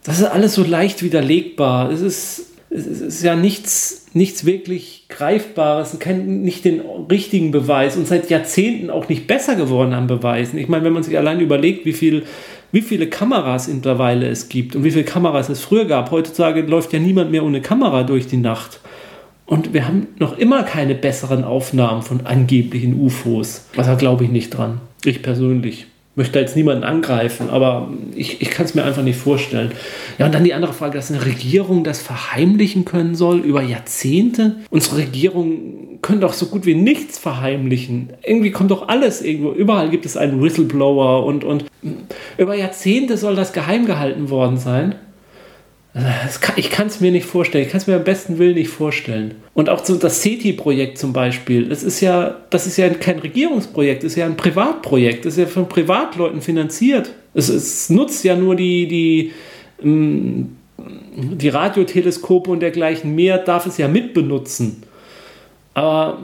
Das 0.04 0.20
ist 0.20 0.26
alles 0.26 0.54
so 0.54 0.64
leicht 0.64 1.02
widerlegbar. 1.04 1.92
Es 1.92 2.02
ist 2.02 2.46
es 2.72 2.86
ist 3.02 3.24
ja 3.24 3.36
nichts, 3.36 4.06
nichts 4.14 4.46
wirklich 4.46 5.06
Greifbares, 5.10 5.98
kein, 5.98 6.44
nicht 6.44 6.66
den 6.66 6.82
richtigen 7.10 7.50
Beweis 7.50 7.98
und 7.98 8.08
seit 8.08 8.30
Jahrzehnten 8.30 8.92
auch 8.92 9.10
nicht 9.10 9.26
besser 9.26 9.56
geworden 9.56 9.94
an 9.94 10.06
Beweisen. 10.06 10.60
Ich 10.60 10.68
meine, 10.68 10.84
wenn 10.84 10.94
man 10.94 11.02
sich 11.02 11.18
allein 11.18 11.40
überlegt, 11.40 11.86
wie 11.86 11.94
viel 11.94 12.26
wie 12.72 12.82
viele 12.82 13.08
Kameras 13.08 13.68
mittlerweile 13.68 14.28
es 14.28 14.48
gibt 14.48 14.76
und 14.76 14.84
wie 14.84 14.92
viele 14.92 15.04
Kameras 15.04 15.50
es 15.50 15.62
früher 15.62 15.86
gab. 15.86 16.12
Heutzutage 16.12 16.62
läuft 16.62 16.94
ja 16.94 17.00
niemand 17.00 17.32
mehr 17.32 17.44
ohne 17.44 17.62
Kamera 17.62 18.04
durch 18.04 18.28
die 18.28 18.38
Nacht. 18.38 18.80
Und 19.50 19.74
wir 19.74 19.88
haben 19.88 20.06
noch 20.20 20.38
immer 20.38 20.62
keine 20.62 20.94
besseren 20.94 21.44
Aufnahmen 21.44 22.04
von 22.04 22.28
angeblichen 22.28 23.02
UFOs. 23.02 23.66
Also 23.76 23.90
da 23.90 23.98
glaube 23.98 24.24
ich 24.24 24.30
nicht 24.30 24.52
dran. 24.52 24.80
Ich 25.04 25.24
persönlich 25.24 25.88
möchte 26.14 26.38
jetzt 26.38 26.56
niemanden 26.56 26.84
angreifen, 26.84 27.50
aber 27.50 27.90
ich, 28.14 28.44
ich 28.44 28.52
kann 28.52 28.68
es 28.68 28.76
mir 28.76 28.84
einfach 28.84 29.02
nicht 29.02 29.18
vorstellen. 29.18 29.72
Ja, 30.20 30.28
und 30.28 30.36
dann 30.36 30.44
die 30.44 30.54
andere 30.54 30.74
Frage, 30.74 30.98
dass 30.98 31.12
eine 31.12 31.26
Regierung 31.26 31.84
das 31.84 32.00
verheimlichen 32.00 32.86
können 32.86 33.16
soll 33.16 33.40
über 33.40 33.64
Jahrzehnte. 33.64 34.58
Unsere 34.70 34.98
Regierung 34.98 35.98
können 36.04 36.22
doch 36.22 36.34
so 36.34 36.46
gut 36.46 36.68
wie 36.68 36.76
nichts 36.76 37.18
verheimlichen. 37.18 38.10
Irgendwie 38.24 38.52
kommt 38.52 38.70
doch 38.70 38.88
alles 38.88 39.24
irgendwo. 39.24 39.52
Überall 39.52 39.90
gibt 39.90 40.06
es 40.06 40.16
einen 40.16 40.44
Whistleblower 40.44 41.26
und, 41.26 41.44
und 41.44 41.66
über 42.38 42.54
Jahrzehnte 42.54 43.18
soll 43.18 43.36
das 43.36 43.52
geheim 43.52 43.88
gehalten 43.88 44.30
worden 44.30 44.58
sein. 44.58 44.94
Ich 46.56 46.70
kann 46.70 46.88
es 46.88 47.02
mir 47.02 47.12
nicht 47.12 47.26
vorstellen. 47.26 47.66
Ich 47.66 47.72
kann 47.72 47.82
es 47.82 47.88
mir 47.88 47.96
am 47.96 48.04
besten 48.04 48.38
Willen 48.38 48.54
nicht 48.54 48.70
vorstellen. 48.70 49.36
Und 49.56 49.70
auch 49.70 49.84
so 49.84 49.96
das 49.96 50.22
SETI-Projekt 50.22 50.98
zum 51.00 51.14
Beispiel. 51.14 51.68
Das 51.68 51.82
ist 51.82 52.00
ja, 52.00 52.38
das 52.52 52.68
ist 52.68 52.78
ja 52.78 52.90
kein 52.90 53.20
Regierungsprojekt, 53.20 54.04
das 54.04 54.12
ist 54.12 54.18
ja 54.18 54.26
ein 54.26 54.38
Privatprojekt. 54.38 55.26
Das 55.26 55.34
ist 55.34 55.40
ja 55.40 55.48
von 55.48 55.68
Privatleuten 55.68 56.42
finanziert. 56.42 57.12
Es, 57.34 57.50
es 57.50 57.90
nutzt 57.90 58.24
ja 58.24 58.36
nur 58.36 58.56
die, 58.56 58.88
die, 58.88 59.34
ähm, 59.84 60.58
die 60.78 61.50
Radioteleskope 61.50 62.52
und 62.52 62.60
dergleichen 62.60 63.16
mehr, 63.16 63.40
darf 63.40 63.66
es 63.66 63.78
ja 63.78 63.88
mitbenutzen. 63.88 64.84
Aber 65.74 66.20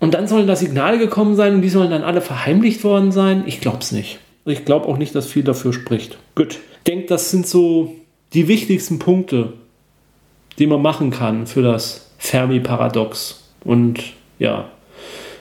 und 0.00 0.12
dann 0.12 0.28
sollen 0.28 0.46
da 0.46 0.54
Signale 0.54 0.98
gekommen 0.98 1.34
sein 1.34 1.54
und 1.54 1.62
die 1.62 1.70
sollen 1.70 1.90
dann 1.90 2.02
alle 2.02 2.20
verheimlicht 2.20 2.84
worden 2.84 3.10
sein? 3.10 3.44
Ich 3.46 3.62
glaube 3.62 3.78
es 3.78 3.90
nicht. 3.90 4.18
Ich 4.44 4.66
glaube 4.66 4.86
auch 4.86 4.98
nicht, 4.98 5.14
dass 5.14 5.26
viel 5.26 5.44
dafür 5.44 5.72
spricht. 5.72 6.18
Gut. 6.34 6.58
Ich 6.78 6.92
denke, 6.92 7.06
das 7.06 7.30
sind 7.30 7.46
so 7.46 7.94
die 8.32 8.48
wichtigsten 8.48 8.98
Punkte, 8.98 9.52
die 10.58 10.66
man 10.66 10.82
machen 10.82 11.10
kann 11.10 11.46
für 11.46 11.62
das 11.62 12.10
Fermi-Paradox 12.18 13.44
und 13.64 14.00
ja, 14.38 14.68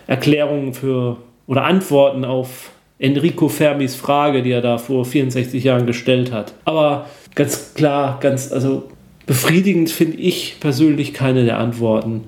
Erklärungen 0.07 0.73
für 0.73 1.17
oder 1.47 1.63
Antworten 1.63 2.25
auf 2.25 2.71
Enrico 2.99 3.49
Fermis 3.49 3.95
Frage, 3.95 4.43
die 4.43 4.51
er 4.51 4.61
da 4.61 4.77
vor 4.77 5.05
64 5.05 5.63
Jahren 5.63 5.85
gestellt 5.85 6.31
hat. 6.31 6.53
Aber 6.65 7.09
ganz 7.35 7.73
klar, 7.73 8.17
ganz, 8.21 8.51
also 8.51 8.89
befriedigend 9.25 9.89
finde 9.89 10.17
ich 10.17 10.57
persönlich 10.59 11.13
keine 11.13 11.45
der 11.45 11.59
Antworten. 11.59 12.23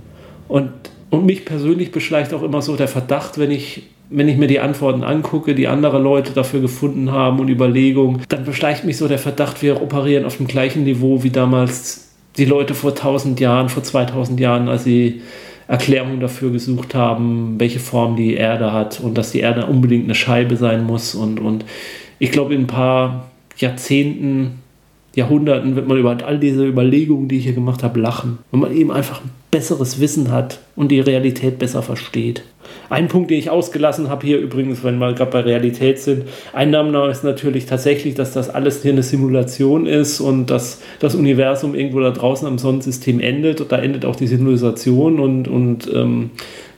Und, 0.48 0.72
und 1.10 1.26
mich 1.26 1.46
persönlich 1.46 1.92
beschleicht 1.92 2.34
auch 2.34 2.44
immer 2.44 2.62
so 2.62 2.76
der 2.76 2.88
Verdacht, 2.88 3.38
wenn 3.38 3.52
ich 3.52 3.84
wenn 4.10 4.30
ich 4.30 4.38
mir 4.38 4.48
die 4.48 4.60
Antworten 4.60 5.04
angucke, 5.04 5.56
die 5.56 5.68
andere 5.68 6.00
Leute 6.00 6.34
dafür 6.34 6.62
gefunden 6.62 7.12
haben 7.12 7.40
und 7.40 7.50
Überlegungen, 7.50 8.22
dann 8.30 8.46
beschleicht 8.46 8.84
mich 8.84 8.98
so 8.98 9.08
der 9.08 9.20
Verdacht, 9.20 9.62
wir 9.62 9.82
operieren 9.82 10.26
auf 10.26 10.38
dem 10.38 10.48
gleichen 10.48 10.84
Niveau 10.84 11.24
wie 11.24 11.32
damals 11.32 12.10
die 12.38 12.46
Leute 12.46 12.74
vor 12.74 12.92
1000 12.92 13.40
Jahren, 13.40 13.70
vor 13.70 13.84
2000 13.84 14.40
Jahren, 14.40 14.70
als 14.70 14.84
sie 14.84 15.22
Erklärungen 15.68 16.20
dafür 16.20 16.52
gesucht 16.52 16.94
haben, 16.94 17.56
welche 17.58 17.80
Form 17.80 18.16
die 18.16 18.36
Erde 18.36 18.72
hat 18.72 19.00
und 19.00 19.18
dass 19.18 19.32
die 19.32 19.40
Erde 19.40 19.66
unbedingt 19.66 20.04
eine 20.04 20.16
Scheibe 20.16 20.58
sein 20.58 20.86
muss. 20.86 21.16
Und, 21.16 21.40
und 21.40 21.66
ich 22.20 22.32
glaube, 22.32 22.54
in 22.54 22.62
ein 22.62 22.68
paar 22.68 23.30
Jahrzehnten, 23.58 24.60
Jahrhunderten 25.16 25.76
wird 25.76 25.88
man 25.88 25.98
über 25.98 26.16
all 26.26 26.40
diese 26.40 26.66
Überlegungen, 26.66 27.28
die 27.28 27.38
ich 27.38 27.46
hier 27.46 27.54
gemacht 27.54 27.82
habe, 27.84 28.00
lachen. 28.00 28.40
Wenn 28.52 28.60
man 28.60 28.76
eben 28.76 28.92
einfach 28.92 29.22
ein 29.22 29.32
besseres 29.56 30.02
Wissen 30.02 30.32
hat 30.32 30.60
und 30.76 30.90
die 30.90 31.00
Realität 31.00 31.60
besser 31.60 31.82
versteht. 31.82 32.44
Ein 32.90 33.08
Punkt, 33.08 33.32
den 33.32 33.40
ich 33.40 33.50
ausgelassen 33.50 34.10
habe 34.10 34.28
hier 34.28 34.38
übrigens, 34.38 34.84
wenn 34.84 34.98
wir 34.98 35.14
gerade 35.14 35.32
bei 35.32 35.40
Realität 35.40 35.98
sind, 35.98 36.24
Einnahme 36.52 37.10
ist 37.10 37.24
natürlich 37.24 37.66
tatsächlich, 37.66 38.16
dass 38.16 38.34
das 38.34 38.50
alles 38.50 38.82
hier 38.82 38.92
eine 38.92 39.02
Simulation 39.02 39.86
ist 39.86 40.20
und 40.20 40.48
dass 40.48 40.82
das 41.00 41.16
Universum 41.16 41.74
irgendwo 41.74 42.02
da 42.02 42.12
draußen 42.12 42.46
am 42.46 42.58
Sonnensystem 42.58 43.22
endet. 43.22 43.62
Und 43.62 43.72
da 43.72 43.78
endet 43.78 44.04
auch 44.04 44.18
die 44.18 44.28
Simulation 44.28 45.22
und, 45.22 45.48
und 45.48 45.90
ähm, 45.94 46.32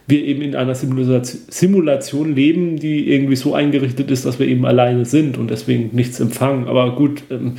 wir 0.06 0.24
eben 0.24 0.44
in 0.44 0.56
einer 0.56 0.76
Simulation 0.76 2.36
leben, 2.36 2.78
die 2.78 3.12
irgendwie 3.12 3.38
so 3.38 3.56
eingerichtet 3.56 4.12
ist, 4.12 4.24
dass 4.28 4.38
wir 4.38 4.48
eben 4.48 4.68
alleine 4.68 5.06
sind 5.06 5.40
und 5.40 5.50
deswegen 5.50 5.96
nichts 5.96 6.20
empfangen. 6.20 6.68
Aber 6.68 6.94
gut, 6.96 7.24
ähm, 7.32 7.54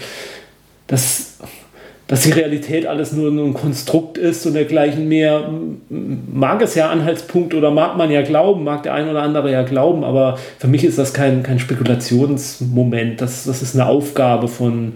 das 0.86 1.38
dass 2.08 2.22
die 2.22 2.32
Realität 2.32 2.86
alles 2.86 3.12
nur 3.12 3.30
ein 3.30 3.52
Konstrukt 3.52 4.16
ist 4.16 4.44
und 4.46 4.54
dergleichen 4.54 5.08
mehr, 5.08 5.50
mag 5.90 6.62
es 6.62 6.74
ja 6.74 6.88
Anhaltspunkt 6.88 7.52
oder 7.52 7.70
mag 7.70 7.98
man 7.98 8.10
ja 8.10 8.22
glauben, 8.22 8.64
mag 8.64 8.82
der 8.82 8.94
ein 8.94 9.08
oder 9.08 9.22
andere 9.22 9.52
ja 9.52 9.62
glauben, 9.62 10.04
aber 10.04 10.38
für 10.58 10.68
mich 10.68 10.84
ist 10.84 10.98
das 10.98 11.12
kein, 11.12 11.42
kein 11.42 11.58
Spekulationsmoment. 11.58 13.20
Das, 13.20 13.44
das 13.44 13.60
ist 13.60 13.74
eine 13.74 13.86
Aufgabe 13.86 14.48
von, 14.48 14.94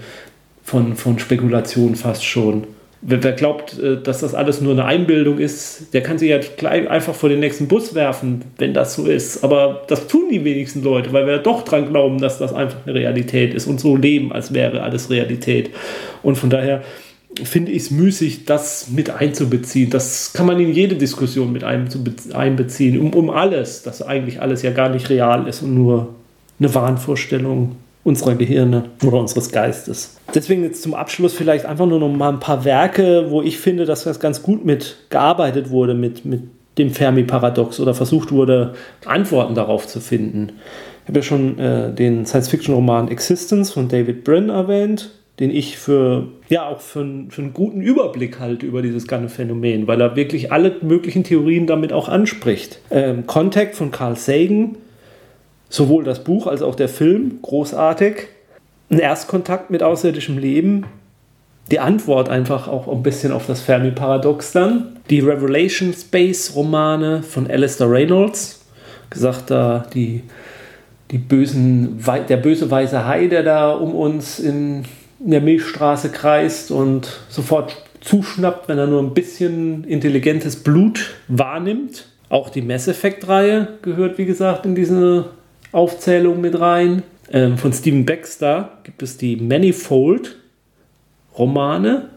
von, 0.64 0.96
von 0.96 1.18
Spekulation 1.18 1.96
fast 1.96 2.24
schon. 2.24 2.64
Wer, 3.04 3.32
glaubt, 3.32 3.78
äh, 3.80 4.00
dass 4.00 4.20
das 4.20 4.32
alles 4.32 4.60
nur 4.60 4.72
eine 4.72 4.84
Einbildung 4.84 5.38
ist, 5.38 5.92
der 5.92 6.02
kann 6.02 6.18
sich 6.18 6.30
ja 6.30 6.38
gleich 6.38 6.88
einfach 6.88 7.14
vor 7.14 7.28
den 7.28 7.40
nächsten 7.40 7.66
Bus 7.66 7.96
werfen, 7.96 8.44
wenn 8.58 8.74
das 8.74 8.94
so 8.94 9.06
ist. 9.06 9.42
Aber 9.42 9.82
das 9.88 10.06
tun 10.06 10.28
die 10.30 10.44
wenigsten 10.44 10.84
Leute, 10.84 11.12
weil 11.12 11.26
wir 11.26 11.38
doch 11.38 11.62
dran 11.64 11.88
glauben, 11.88 12.20
dass 12.20 12.38
das 12.38 12.52
einfach 12.52 12.78
eine 12.86 12.94
Realität 12.94 13.54
ist 13.54 13.66
und 13.66 13.80
so 13.80 13.96
leben, 13.96 14.32
als 14.32 14.54
wäre 14.54 14.82
alles 14.82 15.10
Realität. 15.10 15.70
Und 16.22 16.36
von 16.36 16.48
daher 16.48 16.82
finde 17.42 17.72
ich 17.72 17.84
es 17.84 17.90
müßig, 17.90 18.44
das 18.44 18.88
mit 18.88 19.10
einzubeziehen. 19.10 19.90
Das 19.90 20.32
kann 20.32 20.46
man 20.46 20.60
in 20.60 20.72
jede 20.72 20.96
Diskussion 20.96 21.52
mit 21.52 21.64
einbeziehen, 21.64 23.00
um, 23.00 23.12
um 23.14 23.30
alles, 23.30 23.82
dass 23.82 24.02
eigentlich 24.02 24.40
alles 24.40 24.62
ja 24.62 24.70
gar 24.70 24.90
nicht 24.90 25.10
real 25.10 25.48
ist 25.48 25.62
und 25.62 25.74
nur 25.74 26.14
eine 26.60 26.74
Wahnvorstellung 26.74 27.76
unserer 28.04 28.34
Gehirne 28.34 28.84
oder 29.04 29.18
unseres 29.18 29.50
Geistes. 29.50 30.16
Deswegen 30.34 30.64
jetzt 30.64 30.82
zum 30.82 30.94
Abschluss 30.94 31.34
vielleicht 31.34 31.66
einfach 31.66 31.86
nur 31.86 32.00
noch 32.00 32.08
mal 32.08 32.30
ein 32.30 32.40
paar 32.40 32.64
Werke, 32.64 33.30
wo 33.30 33.42
ich 33.42 33.58
finde, 33.58 33.84
dass 33.84 34.04
das 34.04 34.18
ganz 34.18 34.42
gut 34.42 34.64
mit 34.64 34.96
gearbeitet 35.10 35.70
wurde, 35.70 35.94
mit, 35.94 36.24
mit 36.24 36.42
dem 36.78 36.90
Fermi-Paradox 36.90 37.78
oder 37.80 37.94
versucht 37.94 38.32
wurde, 38.32 38.74
Antworten 39.04 39.54
darauf 39.54 39.86
zu 39.86 40.00
finden. 40.00 40.52
Ich 41.02 41.08
habe 41.08 41.18
ja 41.18 41.22
schon 41.22 41.58
äh, 41.58 41.92
den 41.92 42.26
Science-Fiction-Roman 42.26 43.08
Existence 43.08 43.70
von 43.70 43.88
David 43.88 44.24
Brin 44.24 44.48
erwähnt 44.48 45.10
den 45.40 45.50
ich 45.50 45.78
für, 45.78 46.28
ja, 46.48 46.68
auch 46.68 46.80
für, 46.80 47.04
für 47.30 47.42
einen 47.42 47.54
guten 47.54 47.80
Überblick 47.80 48.38
halte 48.38 48.66
über 48.66 48.82
dieses 48.82 49.06
ganze 49.06 49.34
Phänomen, 49.34 49.86
weil 49.86 50.00
er 50.00 50.14
wirklich 50.14 50.52
alle 50.52 50.76
möglichen 50.82 51.24
Theorien 51.24 51.66
damit 51.66 51.92
auch 51.92 52.08
anspricht. 52.08 52.78
Ähm, 52.90 53.26
Contact 53.26 53.74
von 53.74 53.90
Carl 53.90 54.16
Sagan, 54.16 54.76
sowohl 55.72 56.04
das 56.04 56.22
Buch 56.22 56.46
als 56.46 56.60
auch 56.60 56.74
der 56.74 56.88
Film, 56.88 57.38
großartig. 57.40 58.28
Ein 58.90 58.98
Erstkontakt 58.98 59.70
mit 59.70 59.82
außerirdischem 59.82 60.36
Leben, 60.36 60.84
die 61.70 61.80
Antwort 61.80 62.28
einfach 62.28 62.68
auch 62.68 62.88
ein 62.88 63.02
bisschen 63.02 63.32
auf 63.32 63.46
das 63.46 63.62
Fermi-Paradox 63.62 64.52
dann. 64.52 64.98
Die 65.08 65.20
Revelation 65.20 65.94
Space-Romane 65.94 67.22
von 67.22 67.50
Alistair 67.50 67.90
Reynolds, 67.90 68.66
gesagt 69.08 69.50
da 69.50 69.86
die, 69.94 70.24
die 71.10 71.16
bösen, 71.16 72.04
der 72.28 72.36
böse 72.36 72.70
weiße 72.70 73.06
Hai, 73.06 73.28
der 73.28 73.42
da 73.42 73.72
um 73.72 73.94
uns 73.94 74.38
in 74.38 74.84
der 75.20 75.40
Milchstraße 75.40 76.10
kreist 76.10 76.70
und 76.70 77.20
sofort 77.30 77.82
zuschnappt, 78.02 78.68
wenn 78.68 78.76
er 78.76 78.88
nur 78.88 79.02
ein 79.02 79.14
bisschen 79.14 79.84
intelligentes 79.84 80.56
Blut 80.56 81.14
wahrnimmt. 81.28 82.08
Auch 82.28 82.50
die 82.50 82.60
Mass 82.60 82.88
Effect-Reihe 82.88 83.68
gehört, 83.80 84.18
wie 84.18 84.26
gesagt, 84.26 84.66
in 84.66 84.74
diese 84.74 85.30
Aufzählung 85.72 86.40
mit 86.40 86.60
rein. 86.60 87.02
Ähm, 87.30 87.58
von 87.58 87.72
Stephen 87.72 88.06
Baxter 88.06 88.78
gibt 88.84 89.02
es 89.02 89.16
die 89.16 89.34
Manifold-Romane. 89.36 92.10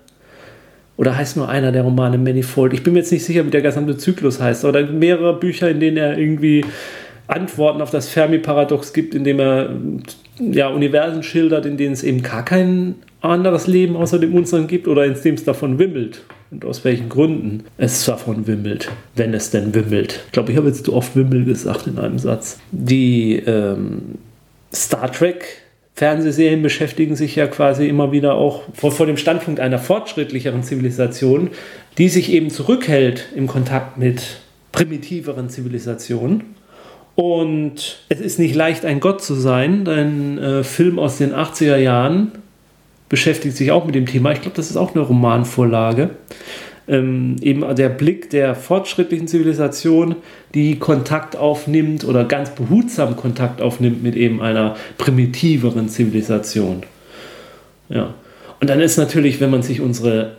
Oder 0.97 1.17
heißt 1.17 1.37
nur 1.37 1.49
einer 1.49 1.71
der 1.71 1.83
Romane 1.83 2.17
Manifold? 2.17 2.73
Ich 2.73 2.83
bin 2.83 2.93
mir 2.93 2.99
jetzt 2.99 3.11
nicht 3.11 3.25
sicher, 3.25 3.45
wie 3.45 3.49
der 3.49 3.61
gesamte 3.61 3.97
Zyklus 3.97 4.39
heißt. 4.39 4.63
Gibt 4.63 4.93
mehrere 4.93 5.37
Bücher, 5.37 5.69
in 5.69 5.79
denen 5.79 5.97
er 5.97 6.17
irgendwie 6.17 6.63
Antworten 7.27 7.81
auf 7.81 7.91
das 7.91 8.09
Fermi-Paradox 8.09 8.93
gibt, 8.93 9.15
indem 9.15 9.39
er 9.39 9.69
ja, 10.39 10.67
Universen 10.67 11.23
schildert, 11.23 11.65
in 11.65 11.77
denen 11.77 11.93
es 11.93 12.03
eben 12.03 12.21
gar 12.21 12.45
kein 12.45 12.95
anderes 13.21 13.67
Leben 13.67 13.95
außer 13.95 14.19
dem 14.19 14.35
unseren 14.35 14.67
gibt 14.67 14.87
oder 14.87 15.05
in 15.05 15.15
dem 15.15 15.35
es 15.35 15.43
davon 15.43 15.79
wimmelt. 15.79 16.23
Und 16.55 16.63
aus 16.63 16.85
welchen 16.85 17.09
Gründen 17.09 17.65
es 17.77 18.05
davon 18.05 18.47
wimmelt, 18.47 18.89
wenn 19.15 19.33
es 19.33 19.51
denn 19.51 19.75
wimmelt. 19.75 20.21
Ich 20.27 20.31
glaube, 20.31 20.53
ich 20.53 20.57
habe 20.57 20.69
jetzt 20.69 20.85
zu 20.85 20.93
oft 20.93 21.13
Wimmel 21.17 21.43
gesagt 21.43 21.85
in 21.85 21.99
einem 21.99 22.17
Satz. 22.17 22.59
Die 22.71 23.35
ähm, 23.45 24.15
Star 24.73 25.11
Trek 25.11 25.45
Fernsehserien 25.95 26.61
beschäftigen 26.61 27.17
sich 27.17 27.35
ja 27.35 27.47
quasi 27.47 27.89
immer 27.89 28.13
wieder 28.13 28.35
auch 28.35 28.63
vor, 28.73 28.93
vor 28.93 29.05
dem 29.05 29.17
Standpunkt 29.17 29.59
einer 29.59 29.79
fortschrittlicheren 29.79 30.63
Zivilisation, 30.63 31.49
die 31.97 32.07
sich 32.07 32.31
eben 32.31 32.49
zurückhält 32.49 33.25
im 33.35 33.47
Kontakt 33.47 33.97
mit 33.97 34.37
primitiveren 34.71 35.49
Zivilisationen 35.49 36.55
und 37.15 37.99
es 38.09 38.19
ist 38.19 38.39
nicht 38.39 38.55
leicht, 38.55 38.85
ein 38.85 38.99
Gott 38.99 39.23
zu 39.23 39.35
sein. 39.35 39.87
Ein 39.87 40.37
äh, 40.37 40.63
Film 40.63 40.99
aus 40.99 41.17
den 41.17 41.33
80er 41.33 41.77
Jahren, 41.77 42.33
beschäftigt 43.09 43.55
sich 43.55 43.71
auch 43.71 43.85
mit 43.85 43.95
dem 43.95 44.05
Thema. 44.05 44.31
Ich 44.31 44.41
glaube, 44.41 44.55
das 44.55 44.69
ist 44.69 44.77
auch 44.77 44.95
eine 44.95 45.03
Romanvorlage. 45.03 46.11
Ähm, 46.87 47.37
eben 47.41 47.75
der 47.75 47.89
Blick 47.89 48.29
der 48.29 48.53
fortschrittlichen 48.53 49.27
Zivilisation, 49.27 50.17
die 50.53 50.77
Kontakt 50.77 51.35
aufnimmt 51.35 52.03
oder 52.05 52.25
ganz 52.25 52.51
behutsam 52.51 53.15
Kontakt 53.15 53.61
aufnimmt 53.61 54.03
mit 54.03 54.15
eben 54.15 54.41
einer 54.41 54.75
primitiveren 54.97 55.89
Zivilisation. 55.89 56.83
Ja. 57.89 58.13
Und 58.59 58.69
dann 58.69 58.79
ist 58.79 58.97
natürlich, 58.97 59.41
wenn 59.41 59.49
man 59.49 59.63
sich 59.63 59.81
unsere 59.81 60.37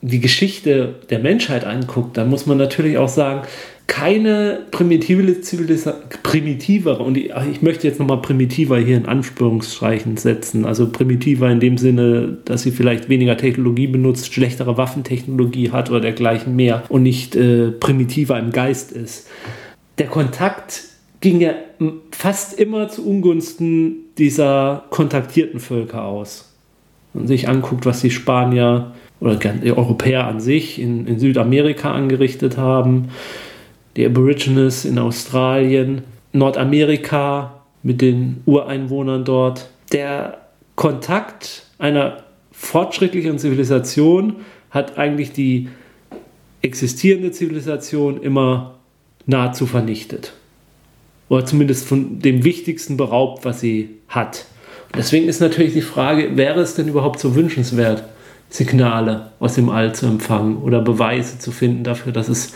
die 0.00 0.20
Geschichte 0.20 0.96
der 1.08 1.18
Menschheit 1.18 1.64
anguckt, 1.64 2.18
dann 2.18 2.28
muss 2.28 2.44
man 2.44 2.58
natürlich 2.58 2.98
auch 2.98 3.08
sagen, 3.08 3.40
keine 3.86 4.60
primitive 4.70 5.40
Zivilisation, 5.42 6.08
primitivere, 6.22 7.02
und 7.02 7.18
ich, 7.18 7.62
möchte 7.62 7.86
jetzt 7.86 8.00
nochmal 8.00 8.22
primitiver 8.22 8.78
hier 8.78 8.96
in 8.96 9.06
Anführungsstreichen 9.06 10.16
setzen, 10.16 10.64
also 10.64 10.88
primitiver 10.90 11.50
in 11.50 11.60
dem 11.60 11.76
Sinne, 11.76 12.38
dass 12.44 12.62
sie 12.62 12.70
vielleicht 12.70 13.08
weniger 13.08 13.36
Technologie 13.36 13.86
benutzt, 13.86 14.32
schlechtere 14.32 14.78
Waffentechnologie 14.78 15.70
hat 15.70 15.90
oder 15.90 16.00
dergleichen 16.00 16.56
mehr 16.56 16.84
und 16.88 17.02
nicht 17.02 17.36
äh, 17.36 17.72
primitiver 17.72 18.38
im 18.38 18.52
Geist 18.52 18.90
ist. 18.90 19.28
Der 19.98 20.06
Kontakt 20.06 20.84
ging 21.20 21.40
ja 21.40 21.52
fast 22.10 22.58
immer 22.58 22.88
zu 22.88 23.06
Ungunsten 23.06 23.96
dieser 24.18 24.84
kontaktierten 24.90 25.60
Völker 25.60 26.04
aus. 26.04 26.54
Man 27.12 27.26
sich 27.26 27.48
anguckt, 27.48 27.86
was 27.86 28.00
die 28.00 28.10
Spanier 28.10 28.92
oder 29.20 29.36
die 29.36 29.72
Europäer 29.72 30.26
an 30.26 30.40
sich 30.40 30.80
in, 30.80 31.06
in 31.06 31.18
Südamerika 31.18 31.92
angerichtet 31.92 32.56
haben, 32.56 33.10
die 33.96 34.06
Aborigines 34.06 34.84
in 34.84 34.98
Australien, 34.98 36.02
Nordamerika 36.32 37.62
mit 37.82 38.00
den 38.00 38.42
Ureinwohnern 38.46 39.24
dort. 39.24 39.68
Der 39.92 40.38
Kontakt 40.74 41.66
einer 41.78 42.24
fortschrittlichen 42.52 43.38
Zivilisation 43.38 44.36
hat 44.70 44.98
eigentlich 44.98 45.32
die 45.32 45.68
existierende 46.62 47.30
Zivilisation 47.30 48.20
immer 48.22 48.74
nahezu 49.26 49.66
vernichtet. 49.66 50.32
Oder 51.28 51.46
zumindest 51.46 51.86
von 51.86 52.20
dem 52.20 52.44
Wichtigsten 52.44 52.96
beraubt, 52.96 53.44
was 53.44 53.60
sie 53.60 53.90
hat. 54.08 54.46
Und 54.92 54.98
deswegen 54.98 55.28
ist 55.28 55.40
natürlich 55.40 55.72
die 55.72 55.82
Frage, 55.82 56.36
wäre 56.36 56.60
es 56.60 56.74
denn 56.74 56.88
überhaupt 56.88 57.20
so 57.20 57.34
wünschenswert, 57.34 58.04
Signale 58.50 59.32
aus 59.40 59.54
dem 59.54 59.68
All 59.68 59.94
zu 59.94 60.06
empfangen 60.06 60.58
oder 60.58 60.80
Beweise 60.80 61.38
zu 61.38 61.50
finden 61.50 61.82
dafür, 61.82 62.12
dass 62.12 62.28
es 62.28 62.54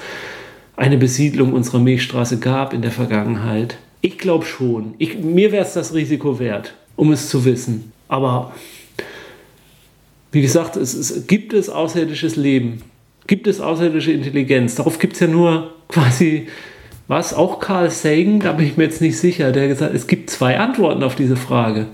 eine 0.79 0.97
Besiedlung 0.97 1.53
unserer 1.53 1.81
Milchstraße 1.81 2.39
gab 2.39 2.72
in 2.72 2.83
der 2.83 2.93
Vergangenheit? 2.93 3.79
Ich 4.01 4.16
glaube 4.16 4.47
schon. 4.47 4.95
Ich, 4.99 5.18
mir 5.18 5.51
wäre 5.51 5.64
es 5.64 5.72
das 5.72 5.93
Risiko 5.93 6.39
wert, 6.39 6.74
um 6.95 7.11
es 7.11 7.29
zu 7.29 7.45
wissen. 7.45 7.93
Aber 8.07 8.53
wie 10.31 10.41
gesagt, 10.41 10.76
es, 10.76 10.95
es, 10.95 11.26
gibt 11.26 11.53
es 11.53 11.68
außerirdisches 11.68 12.37
Leben? 12.37 12.83
Gibt 13.26 13.49
es 13.49 13.61
außerirdische 13.61 14.12
Intelligenz? 14.12 14.76
Darauf 14.76 14.99
gibt 15.01 15.14
es 15.14 15.20
ja 15.20 15.26
nur 15.26 15.72
quasi, 15.89 16.47
was 17.09 17.35
auch 17.35 17.59
Carl 17.59 17.91
Sagan, 17.91 18.39
da 18.39 18.53
bin 18.53 18.66
ich 18.66 18.76
mir 18.76 18.85
jetzt 18.85 19.01
nicht 19.01 19.18
sicher, 19.18 19.51
der 19.51 19.68
gesagt 19.68 19.95
es 19.95 20.07
gibt 20.07 20.31
zwei 20.31 20.59
Antworten 20.59 21.03
auf 21.03 21.16
diese 21.16 21.37
Frage. 21.37 21.87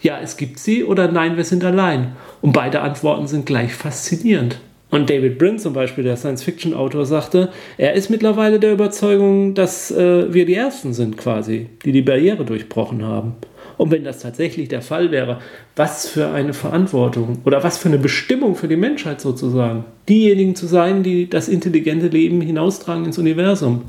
Ja, 0.00 0.18
es 0.20 0.36
gibt 0.36 0.58
sie 0.58 0.84
oder 0.84 1.06
nein, 1.12 1.36
wir 1.36 1.44
sind 1.44 1.64
allein. 1.64 2.12
Und 2.40 2.52
beide 2.52 2.80
Antworten 2.80 3.26
sind 3.26 3.44
gleich 3.44 3.74
faszinierend. 3.74 4.58
Und 4.92 5.08
David 5.08 5.38
Brin 5.38 5.58
zum 5.58 5.72
Beispiel, 5.72 6.04
der 6.04 6.18
Science-Fiction-Autor, 6.18 7.06
sagte, 7.06 7.48
er 7.78 7.94
ist 7.94 8.10
mittlerweile 8.10 8.60
der 8.60 8.74
Überzeugung, 8.74 9.54
dass 9.54 9.90
äh, 9.90 10.32
wir 10.34 10.44
die 10.44 10.54
Ersten 10.54 10.92
sind 10.92 11.16
quasi, 11.16 11.68
die 11.82 11.92
die 11.92 12.02
Barriere 12.02 12.44
durchbrochen 12.44 13.02
haben. 13.02 13.32
Und 13.78 13.90
wenn 13.90 14.04
das 14.04 14.18
tatsächlich 14.18 14.68
der 14.68 14.82
Fall 14.82 15.10
wäre, 15.10 15.40
was 15.76 16.10
für 16.10 16.28
eine 16.28 16.52
Verantwortung 16.52 17.38
oder 17.46 17.64
was 17.64 17.78
für 17.78 17.88
eine 17.88 17.96
Bestimmung 17.96 18.54
für 18.54 18.68
die 18.68 18.76
Menschheit 18.76 19.22
sozusagen. 19.22 19.86
Diejenigen 20.10 20.54
zu 20.54 20.66
sein, 20.66 21.02
die 21.02 21.26
das 21.26 21.48
intelligente 21.48 22.08
Leben 22.08 22.42
hinaustragen 22.42 23.06
ins 23.06 23.16
Universum. 23.16 23.84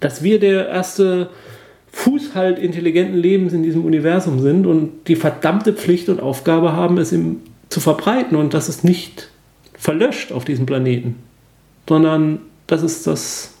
Dass 0.00 0.22
wir 0.22 0.38
der 0.38 0.68
erste 0.68 1.30
Fuß 1.92 2.34
halt 2.34 2.58
intelligenten 2.58 3.16
Lebens 3.16 3.54
in 3.54 3.62
diesem 3.62 3.86
Universum 3.86 4.38
sind 4.40 4.66
und 4.66 5.08
die 5.08 5.16
verdammte 5.16 5.72
Pflicht 5.72 6.10
und 6.10 6.20
Aufgabe 6.20 6.74
haben, 6.74 6.98
es 6.98 7.10
ihm 7.10 7.40
zu 7.70 7.80
verbreiten 7.80 8.36
und 8.36 8.52
dass 8.52 8.68
es 8.68 8.84
nicht 8.84 9.30
verlöscht 9.84 10.32
auf 10.32 10.46
diesem 10.46 10.64
Planeten, 10.64 11.16
sondern 11.86 12.38
dass 12.66 12.82
es 12.82 13.02
das 13.02 13.54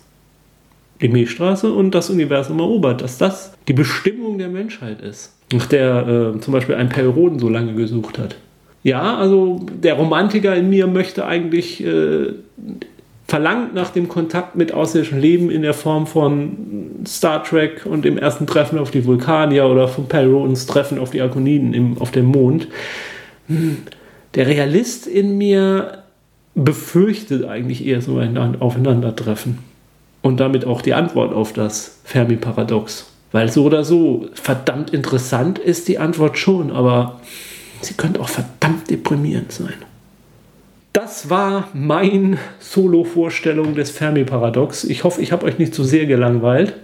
die 1.02 1.08
Milchstraße 1.08 1.70
und 1.70 1.94
das 1.94 2.08
Universum 2.08 2.58
erobert, 2.60 3.02
dass 3.02 3.18
das 3.18 3.52
die 3.68 3.74
Bestimmung 3.74 4.38
der 4.38 4.48
Menschheit 4.48 5.02
ist, 5.02 5.34
nach 5.52 5.66
der 5.66 6.32
äh, 6.34 6.40
zum 6.40 6.54
Beispiel 6.54 6.76
ein 6.76 6.88
Perroden 6.88 7.38
so 7.38 7.50
lange 7.50 7.74
gesucht 7.74 8.18
hat. 8.18 8.36
Ja, 8.82 9.18
also 9.18 9.66
der 9.70 9.94
Romantiker 9.94 10.56
in 10.56 10.70
mir 10.70 10.86
möchte 10.86 11.26
eigentlich, 11.26 11.84
äh, 11.84 12.32
verlangt 13.26 13.74
nach 13.74 13.90
dem 13.90 14.08
Kontakt 14.08 14.56
mit 14.56 14.72
außerirdischen 14.72 15.20
Leben 15.20 15.50
in 15.50 15.60
der 15.60 15.74
Form 15.74 16.06
von 16.06 17.04
Star 17.06 17.42
Trek 17.44 17.84
und 17.84 18.04
dem 18.04 18.16
ersten 18.16 18.46
Treffen 18.46 18.78
auf 18.78 18.90
die 18.90 19.04
Vulkanier 19.04 19.66
oder 19.66 19.88
von 19.88 20.06
Perrodens 20.06 20.66
Treffen 20.66 20.98
auf 20.98 21.10
die 21.10 21.20
Arkoniden 21.20 21.74
im, 21.74 21.98
auf 21.98 22.12
dem 22.12 22.26
Mond. 22.26 22.68
Hm, 23.48 23.78
der 24.34 24.46
Realist 24.46 25.06
in 25.06 25.36
mir 25.36 26.03
befürchtet 26.54 27.44
eigentlich 27.44 27.84
eher 27.86 28.00
so 28.00 28.18
ein 28.18 28.36
Aufeinandertreffen. 28.60 29.58
Und 30.22 30.40
damit 30.40 30.64
auch 30.64 30.80
die 30.80 30.94
Antwort 30.94 31.34
auf 31.34 31.52
das 31.52 31.98
Fermi-Paradox. 32.04 33.10
Weil 33.32 33.50
so 33.50 33.64
oder 33.64 33.84
so, 33.84 34.28
verdammt 34.32 34.90
interessant 34.90 35.58
ist 35.58 35.88
die 35.88 35.98
Antwort 35.98 36.38
schon, 36.38 36.70
aber 36.70 37.20
sie 37.80 37.94
könnte 37.94 38.20
auch 38.20 38.28
verdammt 38.28 38.88
deprimierend 38.90 39.52
sein. 39.52 39.74
Das 40.92 41.28
war 41.28 41.68
mein 41.74 42.38
Solo-Vorstellung 42.60 43.74
des 43.74 43.90
Fermi-Paradox. 43.90 44.84
Ich 44.84 45.02
hoffe, 45.02 45.20
ich 45.20 45.32
habe 45.32 45.44
euch 45.44 45.58
nicht 45.58 45.74
zu 45.74 45.82
sehr 45.82 46.06
gelangweilt. 46.06 46.74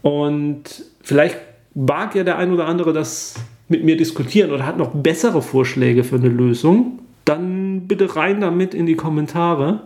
Und 0.00 0.62
vielleicht 1.02 1.36
mag 1.74 2.14
ja 2.14 2.24
der 2.24 2.38
ein 2.38 2.50
oder 2.50 2.66
andere 2.66 2.94
das 2.94 3.34
mit 3.68 3.84
mir 3.84 3.98
diskutieren 3.98 4.50
oder 4.50 4.64
hat 4.64 4.78
noch 4.78 4.92
bessere 4.92 5.42
Vorschläge 5.42 6.02
für 6.02 6.16
eine 6.16 6.28
Lösung 6.28 7.00
bitte 7.86 8.16
rein 8.16 8.40
damit 8.40 8.74
in 8.74 8.86
die 8.86 8.96
Kommentare. 8.96 9.82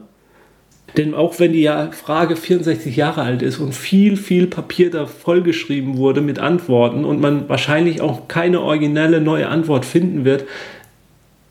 Denn 0.97 1.15
auch 1.15 1.39
wenn 1.39 1.53
die 1.53 1.71
Frage 1.93 2.37
64 2.37 2.97
Jahre 2.97 3.23
alt 3.23 3.43
ist 3.43 3.59
und 3.59 3.75
viel, 3.75 4.17
viel 4.17 4.47
Papier 4.47 4.91
da 4.91 5.07
vollgeschrieben 5.07 5.97
wurde 5.97 6.21
mit 6.21 6.39
Antworten 6.39 7.05
und 7.05 7.21
man 7.21 7.49
wahrscheinlich 7.49 8.01
auch 8.01 8.29
keine 8.29 8.61
originelle 8.61 9.21
neue 9.21 9.49
Antwort 9.49 9.87
finden 9.87 10.25
wird, 10.25 10.45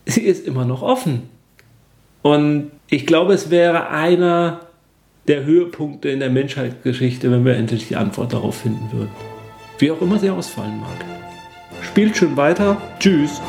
sie 0.06 0.22
ist 0.22 0.46
immer 0.46 0.66
noch 0.66 0.84
offen. 0.84 1.24
Und 2.22 2.72
ich 2.90 3.08
glaube, 3.08 3.34
es 3.34 3.50
wäre 3.50 3.90
einer 3.90 4.62
der 5.28 5.44
Höhepunkte 5.46 6.10
in 6.10 6.20
der 6.20 6.30
Menschheitsgeschichte, 6.30 7.32
wenn 7.32 7.46
wir 7.46 7.56
endlich 7.56 7.88
die 7.88 7.96
Antwort 7.96 8.34
darauf 8.34 8.58
finden 8.58 8.90
würden. 8.92 9.12
Wie 9.80 9.90
auch 9.92 10.02
immer 10.02 10.20
sie 10.20 10.30
ausfallen 10.30 10.80
mag. 10.80 11.06
Spielt 11.82 12.16
schön 12.16 12.38
weiter. 12.38 12.80
Tschüss. 13.00 13.42